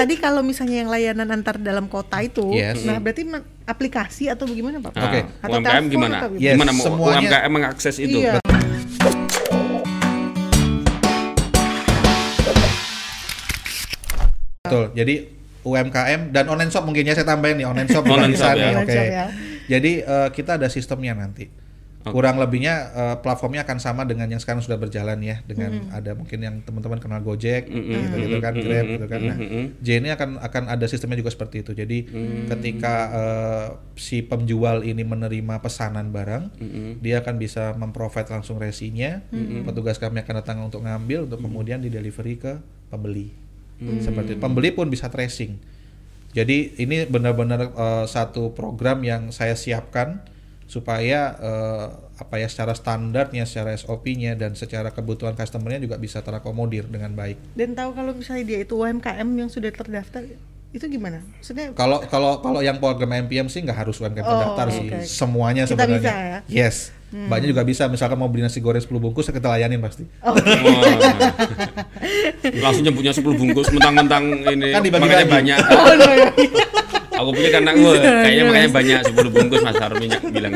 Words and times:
tadi 0.00 0.14
kalau 0.16 0.40
misalnya 0.40 0.80
yang 0.80 0.88
layanan 0.88 1.28
antar 1.28 1.60
dalam 1.60 1.84
kota 1.84 2.16
itu, 2.20 2.48
Yes. 2.50 2.88
nah 2.88 2.96
berarti 2.96 3.28
aplikasi 3.68 4.32
atau 4.32 4.48
bagaimana 4.48 4.80
Pak? 4.80 4.92
Nah, 4.92 5.04
Oke. 5.04 5.20
Atau 5.38 5.52
UMKM 5.52 5.68
telepon 5.68 5.92
gimana? 5.92 6.16
atau 6.18 6.30
Yes, 6.34 6.54
gimana 6.56 6.70
mau 6.72 6.84
semuanya- 6.88 7.20
UMKM 7.20 7.50
mengakses 7.52 7.96
itu? 7.98 8.18
Iya. 8.18 8.32
Betul. 14.60 14.84
Jadi 14.94 15.14
UMKM 15.60 16.20
dan 16.32 16.44
online 16.48 16.72
shop 16.72 16.84
mungkin 16.88 17.04
ya 17.04 17.12
saya 17.12 17.28
tambahin 17.28 17.60
nih 17.60 17.66
online 17.68 17.88
shop 17.88 18.02
juga 18.02 18.14
Online 18.16 18.32
bisa 18.32 18.46
shop, 18.46 18.56
nih. 18.56 18.64
ya. 18.64 18.78
Oke. 18.78 18.94
Shop, 18.94 19.06
ya. 19.06 19.26
Jadi 19.70 19.92
eh, 20.02 20.28
kita 20.32 20.50
ada 20.56 20.68
sistemnya 20.68 21.12
nanti. 21.14 21.59
Kurang 22.00 22.40
lebihnya 22.40 22.74
eh, 22.96 23.16
platformnya 23.20 23.60
akan 23.68 23.76
sama 23.76 24.08
dengan 24.08 24.24
yang 24.24 24.40
sekarang 24.40 24.64
sudah 24.64 24.80
berjalan 24.80 25.20
ya 25.20 25.44
dengan 25.44 25.92
ada 25.92 26.16
mungkin 26.16 26.40
yang 26.40 26.54
teman-teman 26.64 26.96
kenal 26.96 27.20
Gojek 27.20 27.68
gitu 27.68 27.92
gitu 28.16 28.38
kan 28.40 28.56
Grab 28.56 28.86
gitu 28.88 29.04
kan. 29.04 29.20
Nah, 29.20 29.36
J 29.84 29.88
ini 30.00 30.08
akan 30.08 30.40
akan 30.40 30.62
ada 30.72 30.86
sistemnya 30.88 31.20
juga 31.20 31.28
seperti 31.28 31.60
itu. 31.60 31.76
Jadi 31.76 31.98
ketika 32.48 32.94
eh, 33.12 33.66
si 34.00 34.24
penjual 34.24 34.80
ini 34.80 35.04
menerima 35.04 35.60
pesanan 35.60 36.08
barang, 36.08 36.56
dia 37.04 37.20
akan 37.20 37.36
bisa 37.36 37.76
memprovide 37.76 38.32
langsung 38.32 38.56
resinya. 38.56 39.20
Petugas 39.68 40.00
kami 40.00 40.24
akan 40.24 40.34
datang 40.40 40.58
untuk 40.64 40.80
ngambil 40.80 41.28
untuk 41.28 41.44
kemudian 41.44 41.84
di 41.84 41.92
delivery 41.92 42.40
ke 42.40 42.56
pembeli. 42.88 43.28
Seperti 43.80 44.36
itu. 44.36 44.40
pembeli 44.40 44.72
pun 44.72 44.88
bisa 44.88 45.08
tracing. 45.12 45.56
Jadi 46.30 46.78
ini 46.78 47.04
benar-benar 47.04 47.74
eh, 47.74 48.06
satu 48.08 48.56
program 48.56 49.02
yang 49.04 49.34
saya 49.34 49.52
siapkan 49.58 50.22
supaya 50.70 51.34
eh, 51.34 51.86
apa 52.14 52.36
ya 52.36 52.46
secara 52.46 52.70
standarnya, 52.72 53.42
secara 53.42 53.74
SOP-nya 53.74 54.32
dan 54.32 54.54
secara 54.54 54.88
kebutuhan 54.88 55.34
customernya 55.34 55.82
juga 55.82 55.96
bisa 55.96 56.22
terakomodir 56.22 56.86
dengan 56.86 57.10
baik. 57.12 57.42
Dan 57.52 57.74
tahu 57.74 57.90
kalau 57.90 58.14
misalnya 58.14 58.46
dia 58.46 58.58
itu 58.60 58.78
UMKM 58.78 59.26
yang 59.26 59.48
sudah 59.48 59.68
terdaftar, 59.68 60.22
itu 60.70 60.84
gimana? 60.86 61.18
Maksudnya 61.34 61.74
Kalau 61.74 61.98
kalau 62.04 62.38
kalau 62.38 62.60
yang 62.60 62.78
program 62.78 63.10
MPM 63.20 63.50
sih 63.50 63.58
nggak 63.58 63.82
harus 63.82 63.98
UMKM 63.98 64.22
Oh, 64.22 64.30
terdaftar 64.30 64.66
sih, 64.70 64.86
oke. 64.86 64.98
semuanya 65.02 65.66
Kita 65.66 65.74
sebenarnya. 65.74 65.98
bisa 65.98 66.12
ya? 66.14 66.38
Yes, 66.46 66.76
banyak 67.10 67.50
juga 67.50 67.66
bisa. 67.66 67.90
Misalkan 67.90 68.14
mau 68.14 68.30
beli 68.30 68.46
nasi 68.46 68.62
goreng 68.62 68.78
10 68.78 68.86
bungkus, 68.94 69.26
kita 69.26 69.50
layanin 69.50 69.82
pasti. 69.82 70.06
Wah. 70.22 70.38
Langsung 72.62 72.84
nyebutnya 72.84 73.10
10 73.10 73.26
bungkus 73.26 73.66
mentang-mentang 73.70 74.24
ini 74.46 74.70
Kan 74.70 74.80
dibagi-bagi. 74.80 75.02
makanya 75.02 75.26
banyak. 75.26 75.58
Oh, 75.58 75.90
no, 75.90 76.06
no. 76.06 76.26
Aku 77.20 77.36
karena 77.36 77.72
gue 77.76 77.92
kayaknya 78.00 78.44
makanya 78.48 78.70
banyak 78.72 78.98
10 79.12 79.34
bungkus 79.36 79.60
Mas 79.60 79.76
Harun 79.76 80.00
minyak 80.00 80.22
bilang. 80.32 80.52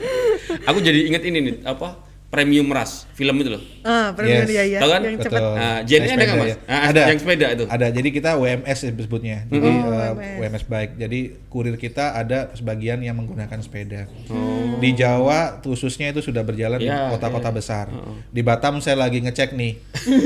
Aku 0.68 0.78
jadi 0.80 1.00
inget 1.04 1.22
ini 1.28 1.38
nih 1.44 1.54
apa? 1.68 2.09
Premium 2.30 2.70
Rush 2.70 3.10
film 3.10 3.36
itu 3.36 3.50
loh. 3.50 3.62
Ah, 3.82 4.14
premium 4.14 4.46
Yes. 4.46 4.54
ya 4.54 4.62
ya. 4.64 4.78
Tahu 4.78 4.86
kan? 4.88 5.00
Yang 5.02 5.14
Betul. 5.18 5.26
cepat. 5.26 5.42
Nah, 5.42 5.74
ada 5.74 5.82
nggak 5.82 6.06
sepeda 6.06 6.32
Mas? 6.32 6.46
ya? 6.46 6.56
Ah, 6.64 6.80
ada. 6.86 7.00
yang 7.04 7.18
sepeda 7.18 7.46
itu. 7.50 7.64
Ada. 7.66 7.86
Jadi 7.90 8.08
kita 8.10 8.30
WMS 8.32 8.78
disebutnya. 8.92 9.36
Jadi 9.44 9.58
Oh, 9.60 9.66
eh, 9.66 9.82
WMS. 10.14 10.38
WMS 10.38 10.64
baik. 10.64 10.90
Jadi 10.96 11.18
kurir 11.46 11.74
kita 11.74 12.14
ada 12.14 12.38
sebagian 12.54 12.98
yang 12.98 13.12
menggunakan 13.14 13.58
sepeda. 13.58 14.06
Oh. 14.28 14.78
Di 14.78 14.94
Jawa 14.94 15.58
khususnya 15.60 16.08
itu 16.08 16.22
sudah 16.22 16.40
berjalan 16.40 16.78
di 16.78 16.86
Ya, 16.86 17.10
kota-kota 17.10 17.50
ya. 17.50 17.52
besar. 17.52 17.86
Di 18.24 18.40
Batam 18.40 18.78
saya 18.78 18.94
lagi 18.96 19.18
ngecek 19.18 19.52
nih 19.52 19.72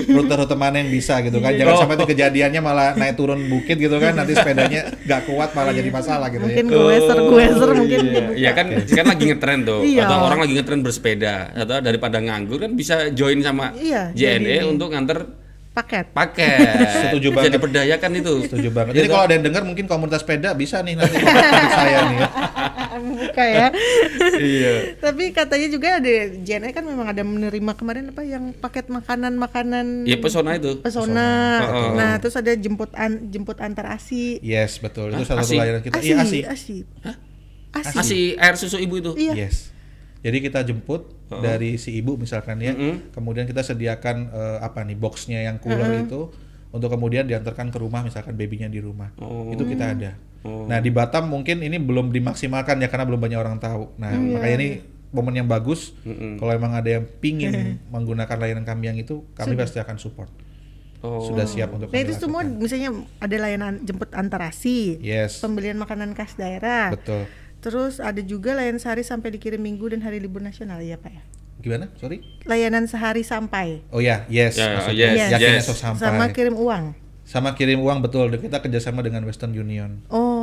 rute-rute 0.06 0.54
mana 0.54 0.78
yang 0.78 0.90
bisa 0.90 1.18
gitu 1.20 1.40
kan. 1.40 1.50
Jangan 1.52 1.72
Oh. 1.72 1.80
sampai 1.80 1.96
itu 1.96 2.06
kejadiannya 2.06 2.60
malah 2.60 2.92
naik 2.92 3.16
turun 3.16 3.48
bukit 3.48 3.74
gitu 3.76 3.96
kan. 3.96 4.12
Nanti 4.14 4.34
sepedanya 4.34 4.92
nggak 5.00 5.20
kuat 5.24 5.50
malah 5.52 5.72
jadi 5.72 5.88
masalah 5.88 6.28
gitu 6.28 6.44
Mungkin 6.44 6.64
ya. 6.64 6.76
gueser 6.76 7.18
gueser 7.18 7.68
mungkin 7.72 8.00
Iya. 8.04 8.24
Iya 8.36 8.50
kan, 8.52 8.66
kan 8.84 9.06
lagi 9.08 9.24
ngetren 9.24 9.58
tuh. 9.62 9.80
Iya. 9.82 10.04
Atau 10.04 10.16
orang 10.22 10.38
lagi 10.40 10.52
ngetren 10.52 10.80
bersepeda. 10.80 11.34
Atau 11.56 11.74
daripada 11.94 12.18
nganggur 12.18 12.58
kan 12.58 12.72
bisa 12.72 13.08
join 13.10 13.38
sama 13.38 13.70
Iya, 13.72 14.10
JNE 14.10 14.42
jadi- 14.42 14.66
untuk 14.66 14.90
nganter 14.90 15.18
paket. 15.70 16.06
paket. 16.10 16.58
Setuju 17.02 17.28
Bisa 17.28 17.36
banget. 17.36 17.52
diperdayakan 17.52 18.10
itu. 18.14 18.32
Setuju 18.44 18.68
banget. 18.70 18.92
Jadi 18.94 19.06
kalau 19.08 19.24
ada 19.24 19.32
yang 19.32 19.44
dengar 19.44 19.62
mungkin 19.62 19.84
komunitas 19.84 20.22
sepeda 20.22 20.54
bisa 20.54 20.78
nih 20.80 20.94
nanti 20.94 21.18
saya 21.78 21.98
nih. 22.04 22.18
ya. 22.18 22.28
Buka 22.94 23.42
ya. 23.44 23.66
iya. 24.36 24.74
Tapi 24.96 25.30
katanya 25.30 25.68
juga 25.68 25.98
ada 25.98 26.10
JNE 26.36 26.70
kan 26.70 26.84
memang 26.84 27.06
ada 27.06 27.22
menerima 27.22 27.72
kemarin 27.74 28.10
apa 28.10 28.22
yang 28.22 28.54
paket 28.54 28.86
makanan-makanan 28.86 30.04
Ya 30.04 30.14
pesona 30.16 30.54
itu. 30.54 30.78
pesona. 30.78 31.58
Pesona. 31.60 31.90
Nah, 31.92 32.12
terus 32.18 32.34
ada 32.34 32.54
jemput 32.54 32.94
an, 32.94 33.26
jemput 33.28 33.58
antar 33.58 33.90
ASI. 33.90 34.38
Yes, 34.40 34.78
betul. 34.78 35.10
Itu 35.10 35.26
salah 35.26 35.42
satu 35.42 35.50
Asi? 35.50 35.58
layanan 35.58 35.82
kita. 35.82 35.98
ASI, 35.98 36.06
Iya, 36.06 36.16
ASI. 36.16 36.40
ASI. 36.44 36.76
Hah? 37.02 37.16
ASI. 37.74 37.96
Asi 37.98 38.18
air 38.36 38.54
susu 38.54 38.78
ibu 38.78 38.94
itu. 38.96 39.12
Iya. 39.16 39.34
Yes. 39.40 39.74
Jadi 40.22 40.38
kita 40.40 40.62
jemput 40.62 41.13
dari 41.30 41.80
si 41.80 41.96
ibu 41.96 42.20
misalkan 42.20 42.60
ya, 42.60 42.76
kemudian 43.12 43.48
kita 43.48 43.64
sediakan 43.64 44.16
eh, 44.30 44.58
apa 44.60 44.84
nih 44.84 44.96
boxnya 44.98 45.40
yang 45.44 45.56
cooler 45.58 46.04
itu 46.04 46.28
untuk 46.74 46.90
kemudian 46.90 47.22
diantarkan 47.24 47.70
ke 47.70 47.78
rumah 47.78 48.02
misalkan 48.02 48.34
babynya 48.34 48.66
di 48.66 48.82
rumah. 48.82 49.14
Oh. 49.22 49.54
Itu 49.54 49.62
kita 49.62 49.94
ada. 49.94 50.18
Oh. 50.42 50.66
Nah 50.66 50.82
di 50.82 50.90
Batam 50.90 51.30
mungkin 51.30 51.62
ini 51.62 51.78
belum 51.78 52.10
dimaksimalkan 52.10 52.82
ya 52.82 52.90
karena 52.90 53.06
belum 53.06 53.22
banyak 53.22 53.38
orang 53.38 53.56
tahu. 53.62 53.94
Nah 53.96 54.10
makanya 54.10 54.56
ini 54.58 54.68
momen 55.14 55.34
yang 55.38 55.46
bagus. 55.46 55.94
Kalau 56.04 56.50
emang 56.50 56.74
ada 56.74 56.90
yang 56.98 57.06
pingin 57.22 57.78
menggunakan 57.94 58.34
layanan 58.34 58.66
kami 58.66 58.90
yang 58.90 58.98
itu, 58.98 59.22
kami 59.38 59.54
pasti 59.54 59.78
akan 59.78 59.96
support. 60.02 60.28
Oh. 61.04 61.20
Sudah 61.20 61.44
siap 61.46 61.68
untuk 61.70 61.92
Nah, 61.92 62.00
itu 62.00 62.16
semua 62.16 62.42
misalnya 62.42 62.90
ada 63.20 63.36
layanan 63.36 63.84
jemput 63.84 64.08
antar 64.16 64.48
ASI. 64.50 64.98
Yes, 65.04 65.38
Pembelian 65.44 65.76
makanan 65.78 66.16
khas 66.16 66.34
daerah. 66.34 66.90
betul. 66.90 67.28
Terus 67.64 67.96
ada 67.96 68.20
juga 68.20 68.52
layanan 68.52 68.76
sehari 68.76 69.00
sampai 69.00 69.32
dikirim 69.40 69.56
minggu 69.56 69.88
dan 69.88 70.04
hari 70.04 70.20
libur 70.20 70.44
nasional 70.44 70.84
ya, 70.84 71.00
Pak 71.00 71.12
ya. 71.16 71.24
Gimana? 71.64 71.88
Sorry? 71.96 72.20
Layanan 72.44 72.84
sehari 72.84 73.24
sampai. 73.24 73.80
Oh 73.88 74.04
ya, 74.04 74.28
yes. 74.28 74.60
Ya, 74.60 74.76
maksudnya. 74.76 75.08
yes, 75.16 75.30
Yakin 75.32 75.52
yes. 75.56 75.72
sampai. 75.72 76.04
Sama 76.04 76.24
kirim 76.36 76.60
uang. 76.60 76.84
Sama 77.24 77.56
kirim 77.56 77.80
uang 77.80 78.04
betul. 78.04 78.28
Kita 78.36 78.60
kerjasama 78.60 79.00
dengan 79.00 79.24
Western 79.24 79.56
Union. 79.56 80.04
Oh. 80.12 80.33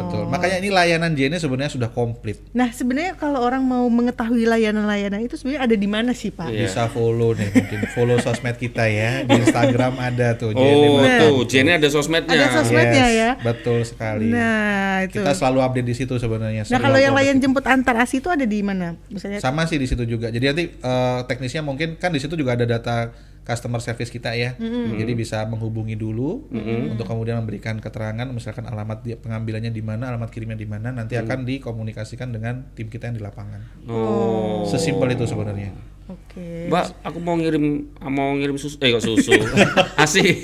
Betul. 0.00 0.24
Makanya 0.30 0.56
ini 0.60 0.70
layanan 0.72 1.12
JNE 1.12 1.36
sebenarnya 1.36 1.72
sudah 1.72 1.90
komplit. 1.92 2.40
Nah, 2.56 2.72
sebenarnya 2.72 3.14
kalau 3.18 3.42
orang 3.44 3.60
mau 3.60 3.84
mengetahui 3.90 4.48
layanan-layanan 4.48 5.20
itu 5.20 5.36
sebenarnya 5.36 5.62
ada 5.68 5.76
di 5.76 5.88
mana 5.88 6.10
sih, 6.16 6.32
Pak? 6.32 6.48
Iya. 6.48 6.68
Bisa 6.68 6.88
follow 6.88 7.36
nih 7.36 7.48
mungkin 7.52 7.80
follow 7.92 8.16
sosmed 8.20 8.56
kita 8.56 8.88
ya 8.88 9.22
di 9.28 9.36
Instagram 9.40 10.00
ada 10.00 10.34
tuh 10.34 10.56
JNE 10.56 10.88
Oh, 10.90 11.04
tuh, 11.04 11.38
Jenny 11.46 11.76
ada 11.76 11.88
sosmednya. 11.90 12.32
Ada 12.34 12.46
sosmednya 12.62 13.06
Yes, 13.10 13.18
ya. 13.18 13.30
Betul 13.40 13.80
sekali. 13.84 14.28
Nah, 14.32 15.04
itu. 15.06 15.20
Kita 15.20 15.32
selalu 15.36 15.58
update 15.64 15.86
di 15.86 15.94
situ 15.96 16.14
sebenarnya. 16.16 16.62
Nah, 16.68 16.80
kalau 16.80 16.98
yang 16.98 17.14
layan 17.14 17.36
jemput 17.38 17.64
antar 17.68 18.00
ASI 18.00 18.18
itu 18.20 18.28
ada 18.28 18.44
di 18.44 18.60
mana? 18.60 18.96
Misalnya 19.08 19.38
sama 19.42 19.64
sih 19.68 19.76
di 19.76 19.86
situ 19.88 20.04
juga. 20.04 20.28
Jadi 20.28 20.44
nanti 20.44 20.64
eh, 20.72 21.18
teknisnya 21.26 21.62
mungkin 21.64 21.96
kan 21.96 22.10
di 22.12 22.20
situ 22.20 22.34
juga 22.36 22.54
ada 22.56 22.64
data 22.66 23.10
customer 23.44 23.80
service 23.82 24.12
kita 24.12 24.36
ya. 24.36 24.54
Jadi 24.96 25.12
bisa 25.16 25.42
menghubungi 25.48 25.96
dulu 25.96 26.48
untuk 26.90 27.06
kemudian 27.08 27.40
memberikan 27.42 27.78
keterangan 27.78 28.28
misalkan 28.30 28.66
alamat 28.68 29.02
dia 29.02 29.16
pengambilannya 29.18 29.72
di 29.72 29.82
mana, 29.82 30.12
alamat 30.14 30.30
kirimnya 30.30 30.58
di 30.58 30.68
mana, 30.68 30.92
nanti 30.94 31.16
akan 31.18 31.44
dikomunikasikan 31.44 32.30
dengan 32.30 32.70
tim 32.76 32.86
kita 32.88 33.10
yang 33.10 33.16
di 33.18 33.24
lapangan. 33.24 33.60
Oh. 33.90 34.64
Sesimpel 34.68 35.16
itu 35.16 35.24
sebenarnya. 35.26 35.72
Oke. 36.10 36.66
Mbak, 36.66 37.06
aku 37.06 37.18
mau 37.22 37.38
ngirim 37.38 37.94
mau 38.02 38.34
ngirim 38.34 38.58
susu 38.58 38.82
eh 38.82 38.90
kok 38.90 39.04
susu. 39.04 39.30
Asi. 40.02 40.42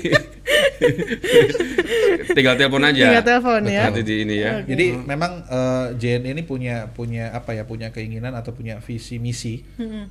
Tinggal 2.31 2.55
telepon 2.55 2.87
aja. 2.87 3.11
Tinggal 3.11 3.25
telepon 3.27 3.61
ya. 3.67 3.91
Nanti 3.91 4.01
di 4.07 4.15
ini 4.23 4.35
ya. 4.39 4.63
Jadi 4.63 4.95
memang 4.95 5.43
eh, 5.43 5.87
JNE 5.99 6.39
ini 6.39 6.43
punya 6.47 6.87
punya 6.95 7.35
apa 7.35 7.51
ya 7.51 7.67
punya 7.67 7.91
keinginan 7.91 8.31
atau 8.39 8.55
punya 8.55 8.79
visi 8.79 9.19
misi 9.19 9.59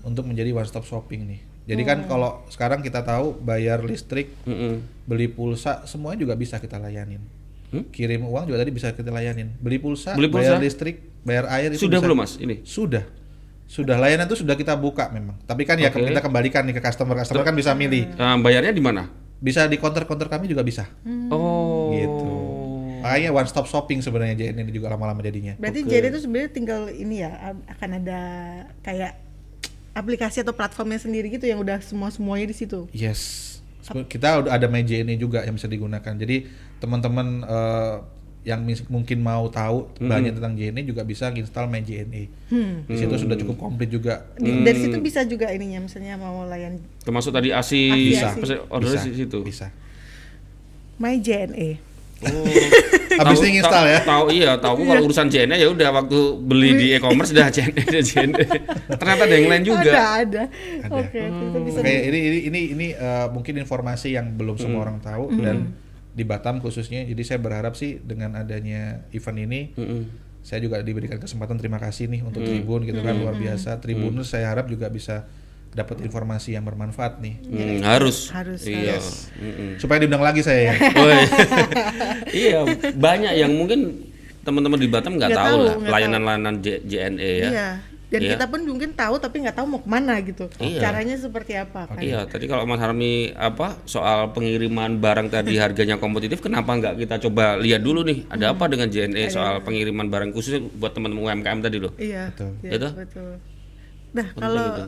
untuk 0.04 0.28
menjadi 0.28 0.52
one 0.52 0.68
stop 0.68 0.84
shopping 0.84 1.24
nih. 1.24 1.40
Jadi 1.66 1.82
kan 1.82 1.98
kalau 2.06 2.46
sekarang 2.46 2.78
kita 2.78 3.02
tahu 3.02 3.34
bayar 3.42 3.82
listrik, 3.82 4.30
Mm-mm. 4.46 4.86
beli 5.02 5.26
pulsa 5.26 5.82
semuanya 5.84 6.22
juga 6.22 6.34
bisa 6.34 6.62
kita 6.62 6.78
layanin. 6.78 7.18
Hmm? 7.66 7.82
Kirim 7.90 8.22
uang 8.22 8.46
juga 8.46 8.62
tadi 8.62 8.70
bisa 8.70 8.94
kita 8.94 9.10
layanin. 9.10 9.50
Beli 9.58 9.82
pulsa, 9.82 10.14
Beli 10.14 10.30
bayar 10.30 10.56
pulsa? 10.56 10.62
listrik, 10.62 11.02
bayar 11.26 11.50
air 11.50 11.74
itu 11.74 11.82
Sudah 11.82 11.98
bisa. 11.98 12.06
belum, 12.06 12.18
Mas? 12.22 12.32
Ini. 12.38 12.62
Sudah. 12.62 13.02
Sudah 13.66 13.98
layanan 13.98 14.30
itu 14.30 14.38
sudah 14.38 14.54
kita 14.54 14.78
buka 14.78 15.10
memang. 15.10 15.42
Tapi 15.42 15.66
kan 15.66 15.74
ya 15.74 15.90
Oke. 15.90 16.06
kita 16.06 16.22
kembalikan 16.22 16.62
nih 16.62 16.78
ke 16.78 16.82
customer. 16.86 17.18
Customer 17.18 17.42
kan 17.42 17.58
bisa 17.58 17.74
milih. 17.74 18.14
Nah, 18.14 18.38
bayarnya 18.38 18.70
di 18.70 18.78
mana? 18.78 19.10
Bisa 19.42 19.66
di 19.66 19.74
counter-counter 19.74 20.30
kami 20.30 20.46
juga 20.46 20.62
bisa. 20.62 20.86
Oh. 21.34 21.90
Gitu. 21.90 22.30
Makanya 23.02 23.34
one 23.34 23.46
stop 23.46 23.66
shopping 23.66 23.98
sebenarnya 23.98 24.38
JNE 24.38 24.62
ini 24.62 24.70
juga 24.70 24.94
lama-lama 24.94 25.18
jadinya. 25.18 25.58
Berarti 25.58 25.82
Oke. 25.82 25.90
jadi 25.90 26.06
itu 26.10 26.22
sebenarnya 26.22 26.50
tinggal 26.50 26.86
ini 26.88 27.26
ya 27.26 27.30
akan 27.68 27.90
ada 27.98 28.20
kayak 28.82 29.25
aplikasi 29.96 30.44
atau 30.44 30.52
platformnya 30.52 31.00
sendiri 31.00 31.32
gitu 31.32 31.48
yang 31.48 31.56
udah 31.56 31.80
semua 31.80 32.12
semuanya 32.12 32.52
di 32.52 32.56
situ. 32.56 32.84
Yes. 32.92 33.56
Kita 33.86 34.44
udah 34.44 34.52
ada 34.52 34.68
meja 34.68 34.98
ini 34.98 35.16
juga 35.16 35.40
yang 35.40 35.56
bisa 35.56 35.64
digunakan. 35.64 36.12
Jadi 36.12 36.44
teman-teman 36.76 37.40
eh, 37.40 37.96
yang 38.46 38.62
mis- 38.62 38.86
mungkin 38.86 39.24
mau 39.24 39.48
tahu 39.48 39.90
banyak 39.98 40.38
tentang 40.38 40.54
JNE 40.54 40.86
juga 40.86 41.02
bisa 41.02 41.30
install 41.30 41.66
My 41.66 41.82
JNE. 41.82 42.30
Hmm. 42.46 42.86
Di 42.86 42.94
situ 42.94 43.14
sudah 43.16 43.34
cukup 43.34 43.56
komplit 43.58 43.88
juga. 43.88 44.26
Di- 44.36 44.62
Dari 44.62 44.78
situ 44.78 44.98
bisa 45.00 45.24
juga 45.24 45.50
ininya 45.50 45.82
misalnya 45.82 46.14
mau 46.14 46.44
layan 46.44 46.78
Termasuk 47.02 47.32
tadi 47.32 47.50
ASI, 47.50 48.12
Bisa. 48.12 48.34
apa 48.34 48.44
sih, 48.44 48.58
ordernya 48.70 49.02
bisa, 49.02 49.10
di 49.10 49.18
situ. 49.18 49.38
Bisa. 49.42 49.66
My 51.00 51.18
JNE. 51.18 51.78
Oh. 52.16 52.48
Habis 53.16 53.38
Tahu- 53.38 53.44
ini 53.44 53.60
install 53.60 53.84
tahu- 53.84 53.92
ya. 53.92 54.00
Tahu 54.02 54.24
iya, 54.32 54.50
tahu 54.56 54.74
kalau 54.82 55.02
urusan 55.04 55.28
JNE 55.28 55.56
ya 55.56 55.68
udah 55.68 55.88
waktu 55.92 56.18
beli 56.38 56.70
di 56.74 56.86
e-commerce 56.92 57.32
udah 57.32 57.48
JNE 57.48 57.82
JNE. 58.08 58.44
Ternyata 58.92 59.22
ada 59.24 59.34
yang 59.34 59.48
lain 59.48 59.64
juga. 59.64 59.90
Ada, 59.92 60.04
ada. 60.20 60.42
Ada. 60.84 60.96
Oke, 60.96 61.20
itu 61.20 61.58
bisa 61.64 61.78
Oke, 61.80 61.92
ini 61.92 62.18
ini 62.22 62.38
ini 62.46 62.60
ini 62.72 62.86
eh, 62.92 63.26
mungkin 63.28 63.56
informasi 63.56 64.16
yang 64.16 64.32
belum 64.32 64.56
semua 64.56 64.84
orang 64.84 65.00
tahu 65.00 65.32
dan 65.38 65.76
di 66.12 66.24
Batam 66.24 66.60
khususnya. 66.60 67.04
Jadi 67.04 67.22
saya 67.22 67.36
berharap 67.36 67.76
sih 67.76 68.00
dengan 68.00 68.36
adanya 68.36 69.04
event 69.12 69.38
ini 69.38 69.60
saya 70.40 70.62
juga 70.62 70.78
diberikan 70.78 71.18
kesempatan 71.18 71.58
terima 71.58 71.76
kasih 71.76 72.06
nih 72.06 72.22
untuk 72.22 72.40
Tribun 72.40 72.84
gitu 72.84 73.00
kan 73.00 73.16
luar 73.16 73.34
biasa. 73.34 73.80
Tribuners 73.80 74.28
saya 74.28 74.48
harap 74.48 74.68
juga 74.68 74.88
bisa 74.88 75.24
dapat 75.76 76.00
informasi 76.00 76.56
yang 76.56 76.64
bermanfaat 76.64 77.20
nih. 77.20 77.36
Hmm, 77.44 77.84
harus. 77.84 78.32
Harus, 78.32 78.64
Iya. 78.64 78.96
harus. 78.96 79.28
Mm-mm. 79.36 79.76
Supaya 79.76 80.00
diundang 80.00 80.24
lagi 80.24 80.40
saya 80.40 80.72
ya. 80.72 80.74
Woi. 80.96 81.20
iya, 82.32 82.58
banyak 82.96 83.32
yang 83.36 83.52
mungkin 83.52 84.08
teman-teman 84.40 84.78
di 84.80 84.88
Batam 84.88 85.20
nggak 85.20 85.36
tahu, 85.36 85.44
tahu, 85.44 85.60
lah 85.84 86.00
layanan-layanan 86.00 86.64
JNE 86.64 87.32
ya. 87.44 87.50
Iya. 87.52 87.68
Dan 88.06 88.22
Iya. 88.22 88.38
kita 88.38 88.46
pun 88.46 88.62
mungkin 88.62 88.94
tahu 88.94 89.18
tapi 89.18 89.42
nggak 89.42 89.58
tahu 89.58 89.66
mau 89.66 89.82
ke 89.82 89.90
mana 89.90 90.14
gitu. 90.22 90.46
Iya. 90.62 90.78
Caranya 90.78 91.18
seperti 91.18 91.58
apa 91.58 91.90
kan? 91.90 91.98
Iya, 91.98 92.22
tadi 92.24 92.46
kalau 92.46 92.62
Mas 92.62 92.78
Harmi 92.78 93.34
apa 93.34 93.82
soal 93.82 94.30
pengiriman 94.30 94.96
barang 94.96 95.26
tadi 95.28 95.58
harganya 95.62 95.98
kompetitif, 95.98 96.38
kenapa 96.38 96.70
nggak 96.72 97.02
kita 97.02 97.18
coba 97.26 97.58
lihat 97.58 97.82
dulu 97.82 98.06
nih, 98.06 98.24
ada 98.30 98.54
apa 98.54 98.70
dengan 98.70 98.86
JNE 98.88 99.26
soal 99.28 99.58
pengiriman 99.60 100.06
barang 100.06 100.30
khusus 100.32 100.62
buat 100.78 100.94
teman-teman 100.94 101.36
UMKM 101.36 101.58
tadi 101.60 101.76
loh. 101.82 101.92
Iya. 101.98 102.30
Betul. 102.32 102.50
iya, 102.62 102.72
Itu? 102.78 102.88
betul. 102.94 103.30
Nah, 104.14 104.26
kalau 104.32 104.64
gitu. 104.64 104.82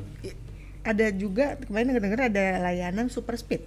Ada 0.82 1.06
juga 1.12 1.58
kemarin 1.60 1.94
dengar-dengar 1.94 2.20
ada 2.30 2.44
layanan 2.64 3.06
super 3.10 3.34
speed. 3.38 3.62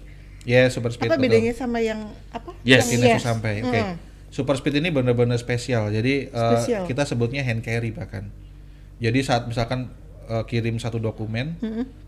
Ya, 0.47 0.65
super 0.73 0.89
speed. 0.89 1.09
apa 1.09 1.17
betul. 1.21 1.25
bedanya 1.29 1.53
sama 1.53 1.79
yang 1.83 2.09
apa? 2.33 2.57
Yes. 2.65 2.89
Yang 2.89 2.97
Ini 2.97 3.07
yes. 3.13 3.21
sampai. 3.21 3.53
Oke. 3.61 3.81
Mm. 3.81 3.95
Super 4.31 4.55
speed 4.57 4.79
ini 4.79 4.89
benar-benar 4.89 5.37
spesial. 5.37 5.91
Jadi 5.91 6.31
eh, 6.31 6.55
Spesial. 6.57 6.87
kita 6.87 7.03
sebutnya 7.03 7.43
hand 7.43 7.61
carry 7.61 7.91
bahkan. 7.91 8.31
Jadi 8.97 9.19
saat 9.21 9.45
misalkan 9.45 9.91
eh, 10.31 10.43
kirim 10.47 10.79
satu 10.79 10.97
dokumen, 10.97 11.59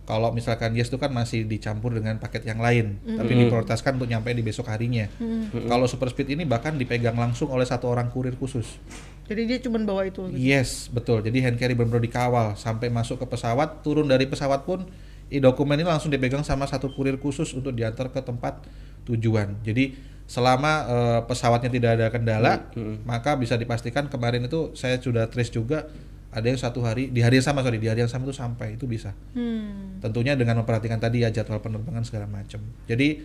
kalau 0.07 0.31
misalkan 0.31 0.71
yes 0.73 0.87
itu 0.87 0.97
kan 0.97 1.11
masih 1.11 1.43
dicampur 1.43 1.91
dengan 1.91 2.17
paket 2.17 2.47
yang 2.47 2.63
lain, 2.63 2.95
tapi 3.03 3.37
diprioritaskan 3.43 3.99
untuk 3.99 4.07
nyampe 4.07 4.31
di 4.31 4.39
besok 4.39 4.71
harinya. 4.71 5.11
Kalau 5.51 5.85
super 5.85 6.07
speed 6.09 6.39
ini 6.39 6.43
bahkan 6.47 6.79
dipegang 6.79 7.19
langsung 7.19 7.51
oleh 7.51 7.67
satu 7.67 7.91
orang 7.91 8.07
kurir 8.07 8.39
khusus. 8.39 8.79
Jadi 9.23 9.41
dia 9.47 9.57
cuma 9.63 9.79
bawa 9.79 10.03
itu. 10.03 10.27
gitu. 10.27 10.35
Yes, 10.35 10.91
betul. 10.91 11.23
Jadi 11.23 11.39
hand 11.39 11.55
carry 11.55 11.73
benar-benar 11.73 12.03
dikawal 12.03 12.47
sampai 12.59 12.91
masuk 12.91 13.23
ke 13.23 13.25
pesawat, 13.27 13.81
turun 13.81 14.07
dari 14.07 14.27
pesawat 14.27 14.67
pun 14.67 14.83
i 15.31 15.39
dokumen 15.39 15.79
ini 15.79 15.87
langsung 15.87 16.11
dipegang 16.11 16.43
sama 16.45 16.67
satu 16.67 16.91
kurir 16.93 17.17
khusus 17.17 17.55
untuk 17.55 17.73
diantar 17.73 18.11
ke 18.11 18.19
tempat 18.19 18.67
tujuan. 19.07 19.57
Jadi 19.63 19.95
selama 20.27 20.71
eh, 20.87 21.19
pesawatnya 21.25 21.71
tidak 21.71 21.91
ada 21.99 22.07
kendala, 22.11 22.53
maka 23.07 23.35
bisa 23.39 23.55
dipastikan 23.55 24.11
kemarin 24.11 24.45
itu 24.45 24.75
saya 24.75 24.99
sudah 24.99 25.31
trace 25.31 25.51
juga 25.51 25.87
ada 26.33 26.49
yang 26.49 26.57
satu 26.57 26.81
hari 26.81 27.13
di 27.13 27.21
hari 27.21 27.37
yang 27.37 27.45
sama 27.45 27.61
sorry 27.61 27.77
di 27.77 27.85
hari 27.85 28.01
yang 28.01 28.09
sama 28.09 28.25
itu 28.25 28.35
sampai 28.35 28.75
itu 28.75 28.89
bisa. 28.89 29.13
Hmm. 29.37 30.01
Tentunya 30.01 30.33
dengan 30.33 30.65
memperhatikan 30.65 30.97
tadi 30.97 31.21
ya 31.21 31.29
jadwal 31.29 31.61
penerbangan 31.61 32.01
segala 32.03 32.25
macam. 32.25 32.59
Jadi 32.89 33.21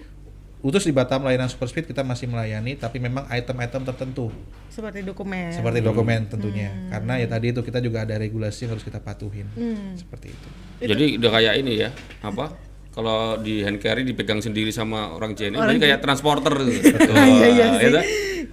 utus 0.61 0.83
di 0.83 0.91
Batam 0.91 1.23
layanan 1.23 1.47
super 1.47 1.67
speed 1.67 1.87
kita 1.87 2.03
masih 2.03 2.27
melayani, 2.27 2.75
tapi 2.75 2.99
memang 2.99 3.25
item-item 3.29 3.83
tertentu 3.85 4.27
Seperti 4.69 5.01
dokumen. 5.01 5.51
seperti 5.51 5.79
dokumen 5.79 6.27
tentunya 6.27 6.71
karena 6.89 7.15
ya 7.17 7.27
tadi 7.27 7.51
itu 7.51 7.63
kita 7.63 7.79
juga 7.79 8.03
ada 8.03 8.15
regulasi 8.15 8.67
yang 8.67 8.75
harus 8.75 8.83
kita 8.83 8.99
patuhin 8.99 9.47
Hmm. 9.51 9.95
seperti 9.95 10.31
itu 10.31 10.49
Jadi 10.81 11.05
udah 11.17 11.31
kayak 11.33 11.55
ini 11.59 11.73
ya, 11.77 11.91
apa? 12.21 12.55
Kalau 12.89 13.35
di 13.37 13.63
hand 13.63 13.79
carry 13.79 14.03
dipegang 14.03 14.39
sendiri 14.39 14.71
sama 14.71 15.11
orang 15.11 15.31
JNE, 15.33 15.55
jadi 15.57 15.79
kayak 15.81 15.99
transporter 16.01 16.51
gitu. 16.65 16.91
Iya, 17.15 17.47
iya 17.49 17.65
sih. 17.71 17.79
ya 17.79 17.91
kan? 17.91 18.05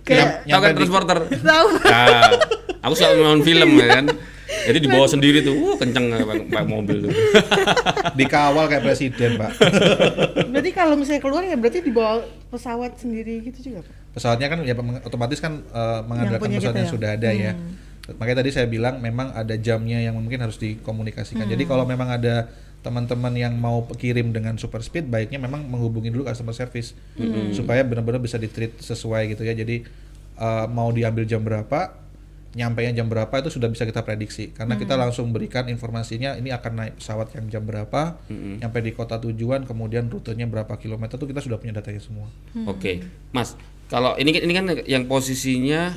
Kayak 0.02 0.30
kan 0.46 0.74
transporter? 0.76 1.18
tahu. 1.42 1.68
Nah, 1.82 2.30
aku 2.80 2.94
suka 2.94 3.14
nonton 3.16 3.42
film 3.42 3.70
ya 3.76 3.88
kan. 3.92 4.06
Jadi 4.66 4.80
dibawa 4.82 5.06
sendiri 5.06 5.40
tuh, 5.46 5.54
wah 5.54 5.76
kenceng 5.78 6.06
kayak 6.10 6.28
pakai 6.50 6.68
mobil 6.68 6.98
tuh. 7.06 7.12
dikawal 8.20 8.66
kayak 8.66 8.84
presiden 8.84 9.38
pak. 9.38 9.52
Berarti 10.50 10.72
kalau 10.74 10.96
misalnya 10.98 11.22
keluar 11.22 11.42
ya 11.46 11.56
berarti 11.56 11.80
dibawa 11.86 12.26
pesawat 12.50 12.98
sendiri 12.98 13.46
gitu 13.46 13.72
juga, 13.72 13.86
Pak? 13.86 14.06
pesawatnya 14.16 14.48
kan 14.48 14.60
ya 14.64 14.74
otomatis 15.04 15.44
kan 15.44 15.60
eh, 15.60 16.00
mengandalkan 16.08 16.48
pesawat 16.48 16.72
kita 16.72 16.80
yang 16.80 16.90
ya? 16.90 16.96
sudah 16.96 17.10
ada 17.20 17.30
ya. 17.36 17.52
Makanya 18.16 18.38
tadi 18.46 18.50
saya 18.54 18.68
bilang 18.70 19.02
memang 19.02 19.34
ada 19.36 19.58
jamnya 19.58 20.00
yang 20.00 20.16
mungkin 20.16 20.40
harus 20.40 20.56
dikomunikasikan. 20.62 21.46
Jadi 21.50 21.64
kalau 21.68 21.84
memang 21.84 22.16
ada 22.16 22.48
teman-teman 22.86 23.34
yang 23.34 23.58
mau 23.58 23.82
kirim 23.98 24.30
dengan 24.30 24.62
super 24.62 24.78
speed 24.86 25.10
baiknya 25.10 25.42
memang 25.42 25.66
menghubungi 25.66 26.14
dulu 26.14 26.30
customer 26.30 26.56
service. 26.56 26.96
Supaya 27.52 27.84
benar-benar 27.84 28.24
bisa 28.24 28.40
di 28.40 28.48
treat 28.48 28.78
sesuai 28.80 29.36
gitu 29.36 29.44
ya. 29.44 29.52
Jadi 29.52 29.84
eh, 30.40 30.66
mau 30.72 30.94
diambil 30.96 31.28
jam 31.28 31.44
berapa 31.44 32.05
nyampe 32.56 32.88
jam 32.88 33.06
berapa 33.06 33.36
itu 33.36 33.52
sudah 33.52 33.68
bisa 33.68 33.84
kita 33.84 34.00
prediksi 34.00 34.50
karena 34.50 34.74
kita 34.76 34.96
langsung 34.96 35.30
berikan 35.30 35.68
informasinya 35.68 36.34
ini 36.34 36.50
akan 36.50 36.72
naik 36.74 36.94
pesawat 36.96 37.28
yang 37.32 37.46
jam 37.50 37.62
berapa 37.62 38.16
nyampe 38.32 38.80
di 38.80 38.92
kota 38.92 39.20
tujuan 39.20 39.64
kemudian 39.64 40.08
rutenya 40.08 40.46
berapa 40.46 40.72
kilometer 40.76 41.16
itu 41.16 41.28
kita 41.28 41.42
sudah 41.42 41.58
punya 41.58 41.74
datanya 41.74 42.00
semua 42.00 42.32
Oke, 42.66 43.04
Mas. 43.30 43.60
Kalau 43.86 44.16
ini 44.16 44.34
ini 44.34 44.50
kan 44.52 44.66
yang 44.84 45.06
posisinya 45.06 45.94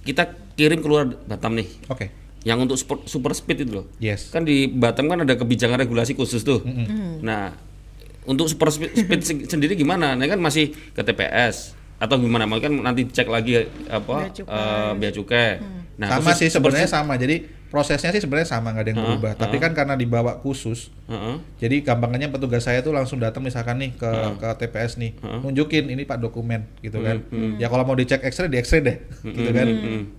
kita 0.00 0.24
kirim 0.54 0.78
keluar 0.78 1.10
Batam 1.24 1.52
nih. 1.52 1.66
oke 1.86 2.06
Yang 2.40 2.58
untuk 2.62 2.76
super, 2.76 2.96
super 3.04 3.32
speed 3.32 3.58
itu 3.60 3.72
loh. 3.74 3.86
yes 3.98 4.30
Kan 4.30 4.42
di 4.42 4.64
Batam 4.66 5.06
kan 5.06 5.20
ada 5.20 5.34
kebijakan 5.34 5.76
regulasi 5.78 6.14
khusus 6.14 6.40
tuh. 6.40 6.62
Nah, 7.18 7.52
untuk 8.24 8.46
super 8.46 8.70
speed, 8.70 8.94
speed 8.96 9.20
se- 9.20 9.46
sendiri 9.46 9.74
gimana? 9.74 10.12
Nah 10.12 10.24
kan 10.24 10.38
masih 10.38 10.70
ke 10.88 11.02
TPS 11.02 11.74
atau 11.98 12.16
gimana? 12.16 12.46
Mau 12.46 12.56
kan 12.56 12.72
nanti 12.72 13.04
cek 13.04 13.26
lagi 13.26 13.66
apa 13.86 14.24
Bea 14.24 14.32
cukai. 14.32 14.54
eh, 14.54 14.90
bea 14.94 15.10
cukai. 15.12 15.50
Nah, 15.98 16.06
sama 16.08 16.30
khusus 16.30 16.38
sih 16.38 16.48
sebenarnya 16.48 16.86
sama. 16.88 17.14
Jadi 17.14 17.36
prosesnya 17.68 18.08
sih 18.08 18.22
sebenarnya 18.22 18.48
sama 18.48 18.70
nggak 18.70 18.80
ada 18.80 18.90
yang 18.90 19.00
berubah. 19.02 19.32
Tapi 19.34 19.56
kan 19.58 19.74
karena 19.74 19.92
dibawa 19.92 20.38
khusus. 20.38 20.94
Heeh. 21.04 21.36
jadi 21.56 21.76
gampangnya 21.82 22.28
petugas 22.28 22.62
saya 22.62 22.80
tuh 22.80 22.92
langsung 22.92 23.16
datang 23.16 23.40
misalkan 23.40 23.76
nih 23.78 23.90
ke 23.92 24.06
ke 24.36 24.48
TPS 24.58 24.94
nih 24.96 25.16
nunjukin 25.42 25.88
ini 25.88 26.04
pak 26.04 26.16
dokumen 26.18 26.68
gitu 26.78 27.02
kan. 27.02 27.18
Ya 27.58 27.66
kalau 27.66 27.82
mau 27.82 27.92
dicek 27.92 28.22
X-ray 28.22 28.46
di 28.46 28.58
X-ray 28.58 28.80
deh 28.80 28.96
gitu 29.26 29.50
kan. 29.50 29.66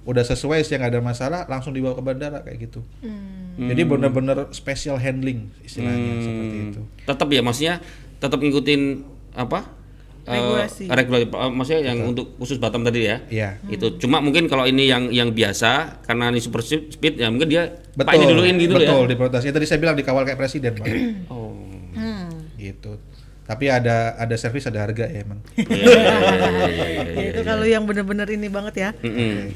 udah 0.03 0.23
sesuai 0.25 0.59
sih 0.61 0.75
nggak 0.75 0.91
ada 0.91 1.01
masalah 1.01 1.41
langsung 1.45 1.71
dibawa 1.71 1.93
ke 1.93 2.03
bandara 2.03 2.41
kayak 2.41 2.69
gitu. 2.69 2.83
Jadi 3.55 3.81
bener-bener 3.83 4.51
special 4.51 4.95
handling 4.95 5.47
istilahnya 5.61 6.11
seperti 6.19 6.57
itu. 6.69 6.81
Tetap 7.05 7.27
ya 7.29 7.39
maksudnya 7.39 7.75
tetap 8.17 8.37
ngikutin 8.37 8.81
apa? 9.33 9.78
Regulasi. 10.29 10.83
regulasi 10.85 11.25
eh, 11.25 11.49
maksudnya 11.49 11.81
yang 11.89 11.99
untuk 12.05 12.37
khusus 12.37 12.57
Batam 12.57 12.85
tadi 12.85 13.09
ya. 13.09 13.17
Iya. 13.27 13.49
Itu 13.65 13.97
cuma 13.97 14.21
mungkin 14.21 14.45
kalau 14.45 14.63
ini 14.63 14.85
yang 14.85 15.09
yang 15.09 15.33
biasa 15.33 16.01
karena 16.05 16.29
ini 16.29 16.37
super 16.37 16.61
speed 16.61 17.17
ya 17.17 17.33
mungkin 17.33 17.49
dia 17.49 17.81
betul 17.97 18.05
Pak 18.05 18.13
ini 18.13 18.25
duluin 18.25 18.55
gitu 18.57 18.73
betul 18.77 19.01
ya. 19.03 19.09
diprioritaskan. 19.09 19.47
Ya, 19.49 19.53
tadi 19.57 19.65
saya 19.65 19.79
bilang 19.81 19.97
dikawal 19.97 20.23
kayak 20.23 20.37
presiden 20.37 20.71
pak 20.73 20.85
Oh. 21.27 21.57
gitu 22.55 22.99
tapi 23.49 23.65
ada 23.65 24.13
ada 24.13 24.35
servis 24.37 24.61
ada 24.69 24.85
harga 24.85 25.09
ya 25.09 25.25
emang. 25.25 25.41
Iya, 25.57 25.65
iya, 25.65 25.89
iya, 26.69 26.69
iya, 26.69 27.01
iya, 27.17 27.29
itu 27.33 27.41
kalau 27.41 27.65
yang 27.65 27.81
bener-bener 27.89 28.29
ini 28.29 28.45
banget 28.45 28.75
ya. 28.77 28.89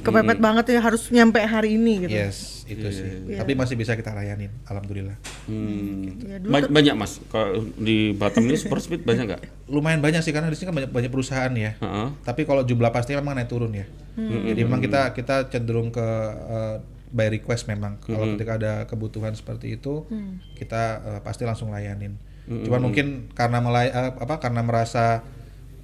Kepepet 0.01 0.41
banget 0.41 0.65
ya 0.73 0.81
harus 0.81 1.13
nyampe 1.13 1.37
hari 1.45 1.77
ini 1.77 2.09
gitu. 2.09 2.09
yes 2.09 2.65
itu 2.65 2.89
sih. 2.89 3.37
Tapi 3.37 3.53
masih 3.53 3.77
bisa 3.77 3.93
kita 3.93 4.17
layanin 4.17 4.49
alhamdulillah. 4.65 5.13
Hmm. 5.45 6.09
Ya, 6.25 6.41
Ba- 6.41 6.73
banyak 6.73 6.95
mas. 6.97 7.21
Kalau 7.29 7.69
di 7.77 8.17
Batam 8.17 8.49
ini 8.49 8.57
super 8.57 8.81
speed 8.81 9.05
banyak 9.05 9.29
nggak? 9.29 9.41
lumayan 9.77 10.01
banyak 10.01 10.25
sih 10.25 10.33
karena 10.33 10.49
di 10.49 10.57
sini 10.57 10.73
kan 10.73 10.75
banyak 10.81 10.89
banyak 10.89 11.11
perusahaan 11.13 11.53
ya. 11.53 11.77
Heeh. 11.77 12.07
tapi 12.25 12.49
kalau 12.49 12.65
jumlah 12.65 12.89
pastinya 12.89 13.21
memang 13.21 13.45
naik 13.45 13.53
turun 13.53 13.77
ya. 13.77 13.85
Jadi 14.17 14.57
memang 14.65 14.81
kita 14.81 15.13
kita 15.13 15.53
cenderung 15.53 15.93
ke 15.93 16.07
eh, 16.49 16.75
by 17.13 17.29
request 17.29 17.69
memang. 17.69 18.01
Kalau 18.01 18.25
ketika 18.33 18.57
ada 18.57 18.73
kebutuhan 18.89 19.37
seperti 19.37 19.77
itu 19.77 20.09
kita 20.57 20.81
eh, 20.97 21.19
pasti 21.21 21.45
langsung 21.45 21.69
layanin 21.69 22.17
cuman 22.43 22.81
mungkin 22.91 23.31
karena 23.31 23.63
melay 23.63 23.87
eh, 23.87 24.11
apa 24.19 24.39
karena 24.43 24.61
merasa 24.63 25.23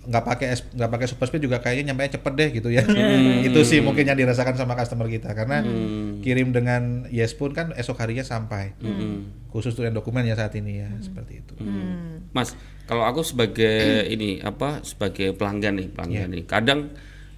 nggak 0.09 0.23
pakai 0.25 0.47
nggak 0.73 0.89
pakai 0.89 1.07
super 1.11 1.29
speed 1.29 1.45
juga 1.45 1.61
kayaknya 1.61 1.93
nyampe 1.93 2.09
cepet 2.09 2.33
deh 2.33 2.49
gitu 2.49 2.69
ya. 2.73 2.81
Itu 3.45 3.61
sih 3.61 3.77
mungkin 3.83 4.09
yang 4.09 4.17
dirasakan 4.17 4.57
sama 4.57 4.73
customer 4.73 5.05
kita. 5.05 5.37
Karena 5.37 5.61
kirim 6.25 6.49
dengan 6.49 7.05
yes 7.13 7.37
pun 7.37 7.53
kan 7.53 7.75
esok 7.77 8.01
harinya 8.01 8.25
sampai. 8.25 8.73
Khusus 9.53 9.77
untuk 9.77 9.85
yang 9.85 9.97
dokumen 9.97 10.25
ya 10.25 10.33
saat 10.33 10.53
ini 10.57 10.81
ya 10.81 10.89
seperti 11.03 11.45
itu. 11.45 11.53
Mas, 12.33 12.57
kalau 12.89 13.05
aku 13.05 13.21
sebagai 13.21 14.05
ini 14.13 14.41
apa 14.41 14.81
sebagai 14.81 15.37
pelanggan 15.37 15.77
nih 15.77 15.87
pelanggan 15.93 16.29
nih, 16.33 16.43
kadang 16.49 16.89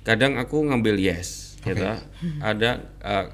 kadang 0.08 0.40
aku 0.40 0.64
ngambil 0.64 0.96
yes, 0.96 1.60
gitu. 1.64 1.84
Ada 2.40 2.70
eh, 3.04 3.28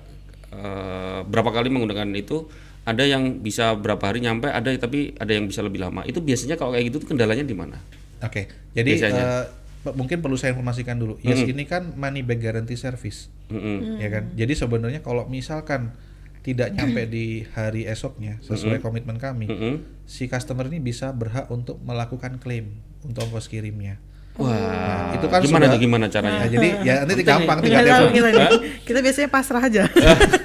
eh, 0.55 1.19
berapa 1.25 1.49
kali 1.53 1.69
menggunakan 1.69 2.09
itu, 2.17 2.49
ada 2.87 3.03
yang 3.03 3.23
bisa 3.37 3.75
berapa 3.75 3.99
hari 4.01 4.23
nyampe, 4.23 4.47
ada 4.47 4.71
tapi 4.73 5.11
ada 5.13 5.27
yang 5.29 5.43
bisa 5.43 5.59
lebih 5.59 5.83
lama. 5.83 6.01
Itu 6.01 6.23
biasanya 6.23 6.55
kalau 6.55 6.71
kayak 6.71 6.87
gitu 6.87 7.03
tuh 7.03 7.09
kendalanya 7.11 7.43
di 7.43 7.51
mana? 7.51 7.75
Oke, 8.17 8.47
jadi 8.71 8.95
Biasanya. 8.95 9.21
eh, 9.21 9.43
pe- 9.83 9.93
mungkin 9.93 10.23
perlu 10.23 10.33
saya 10.33 10.55
informasikan 10.55 10.95
dulu. 10.95 11.19
Yes, 11.19 11.43
ini 11.43 11.63
kan 11.63 11.91
money 11.93 12.23
back 12.23 12.39
guarantee 12.39 12.73
service, 12.73 13.27
Mm-mm. 13.47 13.99
ya 13.99 14.07
kan. 14.09 14.31
Jadi 14.33 14.53
sebenarnya 14.55 15.01
kalau 15.01 15.27
misalkan 15.27 15.91
tidak 16.39 16.71
nyampe 16.71 17.03
di 17.05 17.43
hari 17.51 17.83
esoknya 17.83 18.39
sesuai 18.39 18.79
komitmen 18.79 19.19
kami, 19.19 19.45
Mm-mm. 19.45 19.75
si 20.03 20.25
customer 20.25 20.65
ini 20.65 20.79
bisa 20.79 21.11
berhak 21.11 21.45
untuk 21.47 21.75
melakukan 21.77 22.39
klaim 22.39 22.71
untuk 23.03 23.27
ongkos 23.27 23.45
kirimnya. 23.45 23.99
Wah, 24.37 25.11
itu 25.11 25.25
kan 25.25 25.41
gimana 25.41 25.65
sudah- 25.65 25.73
tuh 25.73 25.81
gimana 25.81 26.05
caranya? 26.07 26.39
Nah, 26.39 26.47
jadi 26.47 26.67
ya 26.81 26.95
nanti 27.03 27.21
gampang 27.21 27.57
tinggal 27.59 27.83
telepon. 27.83 28.13
kita, 28.13 28.29
kita 28.85 28.99
biasanya 29.01 29.29
pasrah 29.29 29.61
aja. 29.61 29.83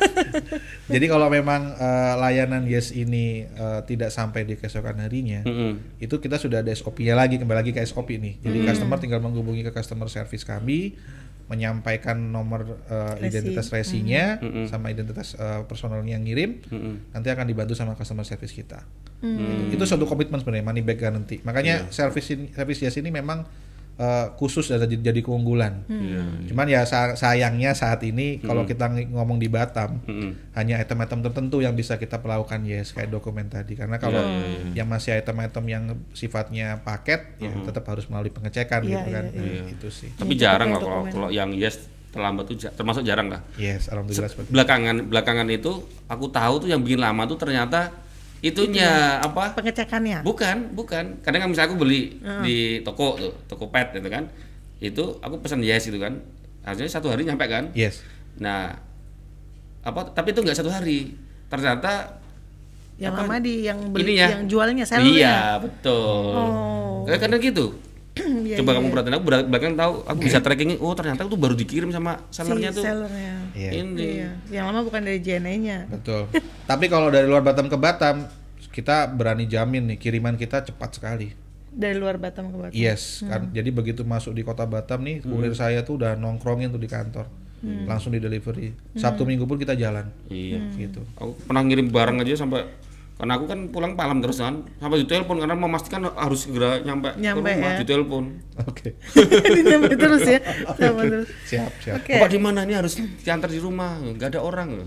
Jadi 0.94 1.06
kalau 1.08 1.28
memang 1.28 1.76
eh, 1.76 2.14
layanan 2.18 2.64
Yes 2.66 2.92
ini 2.92 3.46
eh, 3.46 3.80
tidak 3.86 4.10
sampai 4.10 4.44
di 4.48 4.58
keesokan 4.58 5.00
harinya, 5.04 5.44
Mm-mm. 5.44 6.00
itu 6.02 6.14
kita 6.18 6.36
sudah 6.36 6.60
ada 6.64 6.72
SOP-nya 6.72 7.14
lagi 7.14 7.38
kembali 7.38 7.58
lagi 7.62 7.72
ke 7.72 7.80
SOP 7.84 8.16
nih. 8.16 8.40
Jadi 8.42 8.58
customer 8.66 8.98
tinggal 8.98 9.20
menghubungi 9.20 9.62
ke 9.66 9.72
customer 9.72 10.08
service 10.08 10.44
kami, 10.44 10.96
menyampaikan 11.46 12.16
nomor 12.16 12.64
eh, 12.88 13.14
Resi. 13.20 13.28
identitas 13.28 13.66
resinya 13.68 14.40
sama 14.68 14.88
identitas 14.88 15.36
eh, 15.36 15.62
personalnya 15.68 16.16
yang 16.16 16.24
ngirim, 16.24 16.64
Mm-mm. 16.68 16.94
nanti 17.12 17.28
akan 17.28 17.44
dibantu 17.44 17.76
sama 17.76 17.92
customer 17.94 18.24
service 18.24 18.54
kita. 18.56 18.80
Hmm. 19.22 19.70
Gitu. 19.70 19.78
Itu 19.78 19.84
suatu 19.86 20.04
komitmen 20.04 20.42
sebenarnya 20.42 20.66
money 20.66 20.82
back 20.82 20.98
guarantee. 20.98 21.38
Makanya 21.46 21.88
service 21.94 22.26
ini, 22.34 22.50
service 22.50 22.80
Yes 22.82 22.98
ini 22.98 23.14
memang 23.14 23.46
eh, 23.94 24.26
khusus 24.34 24.66
dan 24.66 24.82
jadi, 24.82 24.99
jadi 25.06 25.20
keunggulan. 25.20 25.84
Iya. 25.84 26.25
Cuman 26.46 26.66
ya 26.66 26.82
sa- 26.82 27.12
sayangnya 27.12 27.72
saat 27.72 28.00
ini 28.02 28.38
kalau 28.38 28.64
kita 28.64 28.87
ng- 28.87 29.12
ngomong 29.12 29.37
di 29.37 29.46
Batam 29.46 30.00
Mm-mm. 30.00 30.52
hanya 30.52 30.76
item-item 30.76 31.20
tertentu 31.22 31.58
yang 31.58 31.72
bisa 31.72 31.96
kita 31.96 32.18
perlakukan 32.18 32.62
yes 32.62 32.90
kayak 32.90 33.08
dokumen 33.08 33.46
tadi 33.46 33.72
karena 33.72 33.96
kalau 33.96 34.18
Iya, 34.18 34.32
iya, 34.32 34.49
iya. 34.49 34.72
yang 34.75 34.88
masih 34.88 35.12
item-item 35.14 35.64
yang 35.66 35.84
sifatnya 36.12 36.80
paket 36.80 37.37
ya 37.37 37.52
tetap 37.62 37.84
harus 37.87 38.06
melalui 38.06 38.30
pengecekan 38.30 38.80
Iya, 38.80 38.90
gitu 38.90 39.08
kan. 39.11 39.25
iya, 39.30 39.44
iya. 39.44 39.62
Itu 39.68 39.88
sih. 39.88 40.08
Tapi 40.12 40.32
jarang 40.34 40.70
lah 40.70 40.78
kalau 40.78 41.00
kalau 41.06 41.28
yang 41.28 41.52
yes 41.52 41.78
terlambat 42.08 42.44
tuh 42.44 42.56
termasuk 42.68 43.02
jarang 43.02 43.28
lah. 43.28 43.40
Yes, 43.56 43.88
alhamdulillah 43.88 44.28
seperti. 44.28 44.49
Belakangan 44.50 44.96
belakangan 45.02 45.49
itu 45.49 45.72
aku 46.06 46.28
tahu 46.28 46.54
tuh 46.61 46.68
yang 46.68 46.80
bikin 46.80 46.99
lama 46.99 47.25
tuh 47.25 47.37
ternyata 47.37 47.88
itunya 48.42 49.22
apa? 49.22 49.54
Pengecekannya. 49.54 50.26
Bukan, 50.26 50.75
bukan. 50.75 51.22
Kadang 51.22 51.46
kan 51.46 51.49
misalnya 51.49 51.68
aku 51.72 51.78
beli 51.78 52.18
di 52.42 52.82
toko 52.82 53.16
tuh, 53.16 53.32
toko 53.46 53.70
pet 53.70 53.94
gitu 53.94 54.11
kan. 54.11 54.26
Itu 54.82 55.22
aku 55.22 55.38
pesan 55.38 55.62
yes 55.62 55.87
gitu 55.87 56.02
kan. 56.02 56.18
Harusnya 56.66 56.90
satu 56.90 57.08
hari 57.08 57.22
nyampe 57.22 57.46
kan. 57.46 57.70
Yes. 57.72 58.02
Nah, 58.42 58.75
apa 59.87 60.11
tapi 60.11 60.34
itu 60.34 60.42
nggak 60.42 60.58
satu 60.58 60.68
hari. 60.75 61.14
Ternyata 61.46 62.18
yang 62.99 63.14
apa, 63.14 63.25
lama 63.25 63.37
di 63.38 63.66
yang 63.66 63.78
beli 63.90 64.14
ininya. 64.14 64.28
yang 64.38 64.44
jualnya 64.50 64.84
sellernya. 64.84 65.14
Iya, 65.14 65.38
betul. 65.62 66.34
Oh. 66.34 67.06
Kayak 67.06 67.20
kadang 67.26 67.40
gitu. 67.42 67.66
Iya, 68.45 68.61
Coba 68.61 68.71
iya. 68.71 68.76
kamu 68.76 68.87
perhatiin 68.92 69.14
aku 69.16 69.25
belak- 69.25 69.49
belakang 69.49 69.73
tahu, 69.73 69.92
aku 70.04 70.19
bisa 70.21 70.38
tracking 70.38 70.76
oh 70.78 70.92
ternyata 70.92 71.25
itu 71.25 71.33
baru 71.35 71.54
dikirim 71.57 71.88
sama 71.88 72.21
sellernya 72.28 72.71
si 72.71 72.76
tuh. 72.76 72.85
sellernya. 72.85 73.35
Iya. 73.57 73.71
Ini. 73.73 73.97
Iya. 73.99 74.31
Yang 74.52 74.64
lama 74.69 74.81
bukan 74.85 75.00
dari 75.00 75.19
JNE-nya. 75.19 75.78
Betul. 75.88 76.28
Tapi 76.69 76.85
kalau 76.87 77.09
dari 77.09 77.25
luar 77.25 77.40
Batam 77.40 77.66
ke 77.66 77.76
Batam 77.76 78.28
kita 78.69 79.09
berani 79.09 79.45
jamin 79.45 79.88
nih 79.88 79.99
kiriman 79.99 80.37
kita 80.37 80.61
cepat 80.61 80.92
sekali. 80.92 81.33
Dari 81.69 81.97
luar 81.97 82.21
Batam 82.21 82.52
ke 82.52 82.57
Batam. 82.59 82.76
Yes, 82.76 83.25
kan. 83.25 83.49
Jadi 83.49 83.73
begitu 83.73 84.04
masuk 84.04 84.33
di 84.33 84.45
kota 84.45 84.69
Batam 84.69 85.00
nih, 85.00 85.25
kurir 85.25 85.57
saya 85.57 85.81
tuh 85.81 85.97
udah 85.97 86.12
nongkrongin 86.12 86.69
tuh 86.69 86.81
di 86.81 86.88
kantor. 86.88 87.25
Langsung 87.62 88.12
di 88.12 88.19
delivery. 88.19 88.75
Sabtu 88.92 89.25
Minggu 89.25 89.47
pun 89.47 89.57
kita 89.57 89.73
jalan. 89.73 90.04
Iya. 90.28 90.61
Gitu. 90.75 91.00
Aku 91.16 91.33
pernah 91.38 91.62
ngirim 91.62 91.88
barang 91.88 92.21
aja 92.21 92.37
sampai 92.37 92.69
karena 93.21 93.33
aku 93.38 93.45
kan 93.47 93.61
pulang 93.71 93.92
malam 93.95 94.19
terus 94.19 94.42
kan 94.42 94.66
sampai 94.83 95.04
ditelepon 95.07 95.38
karena 95.38 95.54
memastikan 95.54 96.02
harus 96.11 96.49
segera 96.49 96.83
nyampe, 96.83 97.14
Nyampe, 97.21 97.45
ke 97.45 97.59
rumah 97.59 97.71
ya. 97.71 97.78
ditelepon. 97.85 98.25
Oke. 98.66 98.88
Nyampe 99.71 99.95
terus 99.95 100.23
ya. 100.26 100.40
Sama 100.75 101.02
terus. 101.07 101.28
Siap, 101.47 101.73
siap. 101.85 101.97
Oke. 102.02 102.19
Bapak 102.19 102.31
di 102.35 102.40
mana 102.42 102.66
ini 102.66 102.75
harus 102.75 102.99
diantar 102.99 103.52
di 103.52 103.61
rumah, 103.62 104.00
nggak 104.00 104.37
ada 104.37 104.40
orang. 104.42 104.83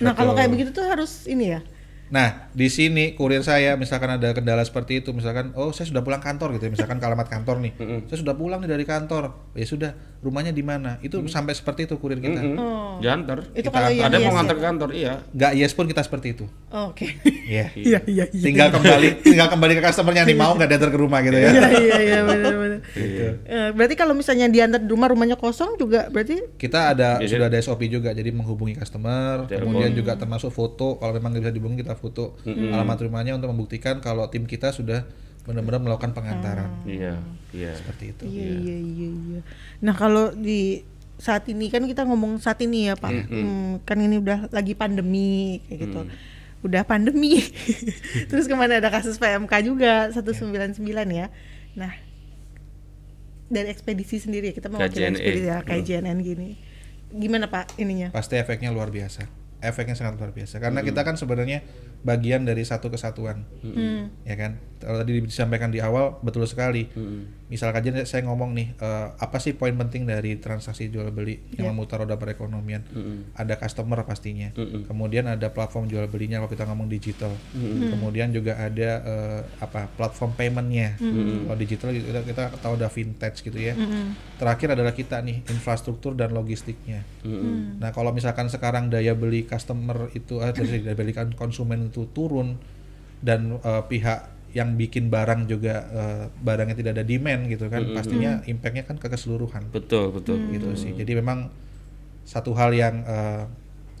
Nah, 0.00 0.12
kalau 0.16 0.32
Betul. 0.32 0.38
kayak 0.38 0.50
begitu 0.54 0.70
tuh 0.72 0.84
harus 0.86 1.26
ini 1.26 1.56
ya. 1.56 1.60
Nah, 2.10 2.50
di 2.50 2.66
sini 2.66 3.14
kurir 3.14 3.46
saya 3.46 3.78
misalkan 3.78 4.10
ada 4.10 4.34
kendala 4.34 4.66
seperti 4.66 4.98
itu, 4.98 5.14
misalkan 5.14 5.54
oh 5.54 5.70
saya 5.70 5.86
sudah 5.86 6.02
pulang 6.02 6.18
kantor 6.18 6.58
gitu 6.58 6.66
ya, 6.66 6.72
misalkan 6.74 6.98
ke 6.98 7.06
alamat 7.06 7.30
kantor 7.30 7.62
nih. 7.62 7.72
Saya 8.10 8.18
sudah 8.18 8.34
pulang 8.34 8.58
nih 8.58 8.70
dari 8.70 8.82
kantor. 8.82 9.49
Ya 9.52 9.64
sudah, 9.64 9.90
rumahnya 10.20 10.50
di 10.50 10.60
mana? 10.60 10.96
Itu 11.00 11.18
sampai 11.26 11.52
seperti 11.52 11.84
itu 11.84 11.94
kurir 11.96 12.16
kita. 12.16 12.38
Mm-mm. 12.38 12.54
Oh. 12.54 12.94
Diantar. 12.98 13.50
Itu 13.50 13.66
Kita 13.66 13.72
kalau 13.72 13.88
ada 13.88 13.98
yang 14.08 14.14
yes 14.14 14.24
mau 14.24 14.34
ngantar 14.36 14.52
ya? 14.52 14.54
ke 14.54 14.64
kantor, 14.64 14.88
iya. 14.92 15.12
Nggak 15.28 15.52
yes 15.56 15.72
pun 15.72 15.84
kita 15.84 16.00
seperti 16.00 16.26
itu. 16.32 16.44
Oh, 16.68 16.90
Oke. 16.90 17.06
Iya. 17.24 17.66
Iya, 17.80 17.98
iya, 18.06 18.24
iya. 18.26 18.44
Tinggal 18.44 18.70
kembali 18.70 19.08
tinggal 19.20 19.48
kembali 19.48 19.72
ke 19.74 19.82
customernya 19.82 20.22
nih 20.22 20.34
mau 20.34 20.54
nggak 20.54 20.68
diantar 20.68 20.90
ke 20.90 20.98
rumah 20.98 21.18
gitu 21.20 21.34
ya. 21.34 21.50
Iya, 21.50 21.66
iya, 21.74 21.98
iya, 22.00 22.18
benar, 22.22 22.54
benar. 22.54 22.80
Gitu. 23.00 23.24
Eh, 23.44 23.68
berarti 23.72 23.94
kalau 23.94 24.14
misalnya 24.14 24.46
diantar 24.46 24.78
di 24.78 24.86
rumah 24.86 25.08
rumahnya 25.08 25.34
kosong 25.34 25.74
juga 25.76 26.06
berarti 26.06 26.38
Kita 26.54 26.90
ada 26.90 27.18
Biasanya- 27.18 27.26
sudah 27.28 27.46
ada 27.48 27.58
SOP 27.58 27.82
juga, 27.86 28.10
jadi 28.10 28.30
menghubungi 28.30 28.74
customer, 28.74 29.44
Telepon. 29.44 29.66
kemudian 29.66 29.92
juga 29.92 30.14
termasuk 30.14 30.50
foto. 30.50 30.94
Kalau 30.96 31.10
memang 31.10 31.32
nggak 31.32 31.42
bisa 31.42 31.52
dihubungi 31.52 31.78
kita 31.80 31.94
foto 31.94 32.38
alamat 32.46 32.98
rumahnya 33.00 33.32
untuk 33.34 33.50
membuktikan 33.50 33.98
kalau 33.98 34.26
tim 34.26 34.44
kita 34.44 34.70
sudah 34.70 35.02
benar-benar 35.50 35.82
melakukan 35.82 36.14
pengantaran. 36.14 36.70
Iya, 36.86 37.18
iya. 37.50 37.74
Seperti 37.74 38.04
itu. 38.14 38.22
Iya, 38.30 38.48
iya, 38.54 38.76
iya, 38.78 39.08
iya. 39.10 39.40
Nah, 39.82 39.98
kalau 39.98 40.30
di 40.30 40.86
saat 41.18 41.44
ini 41.50 41.68
kan 41.68 41.84
kita 41.84 42.06
ngomong 42.06 42.38
saat 42.38 42.62
ini 42.62 42.88
ya, 42.88 42.94
Pak. 42.94 43.10
Hmm, 43.28 43.82
kan 43.82 43.98
ini 43.98 44.22
udah 44.22 44.48
lagi 44.54 44.78
pandemi 44.78 45.58
kayak 45.66 45.78
gitu. 45.90 46.00
Udah 46.62 46.86
pandemi. 46.86 47.42
Terus 48.30 48.46
ke 48.46 48.54
mana 48.54 48.78
ada 48.78 48.88
kasus 48.88 49.18
PMK 49.18 49.52
juga 49.66 50.14
199 50.14 50.78
ya. 51.10 51.28
Nah, 51.74 51.92
dari 53.50 53.68
ekspedisi 53.68 54.22
sendiri 54.22 54.54
kita 54.54 54.70
mau 54.70 54.78
KJNE. 54.78 55.18
ekspedisi 55.18 55.50
ya, 55.50 55.58
kayak 55.66 55.82
JNN 55.82 56.18
gini. 56.22 56.50
Gimana 57.10 57.50
Pak 57.50 57.76
ininya? 57.82 58.14
Pasti 58.14 58.38
efeknya 58.38 58.70
luar 58.70 58.94
biasa. 58.94 59.26
Efeknya 59.60 59.98
sangat 59.98 60.16
luar 60.16 60.32
biasa 60.32 60.56
karena 60.56 60.80
kita 60.80 61.04
kan 61.04 61.20
sebenarnya 61.20 61.60
bagian 62.00 62.48
dari 62.48 62.64
satu 62.64 62.88
kesatuan. 62.88 63.44
Hmm. 63.60 64.08
Ya 64.24 64.36
kan? 64.36 64.56
Kalau 64.80 65.04
tadi 65.04 65.20
disampaikan 65.20 65.68
di 65.68 65.84
awal 65.84 66.16
betul 66.24 66.48
sekali. 66.48 66.88
Misal 67.52 67.74
aja 67.74 67.90
saya 68.06 68.22
ngomong 68.24 68.54
nih, 68.56 68.78
eh, 68.78 69.06
apa 69.18 69.36
sih 69.42 69.52
poin 69.52 69.74
penting 69.74 70.06
dari 70.08 70.38
transaksi 70.40 70.88
jual 70.88 71.12
beli 71.12 71.42
yang 71.58 71.74
memutar 71.74 72.00
roda 72.00 72.16
perekonomian? 72.16 72.80
Ada 73.36 73.60
customer 73.60 74.00
pastinya. 74.08 74.48
Kemudian 74.88 75.28
ada 75.28 75.52
platform 75.52 75.84
jual 75.90 76.08
belinya 76.08 76.40
kalau 76.40 76.50
kita 76.50 76.64
ngomong 76.64 76.88
digital. 76.88 77.32
Kemudian 77.92 78.32
juga 78.32 78.56
ada 78.56 78.90
eh, 79.04 79.40
apa? 79.60 79.92
platform 79.92 80.32
paymentnya. 80.32 80.96
Kalau 80.96 81.58
digital 81.60 81.88
kita, 81.92 82.20
kita 82.24 82.44
tahu 82.64 82.72
ada 82.80 82.88
vintage 82.88 83.44
gitu 83.44 83.58
ya. 83.60 83.76
Terakhir 84.40 84.72
adalah 84.72 84.96
kita 84.96 85.20
nih 85.20 85.44
infrastruktur 85.52 86.16
dan 86.16 86.32
logistiknya. 86.32 87.04
Nah, 87.76 87.92
kalau 87.92 88.16
misalkan 88.16 88.48
sekarang 88.48 88.88
daya 88.88 89.12
beli 89.12 89.44
customer 89.44 90.08
itu 90.16 90.40
eh, 90.40 90.56
dari 90.56 90.80
daya 90.80 90.96
beli 90.96 91.12
konsumen 91.36 91.89
itu 91.90 92.06
turun. 92.14 92.56
Dan 93.20 93.60
eh, 93.60 93.82
pihak 93.84 94.40
yang 94.50 94.74
bikin 94.74 95.10
barang 95.10 95.46
juga 95.46 95.74
eh, 95.90 96.24
barangnya 96.30 96.74
tidak 96.78 96.92
ada 96.98 97.04
demand 97.06 97.46
gitu 97.46 97.70
kan, 97.70 97.82
pastinya 97.94 98.42
impactnya 98.46 98.86
kan 98.86 98.96
ke 98.98 99.06
keseluruhan. 99.06 99.70
Betul, 99.70 100.10
betul. 100.14 100.38
gitu 100.50 100.74
sih. 100.74 100.94
Jadi 100.94 101.12
memang 101.18 101.50
satu 102.26 102.54
hal 102.54 102.74
yang 102.74 103.02
eh, 103.06 103.44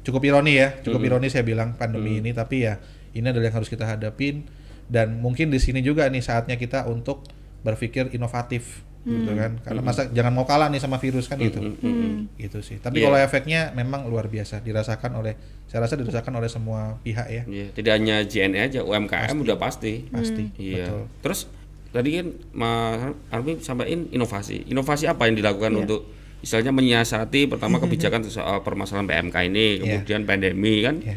cukup 0.02 0.22
ironi 0.26 0.58
ya, 0.58 0.78
cukup 0.82 1.02
ironi 1.06 1.28
saya 1.30 1.46
bilang 1.46 1.76
pandemi 1.78 2.18
ini, 2.18 2.34
tapi 2.34 2.66
ya 2.66 2.78
ini 3.14 3.26
adalah 3.26 3.50
yang 3.50 3.56
harus 3.62 3.70
kita 3.70 3.86
hadapin. 3.86 4.46
Dan 4.90 5.22
mungkin 5.22 5.54
di 5.54 5.62
sini 5.62 5.86
juga 5.86 6.10
nih 6.10 6.18
saatnya 6.18 6.58
kita 6.58 6.90
untuk 6.90 7.22
berpikir 7.62 8.10
inovatif 8.10 8.82
gitu 9.00 9.32
kan, 9.32 9.56
karena 9.64 9.80
masa 9.80 10.12
jangan 10.12 10.32
mau 10.36 10.44
kalah 10.44 10.68
nih 10.68 10.76
sama 10.76 11.00
virus 11.00 11.24
kan 11.24 11.40
gitu, 11.40 11.56
gitu 12.36 12.58
sih. 12.60 12.76
Tapi 12.76 13.00
Iya. 13.00 13.08
kalau 13.08 13.18
efeknya 13.18 13.60
memang 13.72 14.04
luar 14.04 14.28
biasa, 14.28 14.60
dirasakan 14.60 15.16
oleh, 15.16 15.40
saya 15.64 15.88
rasa 15.88 15.96
dirasakan 15.96 16.36
oleh 16.36 16.52
semua 16.52 17.00
pihak 17.00 17.26
ya, 17.26 17.42
Iya, 17.48 17.72
tidak 17.72 17.92
hanya 17.96 18.20
JNE 18.22 18.60
aja, 18.60 18.80
UMKM 18.84 19.36
udah 19.40 19.56
pasti. 19.56 20.04
pasti, 20.12 20.52
Iya. 20.60 20.84
betul. 20.84 21.02
Terus 21.24 21.40
tadi 21.90 22.08
kan 22.14 22.26
Mas 22.52 23.00
Armi 23.32 23.52
sampaikan 23.58 24.04
inovasi. 24.12 24.68
Inovasi 24.68 25.08
apa 25.08 25.24
yang 25.26 25.34
dilakukan 25.34 25.72
Iya. 25.72 25.80
untuk 25.80 26.00
misalnya 26.40 26.72
menyiasati 26.72 27.48
pertama 27.48 27.80
kebijakan 27.80 28.20
soal 28.28 28.60
permasalahan 28.60 29.08
PMK 29.08 29.36
ini, 29.48 29.66
Iya. 29.76 30.04
kemudian 30.04 30.20
pandemi 30.24 30.84
kan? 30.84 31.00
Iya. 31.00 31.16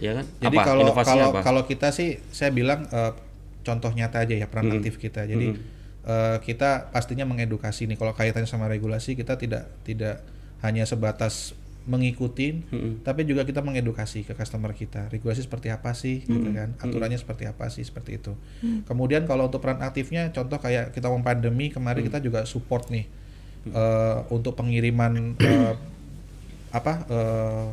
Iya 0.00 0.10
kan? 0.18 0.26
Jadi 0.40 0.56
apa 0.56 0.62
kalau 0.64 0.82
inovasinya 0.82 1.14
kalau 1.14 1.30
apa? 1.30 1.40
kalau 1.46 1.62
kita 1.62 1.88
sih 1.92 2.18
saya 2.28 2.50
bilang 2.50 2.90
eh, 2.90 3.12
contoh 3.60 3.92
nyata 3.92 4.24
aja 4.24 4.34
ya 4.34 4.50
peran 4.50 4.66
aktif 4.72 4.96
kita. 4.96 5.28
Jadi 5.28 5.52
eh, 6.02 6.36
kita 6.40 6.88
pastinya 6.88 7.24
mengedukasi 7.24 7.84
nih. 7.86 7.96
Kalau 7.96 8.12
kaitannya 8.12 8.46
sama 8.46 8.66
regulasi 8.66 9.14
kita 9.14 9.36
tidak 9.36 9.68
tidak 9.82 10.20
hanya 10.60 10.84
sebatas 10.84 11.56
mengikuti, 11.88 12.60
tapi 13.02 13.24
juga 13.24 13.42
kita 13.42 13.64
mengedukasi 13.64 14.22
ke 14.22 14.36
customer 14.36 14.76
kita. 14.76 15.08
Regulasi 15.08 15.42
seperti 15.42 15.72
apa 15.72 15.96
sih, 15.96 16.22
gitu 16.22 16.52
kan? 16.52 16.76
Aturannya 16.76 17.16
seperti 17.16 17.48
apa 17.48 17.72
sih, 17.72 17.82
seperti 17.82 18.20
itu. 18.20 18.36
Kemudian 18.84 19.24
kalau 19.24 19.48
untuk 19.48 19.64
peran 19.64 19.80
aktifnya, 19.80 20.28
contoh 20.30 20.60
kayak 20.60 20.92
kita 20.92 21.08
mau 21.08 21.18
pandemi 21.24 21.72
kemarin 21.72 22.04
kita 22.04 22.20
juga 22.20 22.44
support 22.44 22.92
nih 22.92 23.08
eh, 23.66 24.18
untuk 24.28 24.54
pengiriman 24.54 25.34
eh, 25.40 25.74
apa 26.70 26.92
eh, 27.08 27.66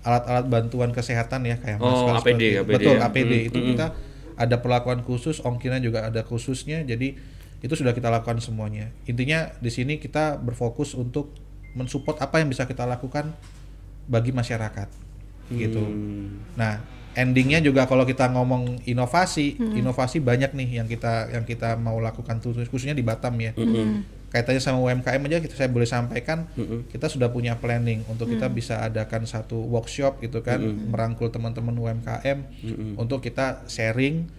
alat-alat 0.00 0.46
bantuan 0.48 0.90
kesehatan 0.94 1.44
ya 1.44 1.60
kayak 1.60 1.76
Oh, 1.82 2.08
masker 2.08 2.32
APD. 2.32 2.42
APD 2.56 2.64
betul 2.64 2.94
ya. 2.96 3.04
APD 3.04 3.32
Mm, 3.34 3.48
itu 3.52 3.58
kita 3.74 3.86
ada 4.40 4.56
perlakuan 4.56 5.04
khusus 5.04 5.42
ongkirnya 5.44 5.82
juga 5.82 6.06
ada 6.08 6.24
khususnya. 6.24 6.80
Jadi 6.80 7.18
itu 7.60 7.72
sudah 7.76 7.92
kita 7.92 8.08
lakukan 8.08 8.40
semuanya. 8.40 8.92
Intinya 9.04 9.52
di 9.60 9.70
sini 9.72 10.00
kita 10.00 10.40
berfokus 10.40 10.96
untuk 10.96 11.32
mensupport 11.76 12.18
apa 12.18 12.42
yang 12.42 12.50
bisa 12.50 12.66
kita 12.66 12.88
lakukan 12.88 13.30
bagi 14.10 14.34
masyarakat. 14.34 15.10
Gitu. 15.50 15.82
Hmm. 15.82 16.46
nah 16.54 16.78
endingnya 17.18 17.58
juga 17.58 17.90
kalau 17.90 18.06
kita 18.06 18.30
ngomong 18.30 18.86
inovasi 18.86 19.58
inovasi 19.58 20.22
banyak 20.22 20.54
nih 20.54 20.78
yang 20.78 20.86
kita 20.86 21.26
yang 21.34 21.42
kita 21.42 21.74
mau 21.74 21.98
lakukan 21.98 22.38
khususnya 22.38 22.94
di 22.94 23.02
Batam 23.02 23.34
ya 23.42 23.50
kaitannya 24.30 24.62
sama 24.62 24.78
UMKM 24.86 25.20
aja 25.26 25.38
kita 25.42 25.54
saya 25.58 25.70
boleh 25.70 25.90
sampaikan 25.90 26.46
kita 26.86 27.10
sudah 27.10 27.28
punya 27.34 27.58
planning 27.58 28.06
untuk 28.06 28.30
kita 28.30 28.46
bisa 28.46 28.78
adakan 28.86 29.26
satu 29.26 29.58
workshop 29.58 30.22
gitu 30.22 30.40
kan 30.40 30.62
merangkul 30.62 31.28
teman-teman 31.34 31.74
UMKM 31.74 32.38
untuk 32.94 33.20
kita 33.20 33.66
sharing. 33.66 34.30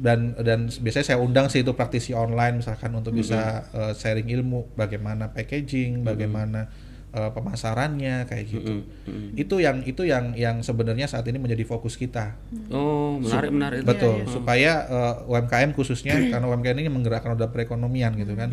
Dan 0.00 0.32
dan 0.40 0.72
biasanya 0.72 1.06
saya 1.14 1.18
undang 1.20 1.52
sih 1.52 1.60
itu 1.60 1.72
praktisi 1.76 2.16
online 2.16 2.64
misalkan 2.64 2.92
untuk 2.96 3.12
bisa 3.12 3.66
uh, 3.76 3.92
sharing 3.92 4.28
ilmu 4.32 4.72
bagaimana 4.72 5.30
packaging 5.32 6.00
bagaimana 6.06 6.70
uh, 7.16 7.32
pemasarannya 7.32 8.28
kayak 8.28 8.44
gitu. 8.44 8.84
Itu 9.32 9.56
yang 9.58 9.80
itu 9.88 10.04
yang 10.04 10.36
yang 10.36 10.60
sebenarnya 10.60 11.08
saat 11.08 11.24
ini 11.26 11.40
menjadi 11.40 11.64
fokus 11.64 11.96
kita. 11.96 12.36
Oh, 12.68 13.16
menarik 13.16 13.50
menarik. 13.50 13.78
Betul, 13.88 14.28
supaya 14.28 14.84
uh, 14.86 15.32
UMKM 15.32 15.72
khususnya 15.72 16.12
karena 16.28 16.44
UMKM 16.44 16.76
ini 16.84 16.92
menggerakkan 16.92 17.32
roda 17.32 17.48
perekonomian 17.48 18.12
gitu 18.20 18.36
kan. 18.36 18.52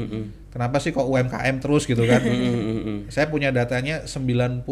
Kenapa 0.50 0.80
sih 0.80 0.96
kok 0.96 1.06
UMKM 1.06 1.60
terus 1.60 1.84
gitu 1.84 2.08
kan? 2.08 2.24
Saya 3.12 3.28
punya 3.28 3.52
datanya 3.52 4.08
90% 4.08 4.64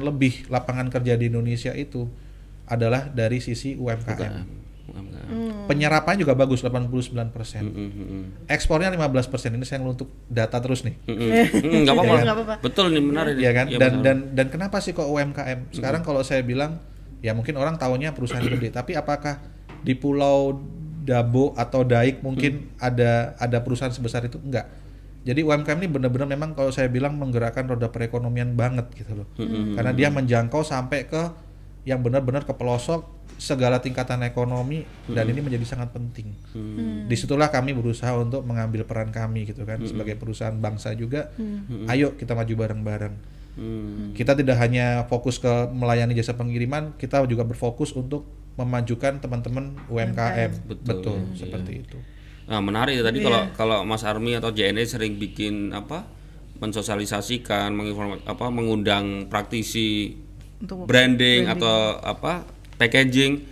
lebih 0.00 0.48
lapangan 0.48 0.88
kerja 0.88 1.20
di 1.20 1.28
Indonesia 1.28 1.76
itu 1.76 2.08
adalah 2.64 3.10
dari 3.12 3.42
sisi 3.42 3.76
UMKM. 3.76 4.62
Penyerapan 5.70 6.18
juga 6.18 6.34
bagus 6.34 6.66
89%. 6.66 8.50
Ekspornya 8.50 8.90
15%. 8.90 9.54
Ini 9.54 9.62
saya 9.62 9.78
untuk 9.86 10.10
data 10.26 10.58
terus 10.58 10.82
nih. 10.82 10.98
Enggak 11.06 11.94
apa-apa. 11.98 12.14
Nggak 12.26 12.36
apa-apa. 12.42 12.54
Betul 12.58 12.90
nih 12.90 13.02
menarik. 13.06 13.34
Iya 13.38 13.52
kan? 13.54 13.66
Iya, 13.70 13.78
dan 13.78 13.92
dan 14.02 14.16
dan 14.34 14.46
kenapa 14.50 14.82
sih 14.82 14.90
kok 14.90 15.06
UMKM? 15.06 15.70
Sekarang 15.70 16.02
kalau 16.02 16.26
saya 16.26 16.42
bilang 16.42 16.82
ya 17.22 17.30
mungkin 17.38 17.54
orang 17.54 17.78
taunya 17.78 18.10
perusahaan 18.10 18.42
gede, 18.42 18.74
tapi 18.74 18.98
apakah 18.98 19.38
di 19.86 19.94
Pulau 19.94 20.58
Dabo 21.06 21.54
atau 21.54 21.86
Daik 21.86 22.20
mungkin 22.26 22.74
ada 22.82 23.38
ada 23.38 23.62
perusahaan 23.62 23.94
sebesar 23.94 24.26
itu? 24.26 24.42
Enggak. 24.42 24.66
Jadi 25.20 25.44
UMKM 25.44 25.78
ini 25.84 25.88
benar-benar 25.92 26.26
memang 26.26 26.56
kalau 26.56 26.72
saya 26.72 26.88
bilang 26.88 27.14
menggerakkan 27.14 27.68
roda 27.68 27.92
perekonomian 27.92 28.56
banget 28.56 28.88
gitu 28.96 29.22
loh. 29.22 29.28
Karena 29.76 29.92
dia 29.94 30.08
menjangkau 30.10 30.66
sampai 30.66 31.06
ke 31.06 31.22
yang 31.84 32.00
benar-benar 32.04 32.44
ke 32.44 32.52
pelosok 32.52 33.19
segala 33.40 33.80
tingkatan 33.80 34.20
ekonomi 34.20 34.84
dan 35.08 35.24
ini 35.24 35.40
menjadi 35.40 35.64
sangat 35.64 35.96
penting. 35.96 36.36
Di 37.08 37.16
situlah 37.16 37.48
kami 37.48 37.72
berusaha 37.72 38.12
untuk 38.20 38.44
mengambil 38.44 38.84
peran 38.84 39.08
kami 39.08 39.48
gitu 39.48 39.64
kan 39.64 39.80
sebagai 39.82 40.20
perusahaan 40.20 40.52
bangsa 40.52 40.92
juga. 40.92 41.32
Ayo 41.88 42.12
kita 42.20 42.36
maju 42.36 42.52
bareng-bareng. 42.52 43.14
Hmm. 43.56 44.14
Kita 44.14 44.38
tidak 44.38 44.60
hanya 44.62 45.04
fokus 45.10 45.42
ke 45.42 45.50
melayani 45.74 46.14
jasa 46.14 46.38
pengiriman, 46.38 46.94
kita 46.94 47.24
juga 47.26 47.42
berfokus 47.42 47.90
untuk 47.96 48.28
memajukan 48.54 49.18
teman-teman 49.18 49.74
UMKM. 49.90 50.70
Betul, 50.70 50.84
Betul, 50.86 51.18
iya. 51.18 51.34
seperti 51.34 51.72
itu. 51.82 51.98
Nah, 52.46 52.62
menarik 52.62 52.98
ya 52.98 53.02
tadi 53.02 53.18
Iya. 53.22 53.26
kalau 53.26 53.42
kalau 53.56 53.78
Mas 53.82 54.02
Army 54.06 54.38
atau 54.38 54.54
JNE 54.54 54.84
sering 54.86 55.16
bikin 55.18 55.72
apa? 55.72 56.20
mensosialisasikan, 56.60 57.72
menginform 57.72 58.20
apa 58.28 58.46
mengundang 58.52 59.32
praktisi 59.32 60.12
Untuk 60.60 60.84
branding, 60.84 61.48
branding. 61.48 61.56
atau 61.56 61.96
apa 62.04 62.44
packaging 62.80 63.44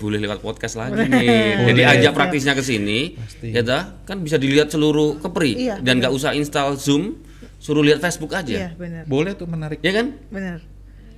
boleh 0.00 0.16
lewat 0.16 0.40
podcast 0.40 0.80
lagi 0.80 0.96
nih. 0.96 1.28
Jadi 1.60 1.82
Boleh. 1.84 1.92
ajak 1.92 2.12
praktisnya 2.16 2.56
ke 2.56 2.64
sini, 2.64 3.14
ya 3.44 3.60
dah, 3.60 4.00
kan 4.02 4.16
bisa 4.24 4.40
dilihat 4.40 4.72
seluruh 4.72 5.20
kepri 5.20 5.68
Iya, 5.68 5.76
dan 5.78 6.00
nggak 6.00 6.08
usah 6.08 6.32
install 6.32 6.80
Zoom, 6.80 7.20
suruh 7.60 7.84
lihat 7.84 8.00
Facebook 8.00 8.32
Iya, 8.32 8.40
aja. 8.40 8.56
benar. 8.80 9.04
Boleh 9.04 9.36
tuh 9.36 9.44
menarik. 9.44 9.78
Ya 9.84 9.92
kan? 9.92 10.16
Benar. 10.32 10.64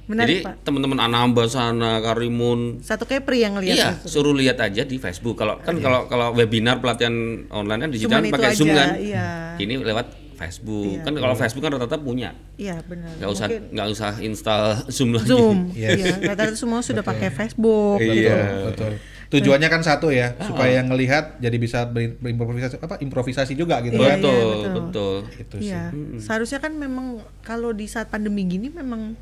Jadi 0.03 0.19
Menarik, 0.19 0.39
Pak. 0.43 0.55
teman-teman 0.67 0.99
Anamba 0.99 1.47
sana, 1.47 2.03
Karimun, 2.03 2.83
Satu 2.83 3.07
Kepri 3.07 3.47
yang 3.47 3.55
lihat 3.63 3.77
Iya, 3.79 3.89
itu. 4.03 4.11
suruh 4.11 4.35
lihat 4.35 4.59
aja 4.59 4.83
di 4.83 4.99
Facebook. 4.99 5.39
Kalau 5.39 5.63
kan 5.63 5.79
kalau 5.79 6.11
kalau 6.11 6.35
webinar 6.35 6.83
pelatihan 6.83 7.15
online 7.55 7.87
kan 7.87 7.91
digital 7.95 8.19
pakai 8.19 8.51
Zoom 8.53 8.75
aja, 8.75 8.83
kan. 8.83 8.89
iya. 8.99 9.27
Ini 9.63 9.79
lewat 9.79 10.07
Facebook. 10.43 10.87
Iya. 10.93 11.03
Kan 11.03 11.13
kalau 11.15 11.35
Facebook 11.35 11.63
kan 11.63 11.73
rata-rata 11.73 11.97
punya. 11.97 12.31
Iya, 12.57 12.83
benar. 12.83 13.15
Nggak 13.15 13.31
usah 13.31 13.47
Mungkin 13.47 13.63
nggak 13.71 13.89
usah 13.89 14.11
install 14.21 14.65
Zoom 14.95 15.11
lagi. 15.13 15.29
Zoom. 15.29 15.59
Yes. 15.73 15.91
Iya, 15.97 16.15
rata-rata 16.27 16.57
semua 16.57 16.81
sudah 16.81 17.01
pakai 17.01 17.31
Facebook. 17.31 17.99
Iya. 17.99 18.69
Betul. 18.69 18.93
Tujuannya 19.33 19.65
kan 19.67 19.81
satu 19.81 20.13
ya, 20.13 20.37
supaya 20.39 20.77
yang 20.77 20.87
ngelihat 20.87 21.41
jadi 21.41 21.57
bisa 21.57 21.87
ber- 21.87 22.21
berimprovisasi 22.21 22.77
apa 22.79 23.01
improvisasi 23.01 23.53
juga 23.55 23.81
gitu 23.81 23.97
Iya, 23.97 24.05
kan. 24.07 24.19
Betul, 24.19 24.29
iya, 24.29 24.45
betul. 24.45 24.73
betul. 24.85 25.17
Itu 25.39 25.55
sih. 25.57 25.65
Iya, 25.67 25.83
seharusnya 26.19 26.59
kan 26.59 26.73
memang 26.75 27.07
kalau 27.41 27.73
di 27.73 27.87
saat 27.87 28.07
pandemi 28.07 28.45
gini 28.45 28.69
memang 28.69 29.17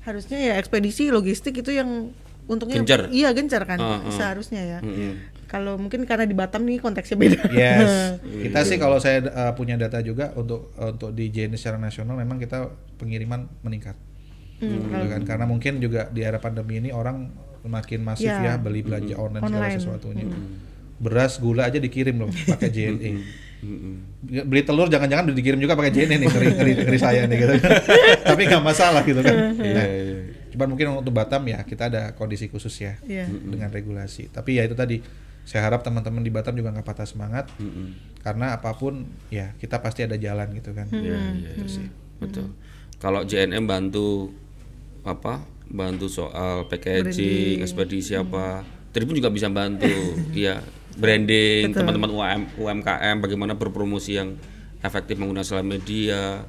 harusnya 0.00 0.36
ya 0.36 0.54
ekspedisi 0.54 1.08
logistik 1.08 1.56
itu 1.56 1.72
yang 1.72 2.12
untungnya 2.44 2.76
Gencar. 2.76 3.08
iya 3.08 3.32
gencar 3.32 3.64
kan 3.64 3.80
Ah, 3.80 3.96
ah. 3.98 4.12
seharusnya 4.12 4.60
ya. 4.60 4.78
Mm-mm. 4.78 5.16
Kalau 5.54 5.78
mungkin 5.78 6.02
karena 6.02 6.26
di 6.26 6.34
Batam 6.34 6.66
nih 6.66 6.82
konteksnya 6.82 7.14
beda. 7.14 7.46
Yes, 7.48 8.18
kita 8.44 8.66
sih 8.66 8.74
kalau 8.74 8.98
saya 8.98 9.22
uh, 9.24 9.52
punya 9.54 9.78
data 9.78 10.02
juga 10.02 10.34
untuk 10.34 10.74
uh, 10.74 10.90
untuk 10.90 11.14
di 11.14 11.30
JNE 11.30 11.54
secara 11.54 11.78
nasional 11.78 12.18
memang 12.18 12.42
kita 12.42 12.66
pengiriman 12.98 13.46
meningkat. 13.62 13.94
Hmm, 14.58 14.90
Gitu 14.90 15.06
kan 15.08 15.22
karena 15.22 15.46
mungkin 15.46 15.78
juga 15.78 16.10
di 16.10 16.20
era 16.20 16.38
pandemi 16.38 16.78
ini 16.78 16.90
orang 16.90 17.30
makin 17.62 18.02
masif 18.02 18.26
Ya. 18.26 18.42
ya 18.42 18.54
beli 18.58 18.82
belanja 18.82 19.14
online 19.14 19.42
segala 19.42 19.62
Online. 19.62 19.78
sesuatunya. 19.78 20.24
Beras, 20.94 21.38
gula 21.38 21.66
aja 21.66 21.78
dikirim 21.78 22.18
loh 22.18 22.30
pakai 22.50 22.70
JNE. 22.70 23.10
Mm-mm. 23.64 23.94
Beli 24.44 24.62
telur 24.62 24.86
jangan-jangan 24.86 25.32
dikirim 25.32 25.56
juga 25.56 25.72
pakai 25.72 25.90
JNE 25.90 26.16
nih 26.18 26.28
ngeri, 26.28 26.46
ngeri, 26.52 26.72
ngeri 26.84 26.98
saya 26.98 27.24
nih 27.24 27.36
gitu. 27.40 27.54
Tapi 28.28 28.40
nggak 28.44 28.60
masalah 28.60 29.02
gitu 29.02 29.22
kan. 29.22 29.34
Iya, 29.54 29.72
Nah, 29.72 29.86
iya. 29.86 30.18
Cuman 30.50 30.66
mungkin 30.70 30.86
untuk 30.94 31.10
Batam 31.10 31.42
ya 31.46 31.62
kita 31.62 31.88
ada 31.88 32.02
kondisi 32.12 32.46
khusus 32.46 32.74
ya 32.76 32.94
Iya. 33.02 33.26
dengan 33.26 33.70
regulasi. 33.70 34.28
Tapi 34.28 34.58
ya 34.58 34.62
itu 34.66 34.76
tadi 34.76 35.00
saya 35.44 35.60
harap 35.62 35.80
teman-teman 35.80 36.20
di 36.20 36.28
Batam 36.28 36.52
juga 36.52 36.72
nggak 36.72 36.84
patah 36.84 37.04
semangat 37.04 37.52
Mm-mm. 37.56 37.92
karena 38.20 38.56
apa 38.56 38.72
pun 38.72 39.04
ya 39.28 39.52
kita 39.56 39.78
pasti 39.78 40.00
ada 40.02 40.16
jalan 40.16 40.48
gitu 40.52 40.72
kan. 40.72 40.88
Iya, 40.88 41.20
iya, 41.36 41.50
Itu 41.54 41.64
iya. 41.64 41.76
sih. 41.80 41.86
Betul. 42.18 42.56
Kalau 42.96 43.20
JNM 43.22 43.64
bantu 43.64 44.32
apa? 45.02 45.44
Bantu 45.64 46.08
soal 46.08 46.64
packaging, 46.66 47.12
Branding. 47.12 47.56
ekspedisi 47.60 48.12
apa. 48.14 48.64
Tribun 48.90 49.16
juga 49.16 49.28
bisa 49.28 49.48
bantu 49.48 49.90
ya 50.32 50.64
branding 50.94 51.74
teman-teman 51.74 52.06
UM, 52.08 52.40
UMKM 52.56 53.16
bagaimana 53.18 53.52
berpromosi 53.52 54.14
yang 54.14 54.38
efektif 54.80 55.18
menggunakan 55.18 55.42
sosial 55.42 55.66
media. 55.66 56.46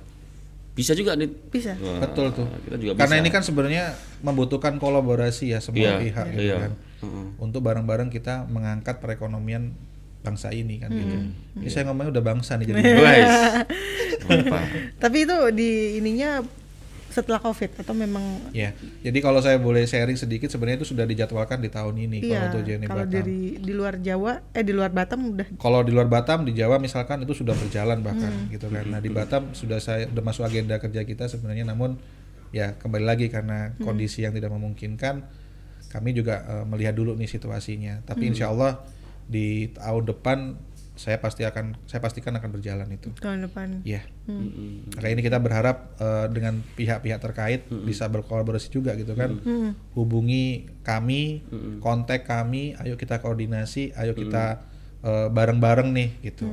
Bisa 0.71 0.91
juga 0.91 1.15
nih. 1.15 1.31
Bisa. 1.49 1.71
Wah, 1.79 2.03
Betul 2.03 2.31
tuh. 2.31 2.47
Kita 2.61 2.75
juga 2.75 2.91
Karena 2.99 3.15
bisa. 3.17 3.23
ini 3.23 3.29
kan 3.31 3.41
sebenarnya 3.41 3.83
membutuhkan 4.21 4.75
kolaborasi 4.75 5.51
ya 5.51 5.59
semua 5.59 5.79
Iya, 5.81 5.93
pihak 5.97 6.25
gitu 6.31 6.43
iya. 6.45 6.57
kan. 6.67 6.71
Heeh. 7.05 7.25
Untuk 7.37 7.61
bareng-bareng 7.61 8.09
kita 8.09 8.45
mengangkat 8.45 8.97
perekonomian 8.97 9.71
bangsa 10.19 10.49
ini 10.49 10.81
kan 10.81 10.89
gitu. 10.89 11.15
Ini 11.55 11.69
saya 11.69 11.85
ngomongnya 11.85 12.09
udah 12.11 12.25
bangsa 12.25 12.57
nih 12.57 12.65
jadi. 12.67 12.81
Mantap. 14.25 14.65
Tapi 14.97 15.17
itu 15.21 15.37
di 15.51 15.69
ininya 15.95 16.41
setelah 17.07 17.39
Covid 17.39 17.79
atau 17.79 17.95
memang 17.95 18.51
Ya, 18.51 18.75
jadi 18.99 19.23
kalau 19.23 19.39
saya 19.39 19.55
boleh 19.55 19.87
sharing 19.87 20.19
sedikit 20.19 20.51
sebenarnya 20.51 20.83
itu 20.83 20.91
sudah 20.91 21.07
dijadwalkan 21.07 21.63
di 21.63 21.71
tahun 21.71 21.95
ini 21.95 22.19
kalau 22.19 22.27
iya 22.27 22.39
untuk 22.45 22.61
JNE 22.61 22.85
kalau 22.85 22.99
Batam. 22.99 23.15
dari 23.15 23.39
di 23.55 23.71
luar 23.71 23.95
Jawa 23.97 24.33
eh 24.51 24.63
di 24.65 24.73
luar 24.75 24.91
Batam 24.91 25.31
udah 25.31 25.47
Kalau 25.55 25.79
di 25.79 25.95
luar 25.95 26.11
Batam, 26.11 26.43
di 26.43 26.51
Jawa 26.51 26.75
misalkan 26.75 27.23
itu 27.23 27.31
sudah 27.31 27.55
berjalan 27.55 28.03
bahkan 28.03 28.27
Hmm. 28.27 28.51
gitu 28.51 28.67
kan. 28.67 28.83
Nah 28.83 28.99
di 28.99 29.07
Batam 29.07 29.53
sudah 29.53 29.79
saya 29.79 30.11
udah 30.11 30.23
masuk 30.25 30.43
agenda 30.43 30.75
kerja 30.75 31.01
kita 31.01 31.29
sebenarnya, 31.29 31.63
namun 31.63 31.95
ya 32.51 32.75
kembali 32.75 33.05
lagi 33.05 33.31
karena 33.31 33.71
Hmm. 33.71 33.85
kondisi 33.85 34.19
yang 34.19 34.35
tidak 34.35 34.51
memungkinkan, 34.51 35.23
kami 35.95 36.11
juga 36.11 36.43
eh, 36.43 36.65
melihat 36.67 36.91
dulu 36.91 37.15
nih 37.15 37.27
situasinya. 37.27 38.03
Hmm. 38.03 38.05
Tapi 38.05 38.23
insya 38.27 38.51
Allah 38.51 38.83
di 39.25 39.71
tahun 39.71 40.03
depan 40.05 40.39
saya 40.95 41.19
pasti 41.19 41.43
akan 41.43 41.75
saya 41.91 41.99
pastikan 41.99 42.31
akan 42.39 42.55
berjalan 42.55 42.87
itu. 42.87 43.11
tahun 43.19 43.43
depan. 43.51 43.83
Ya, 43.83 44.07
Hmm. 44.31 44.87
maka 44.95 45.07
ini 45.11 45.19
kita 45.19 45.43
berharap 45.43 45.91
eh, 45.99 46.27
dengan 46.31 46.63
pihak-pihak 46.75 47.19
terkait 47.19 47.67
bisa 47.83 48.07
berkolaborasi 48.07 48.71
juga 48.71 48.95
gitu 48.95 49.11
kan. 49.11 49.35
Hmm. 49.43 49.75
Hubungi 49.91 50.71
kami, 50.87 51.43
kontak 51.83 52.23
kami, 52.23 52.79
ayo 52.79 52.95
kita 52.95 53.19
koordinasi, 53.19 53.91
ayo 53.95 54.15
kita 54.15 54.63
eh, 55.03 55.27
bareng-bareng 55.29 55.91
nih 55.91 56.09
gitu. 56.23 56.47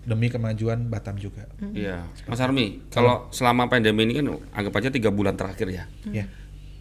Demi 0.00 0.32
kemajuan 0.32 0.88
Batam 0.88 1.20
juga. 1.20 1.44
Iya, 1.60 2.08
Mas 2.24 2.40
Armi, 2.40 2.80
kalau 2.88 3.28
selama 3.32 3.68
pandemi 3.68 4.08
ini 4.08 4.16
kan 4.16 4.32
anggap 4.52 4.80
aja 4.80 4.88
tiga 4.88 5.12
bulan 5.12 5.36
terakhir 5.36 5.68
ya. 5.68 5.84
Ya. 6.08 6.24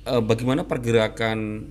Eh, 0.09 0.21
bagaimana 0.21 0.65
pergerakan 0.65 1.69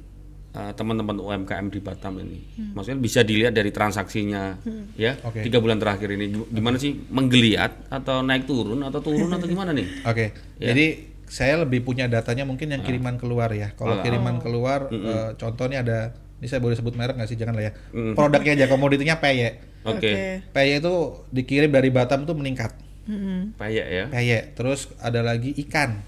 eh, 0.48 0.72
teman-teman 0.72 1.18
UMKM 1.18 1.66
di 1.68 1.80
Batam 1.82 2.22
ini? 2.22 2.38
Maksudnya 2.72 2.98
bisa 2.98 3.20
dilihat 3.20 3.52
dari 3.52 3.68
transaksinya, 3.68 4.56
ya. 4.94 5.18
Oke. 5.26 5.42
Tiga 5.42 5.58
bulan 5.58 5.76
terakhir 5.76 6.14
ini 6.14 6.30
gimana 6.48 6.78
sih 6.78 6.94
menggeliat 7.10 7.90
atau 7.90 8.22
naik 8.22 8.46
turun 8.46 8.80
atau 8.80 9.02
turun 9.02 9.28
atau 9.28 9.44
gimana 9.44 9.74
nih? 9.74 9.86
Oke. 10.06 10.32
Ya. 10.56 10.70
Jadi 10.72 10.86
saya 11.28 11.60
lebih 11.60 11.84
punya 11.84 12.08
datanya 12.08 12.48
mungkin 12.48 12.72
yang 12.72 12.80
kiriman 12.80 13.20
keluar 13.20 13.52
ya. 13.52 13.74
Kalau 13.76 13.98
Ah. 13.98 14.02
kiriman 14.02 14.40
keluar 14.40 14.88
eh, 14.88 15.34
contohnya 15.36 15.84
ada 15.84 15.98
ini 16.38 16.46
saya 16.46 16.62
boleh 16.62 16.78
sebut 16.78 16.94
merek 16.94 17.18
nggak 17.18 17.28
sih? 17.28 17.36
Jangan 17.36 17.58
lah 17.58 17.64
ya. 17.68 17.72
Mm. 17.90 18.14
Produknya 18.14 18.52
aja 18.54 18.66
komoditinya 18.70 19.18
peye. 19.18 19.58
Oke, 19.82 20.42
Peye 20.52 20.78
itu 20.78 20.94
dikirim 21.30 21.70
dari 21.70 21.88
Batam 21.88 22.22
tuh 22.22 22.34
meningkat. 22.34 22.74
Mm-mm. 23.08 23.56
payah 23.56 23.86
ya. 23.88 24.04
Peye. 24.12 24.52
Terus 24.52 24.92
ada 25.00 25.24
lagi 25.24 25.56
ikan. 25.64 26.00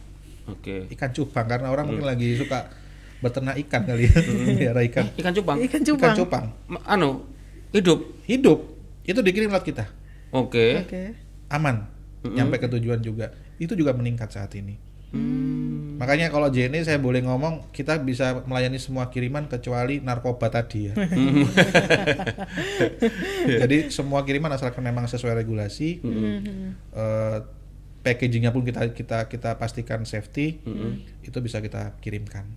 Oke. 0.53 0.87
ikan 0.91 1.11
cupang 1.11 1.47
karena 1.47 1.69
orang 1.69 1.85
Hmm. 1.85 1.95
mungkin 1.95 2.09
lagi 2.09 2.35
suka 2.35 2.71
beternak 3.19 3.57
ikan 3.61 3.85
kali 3.85 4.05
ya 4.05 4.17
melihara 4.49 4.81
ikan 4.83 5.05
Ikan 5.13 5.33
cupang. 5.33 5.57
Ikan 5.59 5.69
ikan 5.69 5.83
cupang. 5.85 6.15
cupang 6.15 6.45
Ma- 6.67 6.85
Anu, 6.89 7.27
hidup. 7.71 8.01
hidup 8.25 8.59
itu 9.03 9.21
dikirim 9.21 9.49
lewat 9.49 9.63
kita 9.63 9.85
Oke. 10.31 10.83
Oke. 10.83 11.03
aman, 11.49 11.91
nyampe 12.23 12.57
ke 12.57 12.69
tujuan 12.69 12.99
juga. 12.99 13.31
Itu 13.57 13.75
juga 13.75 13.91
meningkat 13.91 14.31
saat 14.31 14.55
ini. 14.55 14.79
Makanya 15.97 16.31
kalau 16.31 16.47
JNE 16.47 16.81
saya 16.81 16.97
boleh 16.97 17.21
ngomong 17.21 17.69
kita 17.71 17.99
bisa 17.99 18.41
melayani 18.45 18.79
semua 18.79 19.11
kiriman 19.11 19.45
kecuali 19.45 19.99
narkoba 19.99 20.47
tadi 20.49 20.87
ya. 20.87 20.95
Jadi 23.61 23.91
semua 23.91 24.23
kiriman 24.23 24.51
asalkan 24.51 24.81
memang 24.81 25.05
sesuai 25.05 25.35
regulasi, 25.37 26.01
eh, 26.93 27.37
packagingnya 28.01 28.49
pun 28.49 28.63
kita 28.63 28.91
kita 28.91 29.27
kita 29.27 29.55
pastikan 29.55 30.03
safety, 30.03 30.61
itu 31.21 31.39
bisa 31.39 31.59
kita 31.59 31.97
kirimkan. 31.99 32.49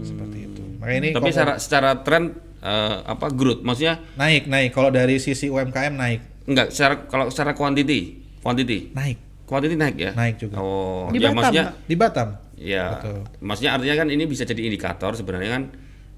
Seperti 0.00 0.38
itu. 0.44 0.62
Makanya 0.78 0.98
ini 1.00 1.10
Tapi 1.10 1.30
secara 1.30 1.52
secara 1.58 1.90
tren 2.00 2.30
eh, 2.58 2.96
apa 3.02 3.26
growth 3.28 3.60
maksudnya 3.60 3.98
naik 4.14 4.46
naik. 4.46 4.70
Kalau 4.70 4.88
dari 4.88 5.18
sisi 5.18 5.46
UMKM 5.46 5.92
naik 5.92 6.20
enggak 6.42 6.70
secara 6.70 6.94
kalau 7.06 7.26
secara 7.26 7.52
quantity, 7.52 8.22
quantity. 8.38 8.90
naik 8.92 9.18
Quantity 9.42 9.74
naik 9.74 9.96
ya? 9.98 10.10
naik 10.14 10.38
juga 10.38 10.56
Oh, 10.56 11.10
Di 11.10 11.18
ya 11.18 11.28
Batam, 11.28 11.36
maksudnya 11.36 11.64
di 11.84 11.94
Batam. 11.94 12.28
ya 12.54 12.84
Betul. 12.96 13.18
maksudnya 13.42 13.70
artinya 13.74 13.96
kan 13.98 14.08
ini 14.08 14.24
bisa 14.24 14.42
jadi 14.42 14.62
indikator 14.62 15.12
sebenarnya 15.12 15.50
kan 15.50 15.62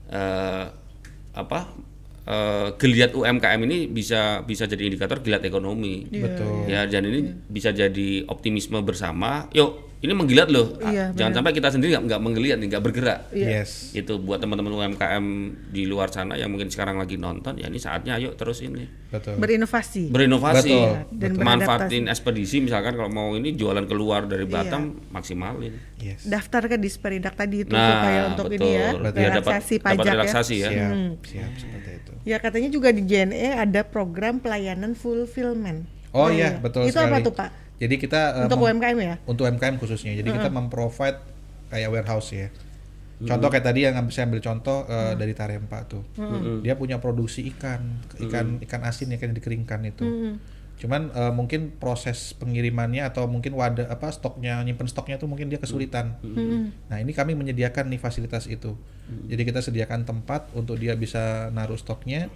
eh, 0.06 0.64
apa 1.34 1.72
eh, 2.24 2.68
geliat 2.76 3.12
UMKM 3.14 3.60
ini 3.68 3.88
bisa 3.88 4.42
bisa 4.42 4.64
jadi 4.64 4.88
indikator 4.88 5.20
geliat 5.20 5.44
ekonomi. 5.44 6.08
Betul. 6.08 6.68
Ya 6.68 6.88
dan 6.88 7.04
ini 7.06 7.20
bisa 7.48 7.70
jadi 7.70 8.24
optimisme 8.26 8.80
bersama. 8.82 9.48
Yuk, 9.54 9.93
ini 10.04 10.12
menggeliat 10.12 10.46
loh. 10.46 10.76
Ah, 10.78 10.92
Iya, 10.92 11.04
Jangan 11.10 11.32
sampai 11.34 11.50
kita 11.50 11.68
sendiri 11.68 11.96
nggak 11.96 12.20
menggeliat, 12.20 12.56
nih, 12.56 12.68
nggak 12.68 12.84
bergerak. 12.84 13.20
Yes. 13.32 13.90
Itu 13.90 14.20
buat 14.20 14.36
teman-teman 14.36 14.68
UMKM 14.70 15.24
di 15.66 15.82
luar 15.84 16.08
sana 16.08 16.36
yang 16.36 16.48
mungkin 16.48 16.68
sekarang 16.68 16.94
lagi 16.94 17.16
nonton, 17.16 17.56
ya 17.56 17.66
ini 17.66 17.78
saatnya 17.78 18.14
ayo 18.14 18.32
terus 18.32 18.60
ini 18.60 18.84
Betul. 19.08 19.40
berinovasi. 19.40 20.10
berinovasi, 20.10 20.68
Betul, 20.68 20.92
Dan 21.10 21.30
betul. 21.32 21.42
manfaatin 21.42 22.04
ekspedisi 22.06 22.60
misalkan 22.60 22.92
kalau 22.92 23.08
mau 23.08 23.32
ini 23.32 23.52
jualan 23.52 23.82
keluar 23.84 24.24
dari 24.24 24.44
Batam 24.44 25.00
maksimalin. 25.08 25.72
Yes. 25.96 26.22
Daftar 26.24 26.66
ke 26.66 26.76
Disperindak 26.76 27.32
tadi 27.32 27.64
itu 27.64 27.72
Nah, 27.72 27.88
supaya 27.88 28.20
untuk 28.28 28.46
ini 28.50 28.60
ya 28.68 28.88
betul. 28.92 29.00
Biar 29.00 29.08
dapat- 29.08 29.32
relaksasi 29.48 29.74
dapat 29.74 29.86
pajak 29.88 30.12
relaksasi 30.12 30.54
ya. 30.54 30.68
Siap, 30.68 30.84
Hmm. 30.86 31.10
siap 31.22 31.52
seperti 31.56 31.90
itu. 31.94 32.12
ya. 32.20 32.20
Ya 32.26 32.36
katanya 32.38 32.68
juga 32.68 32.88
di 32.90 33.02
JNE 33.02 33.50
ada 33.54 33.80
program 33.82 34.36
pelayanan 34.36 34.92
fulfillment. 34.92 35.88
Oh 36.10 36.28
Nah, 36.28 36.30
iya, 36.30 36.48
ya. 36.48 36.60
betul 36.60 36.84
Itu 36.84 36.94
apa 36.94 37.08
sekali. 37.10 37.24
tuh 37.24 37.32
Pak? 37.32 37.50
Jadi 37.74 37.94
kita 37.98 38.20
eh, 38.38 38.46
Untuk 38.46 38.60
mem- 38.62 38.78
UMKM 38.78 38.96
ya? 38.98 39.16
untuk 39.26 39.42
UMKM 39.44 39.74
khususnya. 39.76 40.14
Jadi 40.14 40.30
kita 40.30 40.48
memprovide 40.48 41.18
kayak 41.68 41.88
warehouse 41.90 42.30
ya. 42.32 42.48
Contoh 43.24 43.48
kayak 43.48 43.64
tadi 43.64 43.86
yang 43.86 43.94
saya 44.10 44.26
ambil 44.26 44.42
contoh 44.42 44.84
eh, 44.86 45.14
dari 45.14 45.32
Tarempa 45.32 45.86
tuh. 45.86 46.02
Dia 46.60 46.74
punya 46.74 46.98
produksi 46.98 47.46
ikan, 47.54 48.02
ikan 48.20 48.58
ikan 48.62 48.80
asin 48.84 49.10
ikan 49.14 49.32
yang 49.32 49.36
dikeringkan 49.36 49.80
itu. 49.86 50.06
Cuman 50.74 51.14
eh, 51.14 51.32
mungkin 51.32 51.74
proses 51.78 52.34
pengirimannya 52.34 53.06
atau 53.06 53.26
mungkin 53.26 53.54
wadah 53.54 53.86
apa 53.86 54.10
stoknya 54.10 54.58
nyimpen 54.62 54.90
stoknya 54.90 55.18
tuh 55.18 55.26
mungkin 55.26 55.46
dia 55.50 55.58
kesulitan. 55.58 56.18
Nah, 56.90 56.98
ini 56.98 57.10
kami 57.10 57.34
menyediakan 57.34 57.90
nih 57.90 57.98
fasilitas 57.98 58.46
itu. 58.46 58.74
Jadi 59.04 59.42
kita 59.44 59.60
sediakan 59.60 60.06
tempat 60.06 60.50
untuk 60.54 60.78
dia 60.78 60.94
bisa 60.94 61.50
naruh 61.50 61.76
stoknya. 61.76 62.30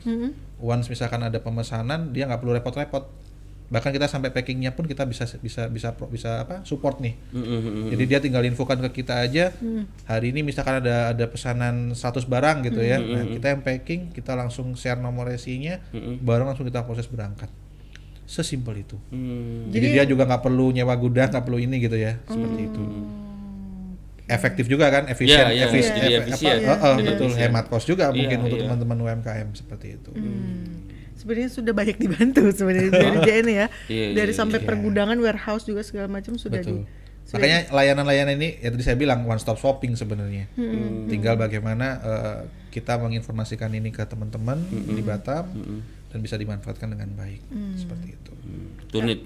Once 0.58 0.86
misalkan 0.86 1.22
ada 1.22 1.38
pemesanan, 1.38 2.10
dia 2.10 2.26
nggak 2.26 2.42
perlu 2.42 2.54
repot-repot 2.54 3.27
bahkan 3.68 3.90
kita 3.90 4.04
sampai 4.04 4.28
packingnya 4.28 4.72
pun 4.72 4.84
kita 4.84 5.04
bisa 5.04 5.28
bisa 5.34 5.68
bisa 5.68 5.92
bisa 6.08 6.30
apa 6.42 6.64
support 6.64 6.98
nih. 6.98 7.20
Jadi 7.88 8.04
dia 8.04 8.18
tinggal 8.18 8.40
infokan 8.42 8.80
ke 8.80 8.98
kita 8.98 9.20
aja. 9.20 9.52
Hari 10.04 10.32
ini 10.32 10.40
misalkan 10.40 10.80
ada 10.80 11.12
ada 11.12 11.24
pesanan 11.26 11.92
100 11.92 12.00
barang 12.24 12.64
gitu 12.64 12.80
ya. 12.80 12.96
Nah, 12.96 13.24
kita 13.26 13.46
yang 13.50 13.60
packing 13.60 14.08
kita 14.10 14.32
langsung 14.32 14.72
share 14.72 14.96
nomor 14.96 15.28
resinya 15.28 15.78
barang 16.18 16.46
langsung 16.46 16.64
kita 16.64 16.80
proses 16.82 17.04
berangkat. 17.06 17.52
Sesimpel 18.24 18.82
itu. 18.82 18.96
Hmm. 19.08 19.68
jadi, 19.68 19.86
dia 19.90 20.04
juga 20.04 20.24
nggak 20.24 20.42
perlu 20.42 20.68
nyewa 20.68 20.92
gudang 20.94 21.28
nggak 21.28 21.40
perlu 21.42 21.56
ini 21.58 21.76
gitu 21.78 21.96
ya. 21.96 22.20
Seperti 22.24 22.60
itu. 22.62 22.82
Efektif 24.26 24.64
juga 24.66 24.88
kan 24.90 25.08
efisien 25.08 25.40
Iya, 25.40 25.48
iya, 25.50 25.64
efis- 25.66 25.88
jadi 25.88 26.08
efe- 26.14 26.20
efisien. 26.28 26.56
apa, 26.60 26.68
eh, 26.68 26.76
eh, 26.76 26.94
Jadi 26.94 27.08
betul. 27.08 27.26
Efisien. 27.26 27.42
hemat 27.48 27.64
kos 27.66 27.84
juga 27.84 28.04
mungkin 28.10 28.28
Iya, 28.30 28.44
untuk 28.44 28.56
iya. 28.56 28.64
teman-teman 28.66 28.96
UMKM 29.02 29.48
seperti 29.54 29.86
itu 29.94 30.10
Sebenarnya 31.18 31.50
sudah 31.50 31.74
banyak 31.74 31.98
dibantu 31.98 32.46
sebenarnya 32.54 32.90
dari 32.94 33.18
JNE 33.26 33.52
ya. 33.52 33.66
Iya, 33.90 34.06
dari 34.14 34.32
iya, 34.32 34.38
sampai 34.38 34.62
iya. 34.62 34.66
pergudangan, 34.70 35.18
warehouse 35.18 35.66
juga 35.66 35.82
segala 35.82 36.06
macam 36.06 36.38
sudah 36.38 36.62
Betul. 36.62 36.86
di. 36.86 36.96
Makanya 37.28 37.68
layanan-layanan 37.76 38.40
ini 38.40 38.56
ya 38.56 38.72
tadi 38.72 38.80
saya 38.80 38.96
bilang 38.96 39.28
one 39.28 39.36
stop 39.36 39.60
shopping 39.60 39.92
sebenarnya. 39.98 40.48
Hmm. 40.56 41.12
Tinggal 41.12 41.36
bagaimana 41.36 41.86
eh, 42.00 42.38
kita 42.72 42.96
menginformasikan 42.96 43.68
ini 43.76 43.92
ke 43.92 44.00
teman-teman 44.08 44.56
Hmm. 44.64 44.96
di 44.96 45.02
Batam 45.04 45.44
dan 46.08 46.18
bisa 46.24 46.40
dimanfaatkan 46.40 46.88
dengan 46.88 47.12
baik 47.12 47.44
seperti 47.76 48.16
itu. 48.16 48.32
Tunit 48.88 49.20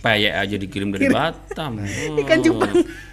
payek 0.00 0.32
aja 0.32 0.56
dikirim 0.56 0.88
dari 0.90 1.08
Batam. 1.08 1.78
Oh. 1.82 2.18
Ikan 2.18 2.38
cupang. 2.42 2.72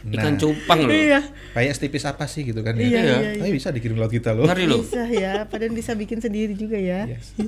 Ikan 0.10 0.34
Nah. 0.36 0.40
cupang 0.40 0.80
loh. 0.86 0.92
Iya. 0.92 1.20
Kayak 1.54 1.74
setipis 1.76 2.04
apa 2.06 2.26
sih 2.26 2.44
gitu 2.44 2.62
kan 2.62 2.74
ya? 2.76 2.86
Iya, 2.86 3.00
iya, 3.02 3.18
Tapi 3.42 3.52
bisa 3.52 3.70
dikirim 3.70 3.96
laut 3.96 4.10
kita 4.10 4.34
loh. 4.34 4.48
Ngeri 4.48 4.66
loh. 4.66 4.82
Bisa 4.82 5.06
ya, 5.08 5.46
padahal 5.46 5.74
bisa 5.76 5.92
bikin 5.94 6.20
sendiri 6.20 6.56
juga 6.56 6.78
ya. 6.80 7.06
Yes. 7.10 7.36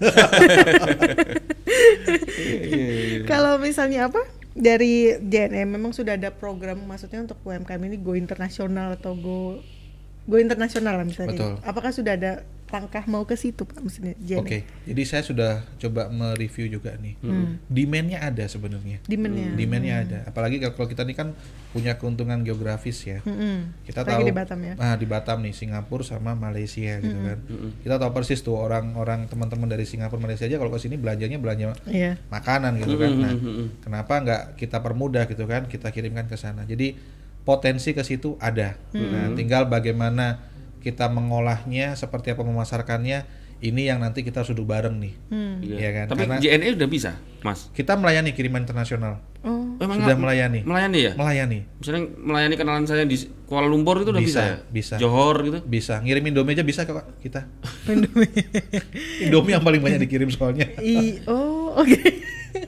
Kalau 3.26 3.58
misalnya 3.58 4.12
apa? 4.12 4.22
Dari 4.52 5.16
JNE 5.18 5.64
memang 5.64 5.96
sudah 5.96 6.20
ada 6.20 6.30
program 6.30 6.84
maksudnya 6.84 7.24
untuk 7.24 7.40
UMKM 7.42 7.82
ini 7.88 7.96
go 7.96 8.20
internasional 8.20 9.00
atau 9.00 9.16
go 9.16 9.64
go 10.28 10.38
internasional 10.38 11.00
lah 11.00 11.08
misalnya. 11.08 11.40
Betul. 11.40 11.54
Apakah 11.64 11.92
sudah 11.96 12.20
ada 12.20 12.44
langkah 12.72 13.04
mau 13.06 13.28
ke 13.28 13.36
situ 13.36 13.62
Pak 13.62 13.78
maksudnya? 13.78 14.16
Oke, 14.40 14.64
jadi 14.88 15.02
saya 15.04 15.22
sudah 15.22 15.52
coba 15.78 16.08
mereview 16.08 16.72
juga 16.72 16.96
nih. 16.96 17.20
Demand-nya 17.68 18.24
ada 18.24 18.48
sebenarnya. 18.48 19.04
Demand-nya. 19.06 19.54
Demand-nya 19.54 19.96
ada. 20.02 20.20
Apalagi 20.26 20.64
kalau 20.64 20.88
kita 20.88 21.04
ini 21.04 21.14
kan 21.14 21.36
punya 21.72 21.96
keuntungan 21.96 22.40
geografis 22.42 23.00
ya. 23.04 23.20
Mm-mm. 23.24 23.72
kita 23.84 24.04
Apalagi 24.04 24.24
tahu 24.24 24.28
di 24.28 24.36
Batam 24.36 24.60
ya. 24.60 24.74
nah 24.76 24.94
di 24.96 25.08
Batam 25.08 25.38
nih 25.40 25.52
Singapura 25.52 26.04
sama 26.04 26.36
Malaysia 26.36 27.00
gitu 27.00 27.16
kan 27.16 27.40
kita 27.80 27.96
tahu 27.96 28.12
persis 28.12 28.40
tuh 28.40 28.60
orang-orang 28.60 29.24
teman-teman 29.28 29.68
dari 29.68 29.88
Singapura 29.88 30.20
Malaysia 30.20 30.44
aja 30.44 30.60
kalau 30.60 30.68
ke 30.68 30.80
sini 30.80 31.00
belanjanya 31.00 31.40
belanja 31.40 31.72
Iya. 31.88 32.20
makanan 32.28 32.76
gitu 32.76 33.00
kan 33.00 33.12
nah 33.16 33.34
kenapa 33.80 34.14
nggak 34.20 34.42
kita 34.60 34.84
permudah 34.84 35.24
gitu 35.32 35.48
kan 35.48 35.64
kita 35.68 35.92
kirimkan 35.92 36.28
ke 36.28 36.36
sana 36.36 36.68
jadi 36.68 36.92
potensi 37.42 37.96
ke 37.96 38.04
situ 38.04 38.36
ada 38.38 38.76
nah 38.92 39.32
tinggal 39.32 39.64
bagaimana 39.66 40.51
kita 40.82 41.06
mengolahnya 41.08 41.94
seperti 41.94 42.30
apa 42.30 42.42
memasarkannya 42.42 43.40
ini 43.62 43.86
yang 43.86 43.98
nanti 43.98 44.20
kita 44.20 44.42
duduk 44.44 44.66
bareng 44.68 44.98
nih 44.98 45.14
Hmm. 45.30 45.62
Iya. 45.62 45.76
Iya 45.78 45.90
kan? 45.94 46.06
Tapi 46.10 46.22
Karena- 46.26 46.42
JNE 46.42 46.76
udah 46.76 46.90
bisa, 46.90 47.12
Mas. 47.40 47.70
kita 47.72 47.94
melayani 47.94 48.32
kiriman 48.32 48.60
internasional 48.60 49.22
Oh. 49.42 49.74
Emang 49.78 49.98
sudah 49.98 50.06
nggak- 50.08 50.22
melayani 50.22 50.60
Melayani 50.62 51.00
ya? 51.00 51.12
melayani 51.16 51.60
Misalnya 51.76 52.02
melayani 52.16 52.56
kenalan 52.56 52.86
saya 52.86 53.02
di 53.04 53.18
Kuala 53.44 53.66
Lumpur 53.66 53.98
itu 53.98 54.10
udah 54.10 54.20
bisa, 54.20 54.38
Bisa, 54.38 54.42
ya? 54.44 54.58
bisa. 54.68 54.96
Johor 54.98 55.36
gitu. 55.42 55.60
bisa 55.64 55.96
ngirim 56.00 56.22
Indomie 56.24 56.54
aja 56.54 56.62
bisa 56.62 56.82
kok 56.84 57.18
kita 57.18 57.50
Indomie 59.22 59.52
yang 59.52 59.62
paling 59.62 59.80
banyak 59.80 60.00
dikirim 60.00 60.30
soalnya 60.30 60.70
I, 60.78 61.22
oh, 61.26 61.74
oke. 61.76 61.90
Iya, 61.90 62.22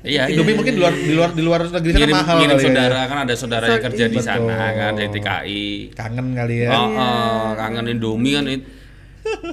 iya. 0.03 0.31
Indomie 0.31 0.55
mungkin 0.55 0.73
di 0.75 0.81
luar 0.81 0.93
di 0.95 1.13
luar 1.13 1.29
di 1.35 1.43
luar 1.43 1.59
negeri 1.67 1.91
sana 1.91 1.99
ngirim, 2.03 2.15
mahal 2.15 2.35
ngirim 2.39 2.57
kali 2.57 2.63
saudara 2.65 2.95
ya. 2.95 3.09
kan 3.09 3.17
ada 3.23 3.33
saudara 3.35 3.65
yang 3.67 3.83
kerja 3.83 4.05
di 4.07 4.19
sana 4.19 4.55
Betul. 4.55 4.79
kan 4.79 4.91
dari 4.95 5.09
TKI. 5.11 5.63
Kangen 5.95 6.27
kali 6.35 6.55
ya. 6.63 6.69
Oh, 6.71 6.87
oh, 6.91 7.47
kangen 7.59 7.85
Indomie 7.91 8.33
kan 8.35 8.45
itu. 8.47 8.65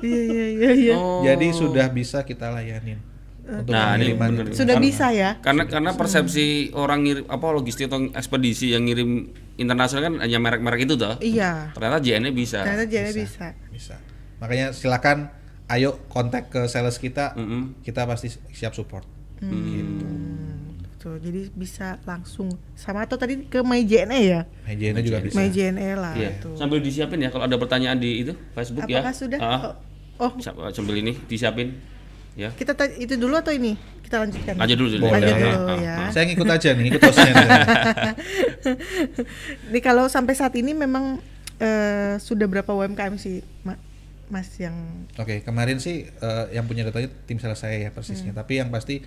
Iya 0.03 0.21
iya 0.27 0.47
iya 0.51 0.71
iya. 0.75 0.95
Oh. 0.99 1.23
Jadi 1.23 1.47
sudah 1.55 1.87
bisa 1.95 2.27
kita 2.27 2.51
layanin 2.51 2.99
untuk 3.51 3.75
Nah, 3.75 3.99
ini 3.99 4.15
bener. 4.15 4.55
Sudah 4.55 4.79
Kan- 4.79 4.85
bisa 4.85 5.07
ya? 5.11 5.39
Karena 5.43 5.67
karena 5.67 5.91
persepsi 5.95 6.71
orang 6.75 7.03
ngirim 7.03 7.25
apa 7.27 7.47
logistik 7.51 7.91
atau 7.91 8.07
ekspedisi 8.15 8.71
yang 8.75 8.87
ngirim 8.87 9.31
internasional 9.59 10.11
kan 10.11 10.15
hanya 10.23 10.39
merek-merek 10.39 10.87
itu 10.87 10.95
toh. 10.95 11.19
Iya. 11.19 11.75
Ternyata 11.75 11.99
JNE 11.99 12.31
bisa. 12.31 12.63
Ternyata 12.63 12.87
JNE 12.87 13.13
bisa. 13.15 13.47
Bisa. 13.71 13.97
Makanya 14.39 14.71
silakan 14.71 15.35
ayo 15.71 16.03
kontak 16.11 16.51
ke 16.51 16.67
sales 16.67 16.99
kita, 16.99 17.35
Mm-mm. 17.39 17.79
kita 17.87 18.07
pasti 18.07 18.31
siap 18.51 18.75
support. 18.75 19.07
Gitu. 19.43 20.07
Betul. 20.83 21.15
Jadi 21.19 21.41
bisa 21.51 21.99
langsung 22.03 22.51
sama 22.75 23.03
atau 23.03 23.15
tadi 23.15 23.43
ke 23.43 23.59
MyJNE 23.59 24.19
ya? 24.21 24.41
Hygiene 24.65 25.01
juga 25.01 25.19
bisa. 25.19 25.35
MyJNE 25.35 25.95
lah 25.95 26.13
Iya. 26.13 26.29
tuh. 26.39 26.55
Sambil 26.55 26.79
disiapin 26.79 27.19
ya 27.19 27.29
kalau 27.29 27.43
ada 27.43 27.57
pertanyaan 27.57 27.97
di 27.97 28.21
itu 28.21 28.31
Facebook 28.53 28.85
ya. 28.85 29.01
Apakah 29.01 29.13
sudah? 29.15 29.39
Ah, 29.39 29.75
Oh, 30.19 30.31
sa- 30.37 30.53
sambil 30.71 30.95
ini 30.95 31.17
disiapin 31.25 31.73
ya. 32.35 32.51
kita 32.53 32.75
ta- 32.75 32.91
itu 32.93 33.17
dulu 33.17 33.35
atau 33.35 33.49
ini? 33.49 33.73
Kita 34.05 34.21
lanjutkan. 34.21 34.53
Lanjut 34.55 34.77
dulu 34.77 34.89
dulu. 34.91 35.03
Boleh. 35.03 35.13
Lanjut 35.17 35.33
Ah, 35.33 35.41
dulu 35.41 35.67
ah, 35.67 35.77
ya. 35.81 35.95
ah. 35.97 36.11
Saya 36.11 36.23
ngikut 36.27 36.47
aja 36.47 36.69
nih, 36.71 36.83
ikut 36.87 37.01
hostnya. 37.01 37.33
nih. 37.33 37.41
Ini 39.67 39.79
kalau 39.81 40.07
sampai 40.07 40.35
saat 40.35 40.55
ini 40.55 40.75
memang 40.75 41.19
eh, 41.57 42.15
sudah 42.19 42.45
berapa 42.45 42.69
UMKM 42.69 43.15
sih, 43.17 43.41
Ma- 43.63 43.79
Mas 44.27 44.51
yang 44.57 44.73
Oke, 45.15 45.41
kemarin 45.41 45.77
sih 45.77 46.07
eh, 46.07 46.45
yang 46.53 46.65
punya 46.65 46.83
datanya 46.83 47.09
tim 47.25 47.37
sales 47.37 47.57
saya 47.57 47.77
ya 47.79 47.89
persisnya. 47.91 48.31
Hmm. 48.31 48.37
Tapi 48.37 48.57
yang 48.57 48.69
pasti 48.69 49.01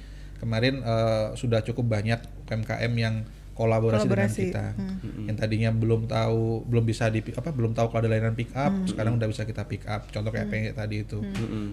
kemarin 0.43 0.83
eh, 0.83 1.27
sudah 1.33 1.63
cukup 1.63 1.87
banyak 1.89 2.19
UMKM 2.43 2.93
yang 2.93 3.15
kolaborasi, 3.53 4.09
Kolaborasi, 4.09 4.41
dengan 4.49 4.49
kita. 4.49 4.65
hmm. 4.73 5.25
Yang 5.29 5.37
tadinya 5.37 5.69
belum 5.69 6.09
tahu 6.09 6.65
belum 6.65 6.89
bisa 6.89 7.05
di 7.07 7.21
apa 7.21 7.53
belum 7.53 7.77
tahu 7.77 7.93
kalau 7.93 8.01
ada 8.01 8.09
layanan 8.09 8.33
pick 8.33 8.49
up 8.57 8.73
Hmm. 8.73 8.89
sekarang 8.89 9.13
udah 9.13 9.29
bisa 9.29 9.45
kita 9.45 9.69
pick 9.69 9.85
up. 9.85 10.09
Contoh 10.09 10.33
kayak 10.33 10.49
PE 10.49 10.69
tadi 10.73 11.05
itu. 11.05 11.21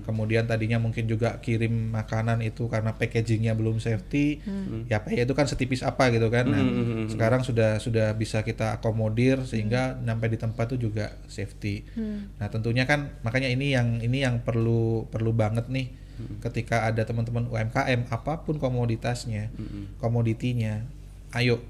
Kemudian 0.05 0.45
tadinya 0.45 0.77
mungkin 0.77 1.09
juga 1.09 1.41
kirim 1.41 1.89
makanan 1.89 2.45
itu 2.45 2.69
karena 2.69 2.93
packagingnya 2.93 3.57
belum 3.57 3.81
safety 3.81 4.45
Hmm. 4.45 4.93
ya 4.93 5.01
PE 5.01 5.25
itu 5.25 5.33
kan 5.33 5.49
setipis 5.49 5.81
apa 5.81 6.13
gitu 6.13 6.29
kan. 6.29 6.53
Nah, 6.53 6.61
sekarang 7.09 7.41
sudah 7.41 7.81
sudah 7.81 8.13
bisa 8.13 8.45
kita 8.45 8.77
akomodir 8.77 9.41
sehingga 9.49 9.97
nyampe 10.05 10.29
di 10.29 10.37
tempat 10.37 10.77
itu 10.77 10.93
juga 10.93 11.17
safety. 11.33 11.89
Nah 12.37 12.53
tentunya 12.53 12.85
kan 12.85 13.09
makanya 13.25 13.49
ini 13.49 13.73
yang 13.73 14.05
ini 14.05 14.21
yang 14.21 14.45
perlu 14.45 15.09
perlu 15.09 15.33
banget 15.33 15.73
nih 15.73 15.97
ketika 16.41 16.85
ada 16.85 17.03
teman-teman 17.03 17.47
UMKM 17.47 18.09
apa 18.09 18.41
pun 18.41 18.57
komoditasnya 18.57 19.49
komoditinya 19.97 20.85
ayo 21.33 21.61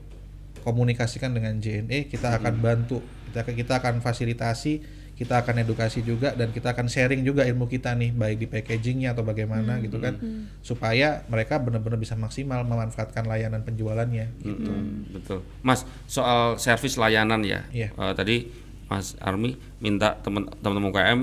komunikasikan 0.60 1.32
dengan 1.32 1.56
JNE 1.56 2.08
kita 2.08 2.36
akan 2.36 2.54
bantu. 2.60 3.00
Kita 3.30 3.46
kita 3.46 3.72
akan 3.80 4.02
fasilitasi 4.02 4.98
kita 5.20 5.36
akan 5.44 5.60
edukasi 5.60 6.00
juga 6.00 6.32
dan 6.32 6.48
kita 6.48 6.72
akan 6.72 6.88
sharing 6.88 7.20
juga 7.20 7.44
ilmu 7.44 7.68
kita 7.68 7.92
nih 7.92 8.08
baik 8.08 8.36
di 8.40 8.46
packagingnya 8.48 9.12
atau 9.12 9.20
bagaimana 9.20 9.76
gitu 9.84 10.00
kan. 10.00 10.16
Supaya 10.64 11.24
mereka 11.28 11.60
benar-benar 11.60 12.00
bisa 12.00 12.16
maksimal 12.16 12.64
memanfaatkan 12.64 13.28
layanan 13.28 13.60
penjualannya. 13.60 14.32
Gitu. 14.40 14.72
Mm, 14.72 15.12
betul. 15.12 15.44
Mas, 15.60 15.84
soal 16.08 16.56
servis 16.56 16.96
layanan 16.96 17.44
ya. 17.44 17.68
Iya. 17.68 17.92
Eh, 17.92 18.14
tadi 18.16 18.48
Mas 18.88 19.12
Armi 19.20 19.60
minta 19.78 20.16
teman- 20.24 20.48
teman-teman 20.64 20.88
UKM 20.88 21.20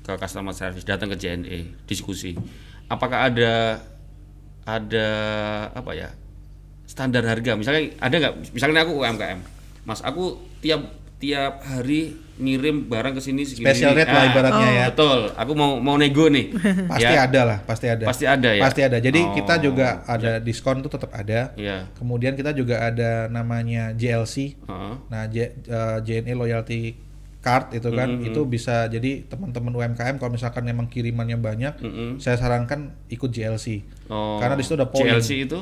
ke 0.00 0.12
customer 0.14 0.52
service 0.52 0.82
datang 0.82 1.08
ke 1.08 1.16
JNE 1.16 1.84
diskusi. 1.84 2.34
Apakah 2.86 3.26
ada 3.26 3.78
ada 4.62 5.08
apa 5.72 5.92
ya? 5.92 6.10
standar 6.84 7.22
harga. 7.22 7.54
Misalnya 7.54 7.94
ada 7.98 8.14
nggak? 8.18 8.34
Misalnya 8.50 8.82
aku 8.82 8.98
UMKM. 8.98 9.38
Mas, 9.82 10.02
aku 10.02 10.34
tiap 10.58 10.90
tiap 11.16 11.62
hari 11.62 12.18
ngirim 12.34 12.88
barang 12.88 13.14
ke 13.14 13.22
sini 13.22 13.44
segini. 13.44 13.62
Special 13.62 13.94
rate 13.94 14.08
lah 14.08 14.18
Ah, 14.18 14.26
ibaratnya 14.26 14.68
ya. 14.74 14.86
Betul. 14.90 15.30
Aku 15.30 15.52
mau 15.54 15.78
mau 15.78 15.94
nego 15.94 16.26
nih. 16.26 16.50
Pasti 16.90 17.06
Ya. 17.06 17.28
ada 17.28 17.40
lah, 17.44 17.58
pasti 17.62 17.86
ada. 17.86 18.04
Pasti 18.04 18.24
ada 18.26 18.50
ya? 18.50 18.58
Pasti 18.58 18.80
ada. 18.82 18.98
Jadi 18.98 19.20
Oh, 19.20 19.30
kita 19.30 19.54
juga 19.60 20.02
ada 20.02 20.40
diskon 20.40 20.80
tuh 20.80 20.90
tetap 20.90 21.12
ada. 21.12 21.54
Iya. 21.54 21.86
Kemudian 21.94 22.34
kita 22.34 22.50
juga 22.50 22.82
ada 22.82 23.28
namanya 23.28 23.92
JLC. 23.92 24.58
Heeh. 24.58 24.94
Nah, 25.06 25.22
J- 25.28 25.54
eh, 25.62 25.98
JNE 26.02 26.34
Loyalty 26.34 26.96
Card 27.40 27.72
itu 27.72 27.88
kan 27.90 28.08
Mm-hmm. 28.20 28.28
itu 28.28 28.40
bisa 28.44 28.84
jadi 28.86 29.24
teman-teman 29.24 29.72
UMKM 29.72 30.20
kalau 30.20 30.36
misalkan 30.36 30.60
memang 30.60 30.92
kirimannya 30.92 31.40
banyak, 31.40 31.74
Mm-mm. 31.80 32.10
saya 32.20 32.36
sarankan 32.36 32.92
ikut 33.08 33.32
JLC. 33.32 33.80
Oh. 34.12 34.36
Karena 34.36 34.60
di 34.60 34.62
situ 34.62 34.76
ada 34.76 34.88
poin. 34.88 35.08
JLC 35.08 35.48
itu 35.48 35.60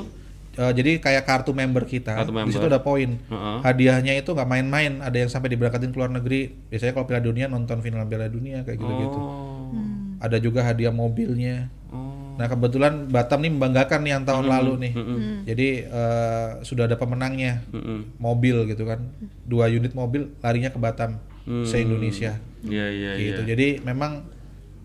Eh, 0.59 0.73
jadi 0.75 0.99
kayak 0.99 1.23
kartu 1.23 1.55
member 1.55 1.87
kita. 1.87 2.19
Kartu 2.19 2.35
Di 2.35 2.51
situ 2.51 2.67
ada 2.67 2.83
poin. 2.83 3.15
Heeh. 3.15 3.57
Hadiahnya 3.63 4.11
itu 4.19 4.35
nggak 4.35 4.49
main-main. 4.49 4.99
Ada 4.99 5.23
yang 5.23 5.31
sampai 5.31 5.55
diberangkatin 5.55 5.95
ke 5.95 5.97
luar 5.97 6.11
negeri. 6.11 6.51
Biasanya 6.67 6.99
kalau 6.99 7.05
Piala 7.07 7.23
Dunia 7.23 7.45
nonton 7.47 7.79
final 7.79 8.03
Piala 8.03 8.27
Dunia 8.27 8.67
kayak 8.67 8.75
gitu-gitu. 8.75 9.19
Oh. 9.23 9.71
Ada 10.19 10.35
juga 10.43 10.67
hadiah 10.67 10.91
mobilnya. 10.91 11.71
Oh. 11.95 12.35
Nah 12.35 12.51
kebetulan 12.51 13.07
Batam 13.07 13.39
nih 13.39 13.55
membanggakan 13.55 13.99
nih 14.03 14.11
yang 14.19 14.23
tahun 14.27 14.45
lalu 14.51 14.73
nih. 14.83 14.93
Mm-mm. 14.99 15.19
Jadi 15.47 15.67
eh, 15.87 16.47
sudah 16.67 16.91
ada 16.91 16.99
pemenangnya 16.99 17.63
Mm-mm. 17.71 18.19
mobil 18.19 18.67
gitu 18.67 18.83
kan. 18.83 18.99
Dua 19.47 19.71
unit 19.71 19.95
mobil 19.95 20.27
larinya 20.43 20.75
ke 20.75 20.79
Batam 20.81 21.23
Hmm. 21.49 21.65
se 21.65 21.81
Indonesia. 21.81 22.37
Iya 22.61 22.85
iya 22.87 23.11
iya. 23.17 23.25
gitu. 23.33 23.41
Jadi 23.49 23.67
memang 23.81 24.29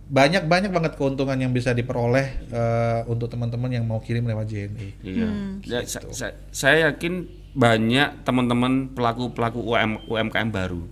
banyak 0.05 0.49
banyak 0.49 0.73
banget 0.73 0.93
keuntungan 0.97 1.37
yang 1.37 1.53
bisa 1.53 1.73
diperoleh 1.73 2.49
eh, 2.49 3.01
untuk 3.05 3.29
teman-teman 3.29 3.69
yang 3.69 3.85
mau 3.85 4.01
kirim 4.01 4.25
lewat 4.25 4.49
JNE. 4.49 4.89
Iya. 5.05 5.29
Ya, 5.61 5.79
sa- 5.85 6.09
sa- 6.09 6.37
saya 6.49 6.89
yakin 6.89 7.29
banyak 7.53 8.25
teman-teman 8.25 8.97
pelaku-pelaku 8.97 9.61
UM, 9.61 10.09
UMKM 10.09 10.49
baru 10.51 10.83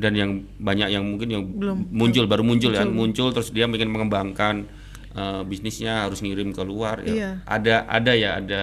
dan 0.00 0.16
yang 0.16 0.30
banyak 0.56 0.88
yang 0.88 1.04
mungkin 1.04 1.28
yang 1.28 1.44
muncul 1.92 2.24
baru 2.24 2.40
muncul, 2.40 2.72
ya 2.72 2.88
muncul 2.88 3.34
terus 3.36 3.52
dia 3.52 3.68
ingin 3.68 3.90
mengembangkan 3.90 4.64
eh, 5.10 5.42
bisnisnya 5.42 6.06
harus 6.06 6.22
ngirim 6.22 6.54
keluar 6.54 7.02
ya. 7.02 7.10
Iya. 7.10 7.30
Ada 7.44 7.74
ada 7.86 8.12
ya 8.14 8.30
ada 8.38 8.62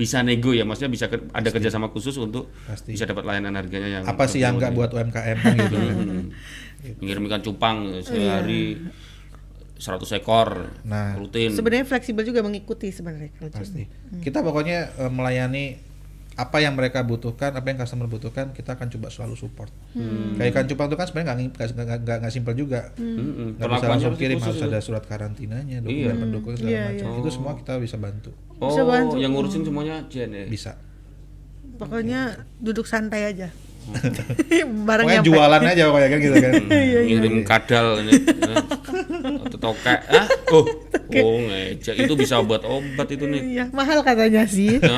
bisa 0.00 0.24
nego 0.24 0.50
ya 0.50 0.64
maksudnya 0.64 0.88
bisa 0.88 1.06
ke- 1.06 1.28
ada 1.30 1.44
kerjasama 1.46 1.92
khusus 1.92 2.16
untuk 2.16 2.48
Pasti. 2.64 2.96
bisa 2.96 3.04
dapat 3.04 3.20
layanan 3.22 3.52
harganya 3.54 3.88
yang 3.92 4.04
Apa 4.04 4.24
sih 4.24 4.40
yang 4.40 4.56
nggak 4.56 4.72
buat 4.72 4.88
UMKM 4.88 5.36
kan 5.36 5.54
gitu? 5.54 5.76
Mengirim 6.96 7.22
ikan 7.26 7.42
cupang 7.42 7.76
sehari 8.00 8.80
100 9.76 9.84
ekor 10.14 10.72
Nah, 10.82 11.16
rutin. 11.16 11.52
Sebenarnya 11.52 11.84
fleksibel 11.84 12.20
juga 12.22 12.40
mengikuti 12.40 12.88
sebenarnya 12.88 13.28
Pasti. 13.50 13.84
Hmm. 13.84 14.20
Kita 14.20 14.40
pokoknya 14.40 14.96
eh, 14.96 15.10
melayani 15.10 15.64
apa 16.32 16.56
yang 16.56 16.72
mereka 16.72 17.02
butuhkan, 17.02 17.52
apa 17.52 17.66
yang 17.66 17.78
customer 17.78 18.06
butuhkan, 18.06 18.50
kita 18.50 18.72
akan 18.72 18.88
coba 18.88 19.08
selalu 19.08 19.34
support. 19.34 19.68
Hmm. 19.92 20.34
Kayak 20.34 20.50
ikan 20.52 20.64
cupang 20.66 20.86
itu 20.86 20.96
kan 20.96 21.06
sebenarnya 21.06 21.26
nggak 21.28 21.38
nggak- 21.52 21.74
nggak 21.76 21.98
nggak 22.00 22.16
nggak 22.18 22.32
simpel 22.32 22.54
juga. 22.54 22.80
Mm-mm. 22.94 23.20
Nggak 23.20 23.28
bisa 23.52 23.60
Perlakuannya 23.60 23.90
langsung 23.92 24.14
kirim 24.16 24.38
harus 24.38 24.60
ada 24.62 24.78
surat 24.80 25.04
karantinanya, 25.04 25.78
dokumen 25.78 26.16
pendukung 26.18 26.54
segala 26.54 26.70
Iya, 26.70 26.84
macam. 26.88 27.08
Itu 27.18 27.30
semua 27.30 27.52
kita 27.54 27.72
bisa 27.76 27.96
bantu. 27.96 28.30
Oh, 28.56 28.68
Bisa 28.68 28.82
bantu. 28.82 29.14
yang 29.16 29.30
ngurusin 29.30 29.62
semuanya 29.62 30.04
Jen 30.06 30.30
ya? 30.30 30.44
Bisa. 30.46 30.76
Pokoknya 31.76 32.20
duduk 32.56 32.84
santai 32.84 33.24
aja. 33.26 33.48
Barang 34.84 35.04
Pokoknya 35.04 35.18
nyampe. 35.18 35.28
jualan 35.28 35.62
aja 35.66 35.82
pokoknya 35.88 36.08
kan 36.08 36.18
gitu 36.20 36.36
kan. 36.36 36.52
Iya, 36.70 36.98
ngirim 37.02 37.36
kadal 37.42 37.86
ini 37.98 38.12
ya. 39.60 39.64
tokek 39.68 39.98
ah 40.08 40.26
oh 40.50 40.64
oh 41.12 41.36
ngejek 41.44 41.94
itu 42.00 42.14
bisa 42.16 42.40
buat 42.40 42.64
obat 42.64 43.06
itu 43.06 43.28
nih 43.28 43.40
Iya, 43.52 43.64
mahal 43.70 44.00
katanya 44.00 44.48
sih. 44.48 44.80
Ya, 44.80 44.96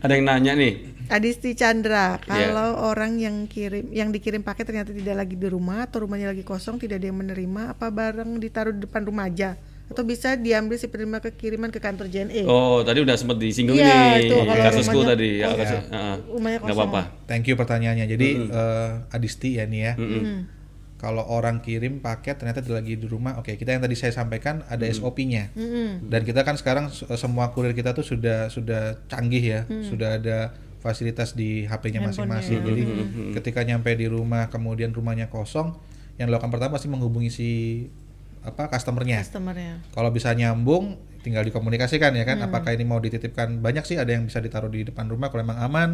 ada 0.00 0.12
yang 0.14 0.24
nanya 0.24 0.54
nih 0.54 0.94
Adisti 1.06 1.54
Chandra, 1.54 2.18
Iya. 2.18 2.50
kalau 2.50 2.90
orang 2.90 3.22
yang 3.22 3.46
kirim 3.46 3.94
yang 3.94 4.10
dikirim 4.10 4.42
paket 4.42 4.66
ternyata 4.66 4.90
tidak 4.90 5.14
lagi 5.14 5.38
di 5.38 5.46
rumah 5.46 5.86
atau 5.86 6.02
rumahnya 6.02 6.34
lagi 6.34 6.42
kosong, 6.42 6.82
tidak 6.82 6.98
ada 6.98 7.06
yang 7.06 7.18
menerima, 7.22 7.78
apa 7.78 7.94
barang 7.94 8.42
ditaruh 8.42 8.74
di 8.74 8.90
depan 8.90 9.06
rumah 9.06 9.30
aja? 9.30 9.54
Atau 9.86 10.02
bisa 10.02 10.34
diambil 10.34 10.74
si 10.74 10.90
penerima 10.90 11.22
kekiriman 11.22 11.70
ke 11.70 11.78
kantor 11.78 12.10
JNE? 12.10 12.42
oh 12.42 12.82
tadi 12.82 13.06
udah 13.06 13.14
sempat 13.14 13.38
disinggung 13.38 13.78
Iya, 13.78 13.86
nih 13.86 14.26
itu 14.26 14.34
kalau 14.34 14.64
kasusku 14.66 14.98
rumahnya 14.98 15.10
tadi 15.14 15.28
ya 15.30 15.46
kasus 15.54 15.78
ah. 15.94 16.16
Rumahnya 16.26 16.56
nggak 16.58 16.66
kosong. 16.66 16.74
apa-apa 16.90 17.02
Thank 17.30 17.44
you 17.46 17.54
pertanyaannya. 17.54 18.06
Jadi 18.10 18.28
eh, 18.50 18.90
Adisti 19.14 19.50
ya 19.54 19.64
nih 19.64 19.80
ya. 19.86 19.92
Hmm. 19.94 20.38
Kalau 20.96 21.20
orang 21.28 21.60
kirim 21.60 22.00
paket 22.00 22.40
ternyata 22.40 22.64
dia 22.64 22.72
lagi 22.72 22.96
di 22.96 23.04
rumah, 23.04 23.36
oke 23.36 23.52
kita 23.52 23.76
yang 23.76 23.84
tadi 23.84 23.92
saya 23.92 24.16
sampaikan 24.16 24.64
ada 24.64 24.88
SOP-nya. 24.88 25.52
Mm-mm. 25.52 26.08
Dan 26.08 26.24
kita 26.24 26.40
kan 26.40 26.56
sekarang 26.56 26.88
se- 26.88 27.04
semua 27.20 27.52
kurir 27.52 27.76
kita 27.76 27.92
tuh 27.92 28.00
sudah 28.00 28.48
sudah 28.48 28.96
canggih 29.04 29.44
ya, 29.44 29.60
sudah 29.84 30.16
ada 30.16 30.56
fasilitas 30.80 31.36
di 31.36 31.68
HP-nya 31.68 32.00
masing-masing. 32.00 32.60
Jadi 32.64 32.82
ketika 33.36 33.60
nyampe 33.60 33.92
di 33.92 34.08
rumah 34.08 34.48
kemudian 34.48 34.94
rumahnya 34.96 35.28
kosong, 35.28 35.76
yang 36.16 36.32
dilakukan 36.32 36.48
pertama 36.48 36.80
pasti 36.80 36.88
menghubungi 36.88 37.28
si 37.28 37.50
apa 38.40 38.70
customernya. 38.70 39.20
Customernya. 39.20 39.82
Kalau 39.92 40.08
bisa 40.14 40.32
nyambung, 40.32 40.96
tinggal 41.26 41.42
dikomunikasikan 41.42 42.14
ya 42.14 42.22
kan. 42.22 42.38
Apakah 42.38 42.70
ini 42.70 42.86
mau 42.86 43.02
dititipkan 43.02 43.58
banyak 43.58 43.82
sih 43.82 43.98
ada 43.98 44.14
yang 44.14 44.30
bisa 44.30 44.38
ditaruh 44.38 44.70
di 44.70 44.86
depan 44.86 45.10
rumah 45.10 45.26
kalau 45.34 45.42
memang 45.42 45.58
aman, 45.58 45.88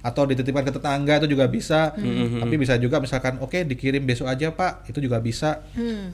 atau 0.00 0.24
dititipkan 0.24 0.64
ke 0.64 0.72
tetangga 0.72 1.20
itu 1.20 1.36
juga 1.36 1.44
bisa. 1.52 1.92
Tapi 2.40 2.54
bisa 2.56 2.80
juga 2.80 2.96
misalkan 2.96 3.36
oke 3.44 3.68
dikirim 3.68 4.00
besok 4.08 4.32
aja 4.32 4.48
pak, 4.48 4.88
itu 4.88 5.04
juga 5.04 5.20
bisa. 5.20 5.60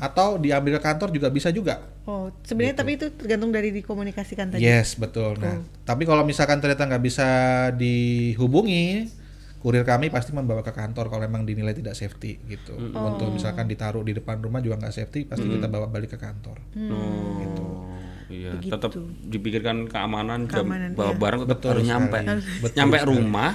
Atau 0.03 0.43
diambil 0.43 0.77
ke 0.77 0.83
kantor 0.83 1.15
juga 1.15 1.31
bisa 1.31 1.55
juga. 1.55 1.79
Oh, 2.07 2.31
sebenarnya 2.43 2.75
Gitu. 2.75 2.83
tapi 2.83 2.91
itu 2.99 3.07
tergantung 3.19 3.51
dari 3.51 3.71
dikomunikasikan 3.71 4.55
tadi. 4.55 4.63
Yes 4.63 4.99
betul. 4.99 5.39
Nah, 5.39 5.63
tapi 5.87 6.07
kalau 6.07 6.27
misalkan 6.27 6.59
ternyata 6.59 6.87
nggak 6.87 7.03
bisa 7.03 7.29
dihubungi, 7.75 9.11
kurir 9.59 9.83
kami 9.83 10.15
pasti 10.15 10.31
membawa 10.31 10.63
ke 10.63 10.71
kantor 10.71 11.11
kalau 11.11 11.27
memang 11.27 11.43
dinilai 11.43 11.75
tidak 11.75 11.99
safety 11.99 12.39
gitu. 12.47 12.79
Untuk 12.79 13.35
misalkan 13.35 13.67
ditaruh 13.67 14.07
di 14.07 14.15
depan 14.15 14.39
rumah 14.39 14.63
juga 14.63 14.79
nggak 14.79 14.95
safety, 14.95 15.27
pasti 15.27 15.51
kita 15.51 15.67
bawa 15.67 15.91
balik 15.91 16.15
ke 16.15 16.19
kantor. 16.23 16.63
oh 16.95 17.83
iya 18.29 18.51
Begitu. 18.53 18.73
tetap 18.73 18.91
dipikirkan 19.25 19.77
keamanan, 19.87 20.45
jam 20.45 20.65
Keamanan, 20.65 20.91
bawa 20.93 21.11
iya. 21.11 21.19
barang 21.19 21.41
tetap 21.43 21.51
Betul 21.57 21.69
harus 21.71 21.81
sekali. 21.81 21.91
nyampe 21.93 22.19
Betul 22.59 22.75
nyampe 22.75 22.97
sekali. 22.97 23.11
rumah 23.13 23.51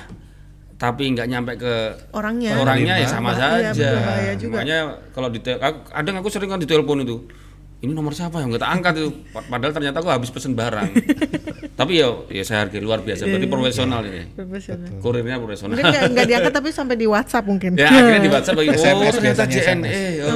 tapi 0.75 1.03
nggak 1.07 1.27
nyampe 1.27 1.51
ke 1.55 1.73
Orangnya. 2.12 2.51
orangnya 2.57 2.93
ya 2.95 3.05
Terima. 3.05 3.13
sama 3.13 3.29
Iya, 3.29 3.69
saja. 3.69 3.89
bahaya 3.93 4.34
juga. 4.34 4.53
Makanya 4.55 4.79
kalau 5.12 5.29
di 5.29 5.39
kadang 5.88 6.15
aku 6.17 6.27
sering 6.27 6.49
kan 6.49 6.57
ditelepon 6.57 6.99
itu. 7.01 7.17
Ini 7.81 7.91
nomor 7.91 8.13
siapa 8.13 8.38
yang 8.38 8.49
nggak 8.49 8.62
angkat 8.62 8.93
itu? 8.95 9.10
Pad- 9.29 9.45
Padahal 9.47 9.73
ternyata 9.73 9.97
aku 9.97 10.10
habis 10.10 10.29
pesen 10.29 10.53
barang. 10.53 10.89
tapi 11.79 11.97
ya, 11.97 12.13
ya 12.29 12.41
saya 12.41 12.62
hargai 12.62 12.77
luar 12.77 13.01
biasa. 13.01 13.25
Berarti 13.25 13.45
profesional 13.47 14.01
ini. 14.03 14.21
Profesional. 14.31 14.89
Kurirnya 14.97 15.38
profesional. 15.38 15.73
Mungkin 15.73 15.89
nggak 16.13 16.27
diangkat 16.27 16.53
tapi 16.57 16.69
sampai 16.69 16.93
di 16.93 17.05
WhatsApp 17.05 17.41
mungkin. 17.43 17.73
ya 17.73 17.86
akhirnya 17.86 18.21
di 18.21 18.29
WhatsApp 18.29 18.53
lagi. 18.55 18.69
Oh 18.69 18.77
SMS 18.79 19.13
ternyata 19.17 19.43
JNE. 19.45 19.93
Oh. 20.25 20.29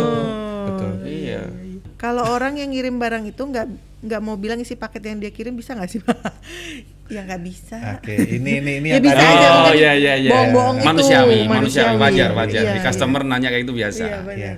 Iya. 1.95 2.01
Kalau 2.01 2.23
orang 2.27 2.55
yang 2.55 2.69
ngirim 2.69 2.95
barang 2.95 3.23
itu 3.25 3.39
nggak 3.39 3.65
nggak 4.03 4.21
mau 4.21 4.35
bilang 4.35 4.59
isi 4.59 4.75
paket 4.75 5.01
yang 5.01 5.17
dia 5.17 5.31
kirim 5.31 5.55
bisa 5.55 5.73
nggak 5.73 5.87
sih 5.87 5.97
Pak? 5.97 6.19
ya 7.13 7.23
nggak 7.23 7.41
bisa. 7.41 7.77
Oke, 7.95 8.13
ini 8.13 8.59
ini 8.59 8.71
ini 8.79 8.87
Ya 8.95 8.99
bisa 8.99 9.15
tadi- 9.15 9.31
aja, 9.31 9.49
Oh 9.63 9.73
iya 9.73 9.91
iya 9.93 10.13
iya. 10.17 10.29
bohong-bohong 10.29 10.77
itu, 10.77 10.85
manusiawi, 10.85 11.39
manusiawi, 11.45 11.95
wajar, 11.95 12.29
wajar. 12.33 12.61
Iya, 12.61 12.73
Di 12.73 12.81
customer 12.81 13.21
nanya 13.23 13.47
kayak 13.47 13.63
itu 13.63 13.73
biasa. 13.73 14.03
Iya. 14.03 14.19
Ya. 14.35 14.53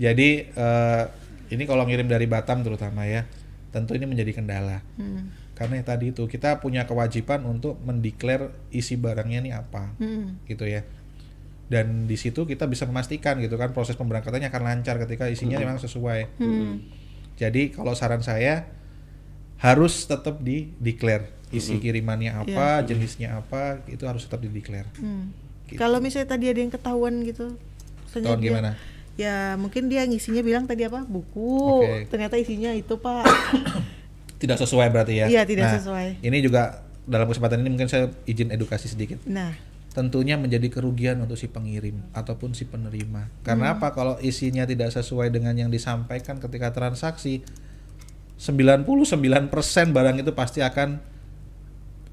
Jadi 0.00 0.28
eh, 0.48 1.02
ini 1.48 1.62
kalau 1.64 1.84
ngirim 1.84 2.06
dari 2.06 2.24
Batam 2.24 2.62
terutama 2.62 3.04
ya, 3.04 3.28
tentu 3.68 3.92
ini 3.92 4.06
menjadi 4.06 4.32
kendala. 4.32 4.80
Hmm. 4.96 5.30
Karena 5.52 5.82
ya 5.82 5.90
tadi 5.90 6.14
itu 6.14 6.22
kita 6.24 6.62
punya 6.62 6.86
kewajiban 6.86 7.42
untuk 7.42 7.82
mendeklar 7.82 8.54
isi 8.70 8.94
barangnya 8.94 9.38
ini 9.42 9.50
apa, 9.50 9.90
Hmm. 9.98 10.38
gitu 10.46 10.64
ya. 10.64 10.86
Dan 11.68 12.08
di 12.08 12.16
situ 12.16 12.42
kita 12.42 12.64
bisa 12.64 12.84
memastikan 12.84 13.36
gitu 13.38 13.54
kan 13.54 13.70
proses 13.70 13.92
pemberangkatannya 13.94 14.48
akan 14.48 14.62
lancar 14.64 14.96
ketika 14.98 15.28
isinya 15.28 15.60
memang 15.60 15.76
sesuai. 15.76 16.40
Hmm. 16.40 16.80
Jadi 17.36 17.70
kalau 17.70 17.92
saran 17.92 18.20
saya 18.20 18.66
harus 19.58 20.06
tetap 20.06 20.40
di 20.40 20.72
declare 20.76 21.28
isi 21.48 21.76
kirimannya 21.76 22.32
apa, 22.34 22.84
jenisnya 22.84 23.36
apa, 23.36 23.80
itu 23.84 24.04
harus 24.04 24.24
tetap 24.24 24.40
di 24.40 24.48
declare. 24.48 24.88
Hmm. 24.96 25.32
Gitu. 25.64 25.76
Kalau 25.76 26.00
misalnya 26.00 26.28
tadi 26.30 26.48
ada 26.48 26.60
yang 26.60 26.72
ketahuan 26.72 27.20
gitu, 27.22 27.56
Ketahuan 28.08 28.40
dia- 28.40 28.48
gimana? 28.48 28.70
Ya 29.18 29.58
mungkin 29.58 29.90
dia 29.90 30.06
ngisinya 30.06 30.40
bilang 30.40 30.64
tadi 30.64 30.86
apa 30.86 31.02
buku, 31.02 31.82
Oke. 31.82 32.06
ternyata 32.06 32.38
isinya 32.38 32.70
itu 32.70 32.96
pak. 32.96 33.26
Tidak 34.40 34.54
sesuai 34.54 34.94
berarti 34.94 35.18
ya? 35.18 35.26
Iya, 35.26 35.42
tidak 35.42 35.66
Nah, 35.66 35.74
sesuai. 35.82 36.08
Ini 36.22 36.38
juga 36.38 36.86
dalam 37.02 37.26
kesempatan 37.26 37.58
ini 37.58 37.74
mungkin 37.74 37.90
saya 37.90 38.06
izin 38.22 38.54
edukasi 38.54 38.86
sedikit. 38.86 39.18
Nah, 39.26 39.50
Tentunya 39.98 40.38
menjadi 40.38 40.70
kerugian 40.70 41.18
untuk 41.18 41.34
si 41.34 41.50
pengirim 41.50 42.06
ataupun 42.14 42.54
si 42.54 42.70
penerima. 42.70 43.26
Karena 43.42 43.74
Hmm. 43.74 43.82
apa? 43.82 43.90
Kalau 43.90 44.14
isinya 44.22 44.62
tidak 44.62 44.94
sesuai 44.94 45.34
dengan 45.34 45.58
yang 45.58 45.74
disampaikan 45.74 46.38
ketika 46.38 46.70
transaksi, 46.70 47.42
99% 48.38 49.90
barang 49.90 50.22
itu 50.22 50.30
pasti 50.30 50.62
akan 50.62 51.02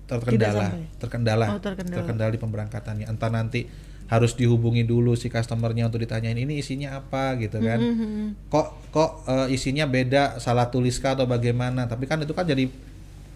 terkendala, 0.10 0.74
terkendala, 0.98 1.46
Oh, 1.54 1.62
terkendala. 1.62 2.30
di 2.34 2.40
pemberangkatannya. 2.42 3.06
Entah 3.06 3.30
nanti 3.30 3.70
harus 4.06 4.38
dihubungi 4.38 4.86
dulu 4.86 5.18
si 5.18 5.34
customernya 5.34 5.90
untuk 5.90 5.98
ditanyain 6.02 6.38
ini 6.38 6.62
isinya 6.62 6.98
apa 6.98 7.38
gitu 7.42 7.58
kan. 7.58 7.78
Mhm. 7.82 8.50
Kok 8.54 8.68
kok 8.94 9.12
eh, 9.30 9.54
isinya 9.54 9.90
beda, 9.90 10.38
salah 10.38 10.70
tulis 10.70 10.98
kah 11.02 11.18
atau 11.18 11.26
bagaimana? 11.26 11.90
Tapi 11.90 12.06
kan 12.06 12.22
itu 12.22 12.34
kan 12.34 12.46
jadi 12.46 12.70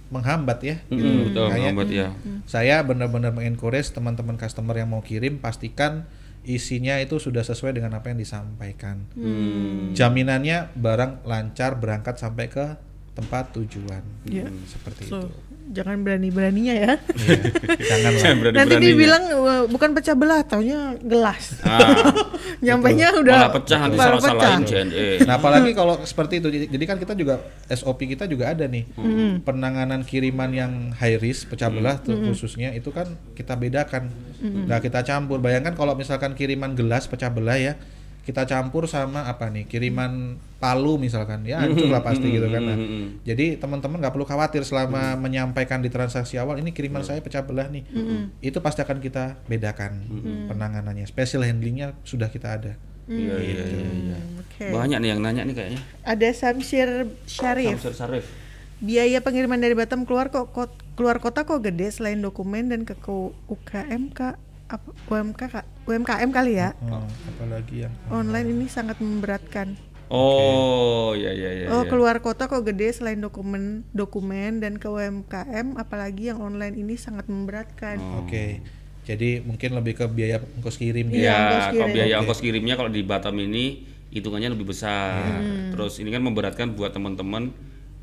menghambat 0.10 0.60
ya. 0.65 0.78
gitu. 0.89 1.06
Mm, 1.06 1.22
betul, 1.32 1.45
Makanya 1.50 1.62
menghambat 1.74 1.89
ya. 1.89 2.08
Saya 2.50 2.82
benar-benar 2.86 3.32
mengencourage 3.34 3.93
teman-teman 3.93 4.36
customer 4.36 4.76
yang 4.78 4.89
mau 4.89 5.02
kirim 5.06 5.38
pastikan 5.38 6.10
isinya 6.48 6.98
itu 6.98 7.19
sudah 7.22 7.45
sesuai 7.45 7.78
dengan 7.78 7.93
apa 8.00 8.10
yang 8.10 8.19
disampaikan. 8.19 9.06
Hmm. 9.13 9.93
Jaminannya 9.93 10.74
barang 10.74 11.28
lancar 11.28 11.78
berangkat 11.78 12.17
sampai 12.17 12.50
ke 12.50 12.65
tempat 13.13 13.52
tujuan. 13.54 14.02
Iya. 14.26 14.48
Seperti 14.65 15.12
so, 15.12 15.19
itu. 15.19 15.28
Jangan 15.69 16.01
berani-beraninya 16.01 16.73
ya. 16.75 16.91
Janganlah. 17.79 18.21
Berani- 18.36 18.58
Nanti 18.58 18.75
dibilang 18.79 19.23
"Wah, 19.36 19.62
bukan 19.65 19.89
pecah 19.93 20.13
belah, 20.13 20.41
taunya 20.41 20.97
gelas. 20.99 21.62
Ah, 21.62 22.10
Nyampainya 22.65 23.13
udah 23.15 23.38
malah 23.39 23.53
pecah 23.53 23.79
nanti 23.79 23.97
salah-salahin. 23.97 24.62
JNE. 24.65 25.08
Nah, 25.23 25.38
apalagi 25.38 25.71
kalau 25.71 26.01
seperti 26.01 26.39
itu. 26.39 26.47
Jadi 26.67 26.84
kan 26.84 26.97
kita 26.97 27.13
juga 27.13 27.39
SOP 27.67 28.05
kita 28.08 28.25
juga 28.25 28.49
ada 28.49 28.65
nih. 28.65 28.84
Hmm. 28.93 29.39
Penanganan 29.39 30.01
kiriman 30.01 30.49
yang 30.49 30.71
high 30.93 31.15
risk 31.15 31.47
pecah 31.47 31.69
belah 31.69 31.97
tuh 31.97 32.17
khususnya 32.25 32.73
itu 32.73 32.89
kan 32.89 33.05
kita 33.34 33.53
bedakan. 33.53 34.10
Hmm. 34.39 34.65
Nah, 34.65 34.79
kita 34.79 35.01
campur. 35.01 35.38
Bayangkan 35.38 35.73
kalau 35.73 35.93
misalkan 35.93 36.34
kiriman 36.34 36.73
gelas 36.73 37.05
pecah 37.05 37.29
belah 37.29 37.55
ya, 37.55 37.73
kita 38.25 38.45
campur 38.45 38.86
sama 38.86 39.25
apa 39.25 39.49
nih? 39.49 39.65
Kiriman 39.65 40.38
palu 40.60 40.99
misalkan. 40.99 41.47
Ya 41.47 41.63
hancur 41.63 41.88
lah 41.88 42.03
pasti 42.03 42.29
gitu 42.29 42.47
kan. 42.51 42.62
Nah, 42.62 42.77
jadi 43.23 43.55
teman-teman 43.58 43.99
nggak 44.03 44.13
perlu 44.13 44.27
khawatir 44.27 44.62
selama 44.67 45.15
menyampaikan 45.17 45.79
di 45.79 45.88
transaksi 45.88 46.36
awal 46.36 46.60
ini 46.60 46.75
kiriman 46.75 47.01
saya 47.01 47.23
pecah 47.23 47.41
belah 47.41 47.71
nih. 47.71 47.84
Itu 48.43 48.60
pasti 48.60 48.84
akan 48.84 48.99
kita 48.99 49.39
bedakan 49.47 50.05
penanganannya. 50.51 51.08
Special 51.08 51.47
handlingnya 51.47 51.95
sudah 52.03 52.27
kita 52.27 52.60
ada. 52.60 52.73
Iya, 53.10 53.36
iya, 53.41 53.63
iya. 53.73 54.17
Banyak 54.69 55.01
nih 55.01 55.10
yang 55.17 55.21
nanya 55.25 55.41
nih 55.41 55.55
kayaknya. 55.58 55.82
Ada 56.05 56.29
Samsir 56.29 57.10
Syarif. 57.25 57.82
Samsir 57.82 57.95
Sarif. 57.97 58.25
Biaya 58.79 59.19
pengiriman 59.19 59.60
dari 59.60 59.75
Batam 59.75 60.05
keluar 60.05 60.29
kok 60.29 60.55
keluar 60.93 61.17
kota 61.19 61.43
kok 61.43 61.60
gede 61.60 61.89
selain 61.91 62.21
dokumen 62.21 62.69
dan 62.69 62.86
ke 62.86 62.95
ke 62.95 63.12
UKM 63.49 64.13
Kak 64.13 64.38
apa 64.69 64.89
UMK? 65.10 65.41
UMKM 65.89 66.29
kali 66.29 66.62
ya. 66.62 66.77
Oh, 66.86 67.03
apalagi 67.36 67.89
yang 67.89 67.93
Online 68.13 68.47
ini 68.53 68.65
sangat 68.69 69.01
memberatkan. 69.01 69.73
Oh, 70.10 71.13
iya 71.13 71.29
iya 71.29 71.49
iya. 71.53 71.65
oh, 71.69 71.86
iya. 71.86 71.89
keluar 71.89 72.17
kota 72.17 72.49
kok 72.49 72.65
gede 72.65 72.89
selain 72.89 73.21
dokumen 73.21 73.86
dokumen 73.93 74.58
dan 74.58 74.82
ke 74.82 74.89
UMKM 74.89 75.77
apalagi 75.77 76.34
yang 76.34 76.41
online 76.41 76.73
ini 76.82 76.97
sangat 76.97 77.29
memberatkan. 77.29 78.01
Oh. 78.01 78.25
Oke. 78.25 78.62
Jadi 79.05 79.41
mungkin 79.41 79.73
lebih 79.77 79.97
ke 80.01 80.05
biaya 80.10 80.41
ongkos 80.41 80.77
kirim 80.77 81.10
Iya, 81.13 81.21
Ya, 81.21 81.34
ongkos 81.38 81.65
kalau 81.65 81.73
kirim. 81.77 81.93
biaya 81.97 82.13
Oke. 82.13 82.21
ongkos 82.25 82.39
kirimnya 82.41 82.75
kalau 82.77 82.89
di 82.89 83.01
Batam 83.05 83.36
ini 83.38 83.86
hitungannya 84.10 84.49
lebih 84.58 84.69
besar. 84.73 85.21
Hmm. 85.41 85.69
Terus 85.77 86.01
ini 86.01 86.10
kan 86.10 86.21
memberatkan 86.25 86.73
buat 86.73 86.89
teman-teman 86.89 87.53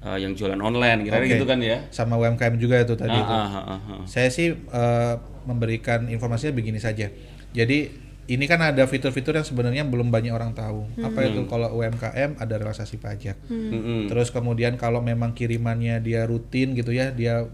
eh, 0.07 0.19
yang 0.19 0.33
jualan 0.33 0.59
online, 0.59 1.03
kira-kira 1.03 1.27
Oke. 1.27 1.35
gitu 1.35 1.47
kan 1.47 1.59
ya. 1.59 1.83
sama 1.91 2.15
UMKM 2.17 2.55
juga 2.57 2.79
itu 2.79 2.95
tadi 2.95 3.11
Ah, 3.13 3.21
itu. 3.21 3.33
ah, 3.33 3.43
ah, 3.43 3.65
ah, 3.69 3.81
ah. 3.93 4.03
Saya 4.07 4.31
sih 4.31 4.55
eh, 4.55 5.15
memberikan 5.45 6.07
informasinya 6.07 6.55
begini 6.55 6.79
saja. 6.79 7.11
Jadi 7.51 7.79
ini 8.27 8.43
kan 8.45 8.59
ada 8.59 8.83
fitur-fitur 8.85 9.33
yang 9.33 9.47
sebenarnya 9.47 9.87
belum 9.87 10.11
banyak 10.11 10.35
orang 10.35 10.51
tahu. 10.51 10.83
Apa 10.99 11.23
itu 11.25 11.47
kalau 11.47 11.71
UMKM 11.73 12.35
ada 12.35 12.55
relaksasi 12.57 12.99
pajak. 12.99 13.39
Mm-mm. 13.47 14.11
Terus 14.11 14.35
kemudian 14.35 14.75
kalau 14.75 14.99
memang 14.99 15.31
kirimannya 15.31 16.03
dia 16.03 16.27
rutin 16.27 16.75
gitu 16.75 16.91
ya, 16.91 17.15
dia 17.15 17.47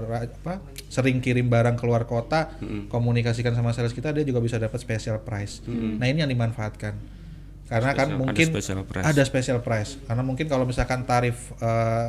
ra- 0.00 0.30
apa 0.30 0.62
sering 0.86 1.18
kirim 1.18 1.50
barang 1.50 1.74
keluar 1.74 2.06
kota, 2.06 2.46
komunikasikan 2.86 3.50
sama 3.52 3.70
sales 3.70 3.90
kita, 3.90 4.10
dia 4.10 4.22
juga 4.22 4.38
bisa 4.38 4.54
dapat 4.54 4.78
special 4.78 5.18
price. 5.18 5.66
Nah 5.66 6.06
ini 6.06 6.22
yang 6.22 6.30
dimanfaatkan. 6.30 6.94
Karena 7.70 7.94
kan 7.94 8.10
Special- 8.10 8.10
ada 8.10 8.18
mungkin 8.18 8.46
special 8.50 8.80
price. 8.82 9.04
ada 9.06 9.22
special 9.22 9.58
price. 9.62 9.90
Karena 10.04 10.22
mungkin 10.26 10.46
kalau 10.50 10.66
misalkan 10.66 11.06
tarif 11.06 11.54
eh, 11.62 12.08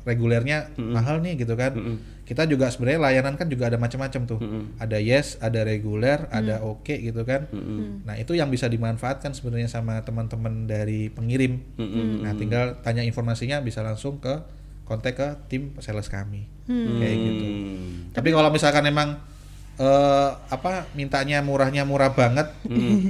regulernya 0.00 0.70
mahal 0.78 1.20
nih 1.20 1.44
gitu 1.44 1.58
kan. 1.58 1.74
Kita 2.24 2.46
juga 2.46 2.70
sebenarnya 2.70 3.02
layanan 3.02 3.34
kan 3.34 3.50
juga 3.50 3.66
ada 3.66 3.74
macam-macam 3.74 4.22
tuh. 4.22 4.38
Ada 4.78 5.02
yes, 5.02 5.34
ada 5.42 5.66
reguler, 5.66 6.30
ada 6.30 6.62
oke 6.62 6.94
gitu 6.94 7.26
kan. 7.26 7.50
Nah, 8.06 8.14
itu 8.14 8.38
yang 8.38 8.46
bisa 8.48 8.70
dimanfaatkan 8.70 9.34
sebenarnya 9.34 9.66
sama 9.66 9.98
teman-teman 10.06 10.70
dari 10.70 11.10
pengirim. 11.10 11.58
Nah, 12.22 12.30
tinggal 12.38 12.78
tanya 12.86 13.02
informasinya 13.02 13.58
bisa 13.58 13.82
langsung 13.82 14.22
ke 14.22 14.46
kontak 14.86 15.18
ke 15.18 15.26
tim 15.50 15.74
sales 15.82 16.06
kami. 16.06 16.46
Kayak 16.70 17.16
gitu. 17.18 17.44
Hmm. 17.50 18.14
Tapi 18.14 18.28
kalau 18.30 18.50
misalkan 18.54 18.86
emang 18.86 19.18
eh 19.80 20.30
apa 20.52 20.84
mintanya 20.92 21.40
murahnya 21.40 21.88
murah 21.88 22.12
banget, 22.12 22.52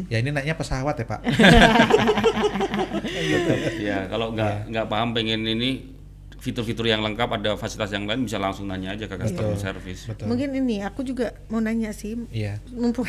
ya 0.07 0.23
ini 0.23 0.31
naiknya 0.31 0.55
pesawat 0.55 0.95
ya 1.03 1.07
Pak. 1.11 1.21
ya, 3.83 3.99
kalau 4.07 4.31
nggak 4.31 4.71
nggak 4.71 4.87
paham 4.87 5.11
pengen 5.11 5.43
ini 5.43 5.99
fitur-fitur 6.41 6.89
yang 6.89 7.05
lengkap 7.05 7.29
ada 7.37 7.53
fasilitas 7.61 7.93
yang 7.93 8.09
lain 8.09 8.25
bisa 8.25 8.41
langsung 8.41 8.65
nanya 8.65 8.97
aja 8.97 9.05
ke 9.05 9.13
customer 9.13 9.61
service. 9.61 10.09
Betul. 10.09 10.25
Mungkin 10.25 10.49
ini 10.57 10.81
aku 10.81 11.05
juga 11.05 11.37
mau 11.53 11.61
nanya 11.61 11.93
sih 11.93 12.17
Iya. 12.33 12.57
mumpung 12.73 13.05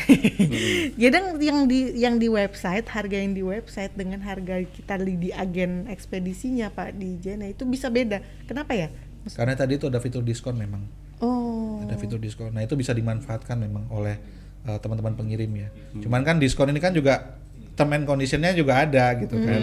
kadang 1.00 1.40
yang 1.40 1.64
di 1.64 1.96
yang 1.96 2.20
di 2.20 2.28
website 2.28 2.84
harga 2.92 3.16
yang 3.16 3.32
di 3.32 3.40
website 3.40 3.96
dengan 3.96 4.20
harga 4.20 4.60
kita 4.68 5.00
di, 5.00 5.16
di 5.16 5.30
agen 5.32 5.88
ekspedisinya 5.88 6.68
pak 6.76 6.92
di 6.92 7.16
Jena 7.24 7.48
itu 7.48 7.64
bisa 7.64 7.88
beda 7.88 8.20
kenapa 8.44 8.76
ya 8.76 8.92
Karena 9.32 9.54
tadi 9.54 9.78
itu 9.78 9.86
ada 9.86 10.02
fitur 10.02 10.20
diskon 10.26 10.58
memang. 10.58 10.82
Fitur 12.02 12.18
diskon. 12.18 12.50
Nah, 12.50 12.66
itu 12.66 12.74
bisa 12.74 12.90
dimanfaatkan 12.90 13.56
memang 13.62 13.86
oleh 13.94 14.18
eh, 14.66 14.78
teman-teman 14.82 15.14
pengirim 15.14 15.50
ya. 15.54 15.68
Cuman 16.02 16.26
kan 16.26 16.42
diskon 16.42 16.74
ini 16.74 16.82
kan 16.82 16.90
juga 16.90 17.38
term 17.72 17.94
and 17.94 18.04
conditionnya 18.04 18.52
juga 18.52 18.82
ada 18.82 19.14
gitu 19.16 19.38
kan. 19.38 19.60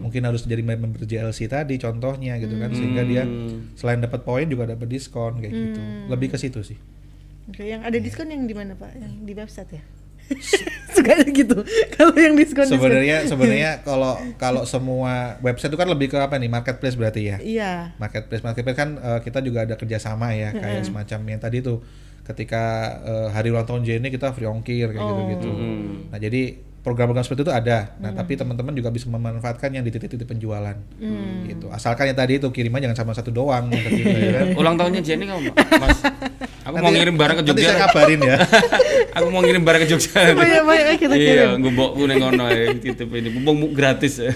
Mungkin 0.00 0.22
harus 0.22 0.46
jadi 0.46 0.62
member 0.62 1.02
JLC 1.02 1.50
tadi 1.50 1.74
contohnya 1.82 2.38
gitu 2.38 2.54
kan 2.56 2.70
sehingga 2.70 3.02
dia 3.02 3.26
selain 3.74 3.98
dapat 3.98 4.22
poin 4.22 4.46
juga 4.46 4.70
dapat 4.70 4.86
diskon 4.86 5.42
kayak 5.42 5.52
gitu. 5.52 5.80
Lebih 6.08 6.32
ke 6.32 6.38
situ 6.38 6.62
sih. 6.62 6.78
Oke, 7.44 7.68
yang 7.68 7.84
ada 7.84 7.98
diskon 8.00 8.32
yang 8.32 8.48
di 8.48 8.56
mana 8.56 8.72
pak 8.72 8.96
yang 8.96 9.20
di 9.20 9.36
website 9.36 9.76
ya 9.76 9.82
suka 10.96 11.20
gitu. 11.26 11.58
Kalau 11.94 12.14
yang 12.16 12.34
diskon. 12.38 12.66
Sebenarnya 12.66 13.26
sebenarnya 13.26 13.70
kalau 13.82 14.16
kalau 14.40 14.62
semua 14.64 15.36
website 15.42 15.74
itu 15.74 15.78
kan 15.78 15.88
lebih 15.90 16.12
ke 16.12 16.18
apa 16.18 16.38
nih? 16.38 16.50
Marketplace 16.50 16.96
berarti 16.96 17.22
ya. 17.34 17.36
iya. 17.42 17.72
Marketplace 17.98 18.42
marketplace 18.42 18.78
kan 18.78 18.90
eh, 18.98 19.20
kita 19.22 19.42
juga 19.42 19.66
ada 19.66 19.74
kerjasama 19.74 20.32
ya 20.34 20.54
kayak 20.54 20.86
semacam 20.86 21.20
yang 21.36 21.40
tadi 21.40 21.60
tuh. 21.60 21.84
Ketika 22.24 22.64
eh, 23.04 23.28
hari 23.36 23.52
ulang 23.52 23.68
tahun 23.68 23.84
JNE 23.84 24.08
kita 24.08 24.32
free 24.32 24.48
ongkir 24.48 24.96
kayak 24.96 25.04
gitu 25.04 25.22
gitu 25.36 25.50
nah 26.08 26.16
jadi 26.16 26.56
program-program 26.84 27.24
seperti 27.24 27.42
itu 27.42 27.50
ada 27.50 27.96
nah 27.96 28.12
tapi 28.12 28.36
teman-teman 28.36 28.70
juga 28.70 28.88
bisa 28.88 29.08
memanfaatkan 29.08 29.72
yang 29.72 29.80
di 29.80 29.88
titik-titik 29.88 30.28
penjualan 30.28 30.76
gitu 31.44 31.66
asalkan 31.68 32.06
yang 32.06 32.14
tadi 32.14 32.36
itu 32.36 32.46
kiriman 32.46 32.78
jangan 32.78 32.94
sama 32.94 33.12
satu 33.12 33.30
doang 33.30 33.66
yang 33.66 33.82
ketiga, 33.82 34.12
ya 34.12 34.30
kan? 34.34 34.46
Ulang 34.60 34.76
tahunnya 34.76 35.00
Jenny 35.00 35.24
kamu, 35.24 35.48
Mas. 35.74 35.98
Aku 36.64 36.74
mau 36.74 36.86
Nanti- 36.86 36.96
ngirim 36.98 37.14
barang 37.14 37.36
ke 37.36 37.42
nanti 37.42 37.60
saya 37.60 37.72
Jogja. 37.72 37.84
kabarin 37.86 38.20
ya 38.22 38.36
Aku 39.16 39.26
mau 39.28 39.40
ngirim 39.40 39.62
barang 39.62 39.80
ke 39.80 39.88
Jogja. 39.90 40.20
banyak 40.32 40.62
banyak 40.62 40.96
kita 40.96 41.12
Iya, 41.12 41.28
kirim 41.50 41.60
gue 41.60 41.72
bawa 41.72 41.90
ngono 42.14 42.44
ya, 42.48 42.72
titip 42.74 43.08
ini. 43.10 43.28
Mumpung 43.30 43.72
gratis 43.72 44.14
ya. 44.16 44.32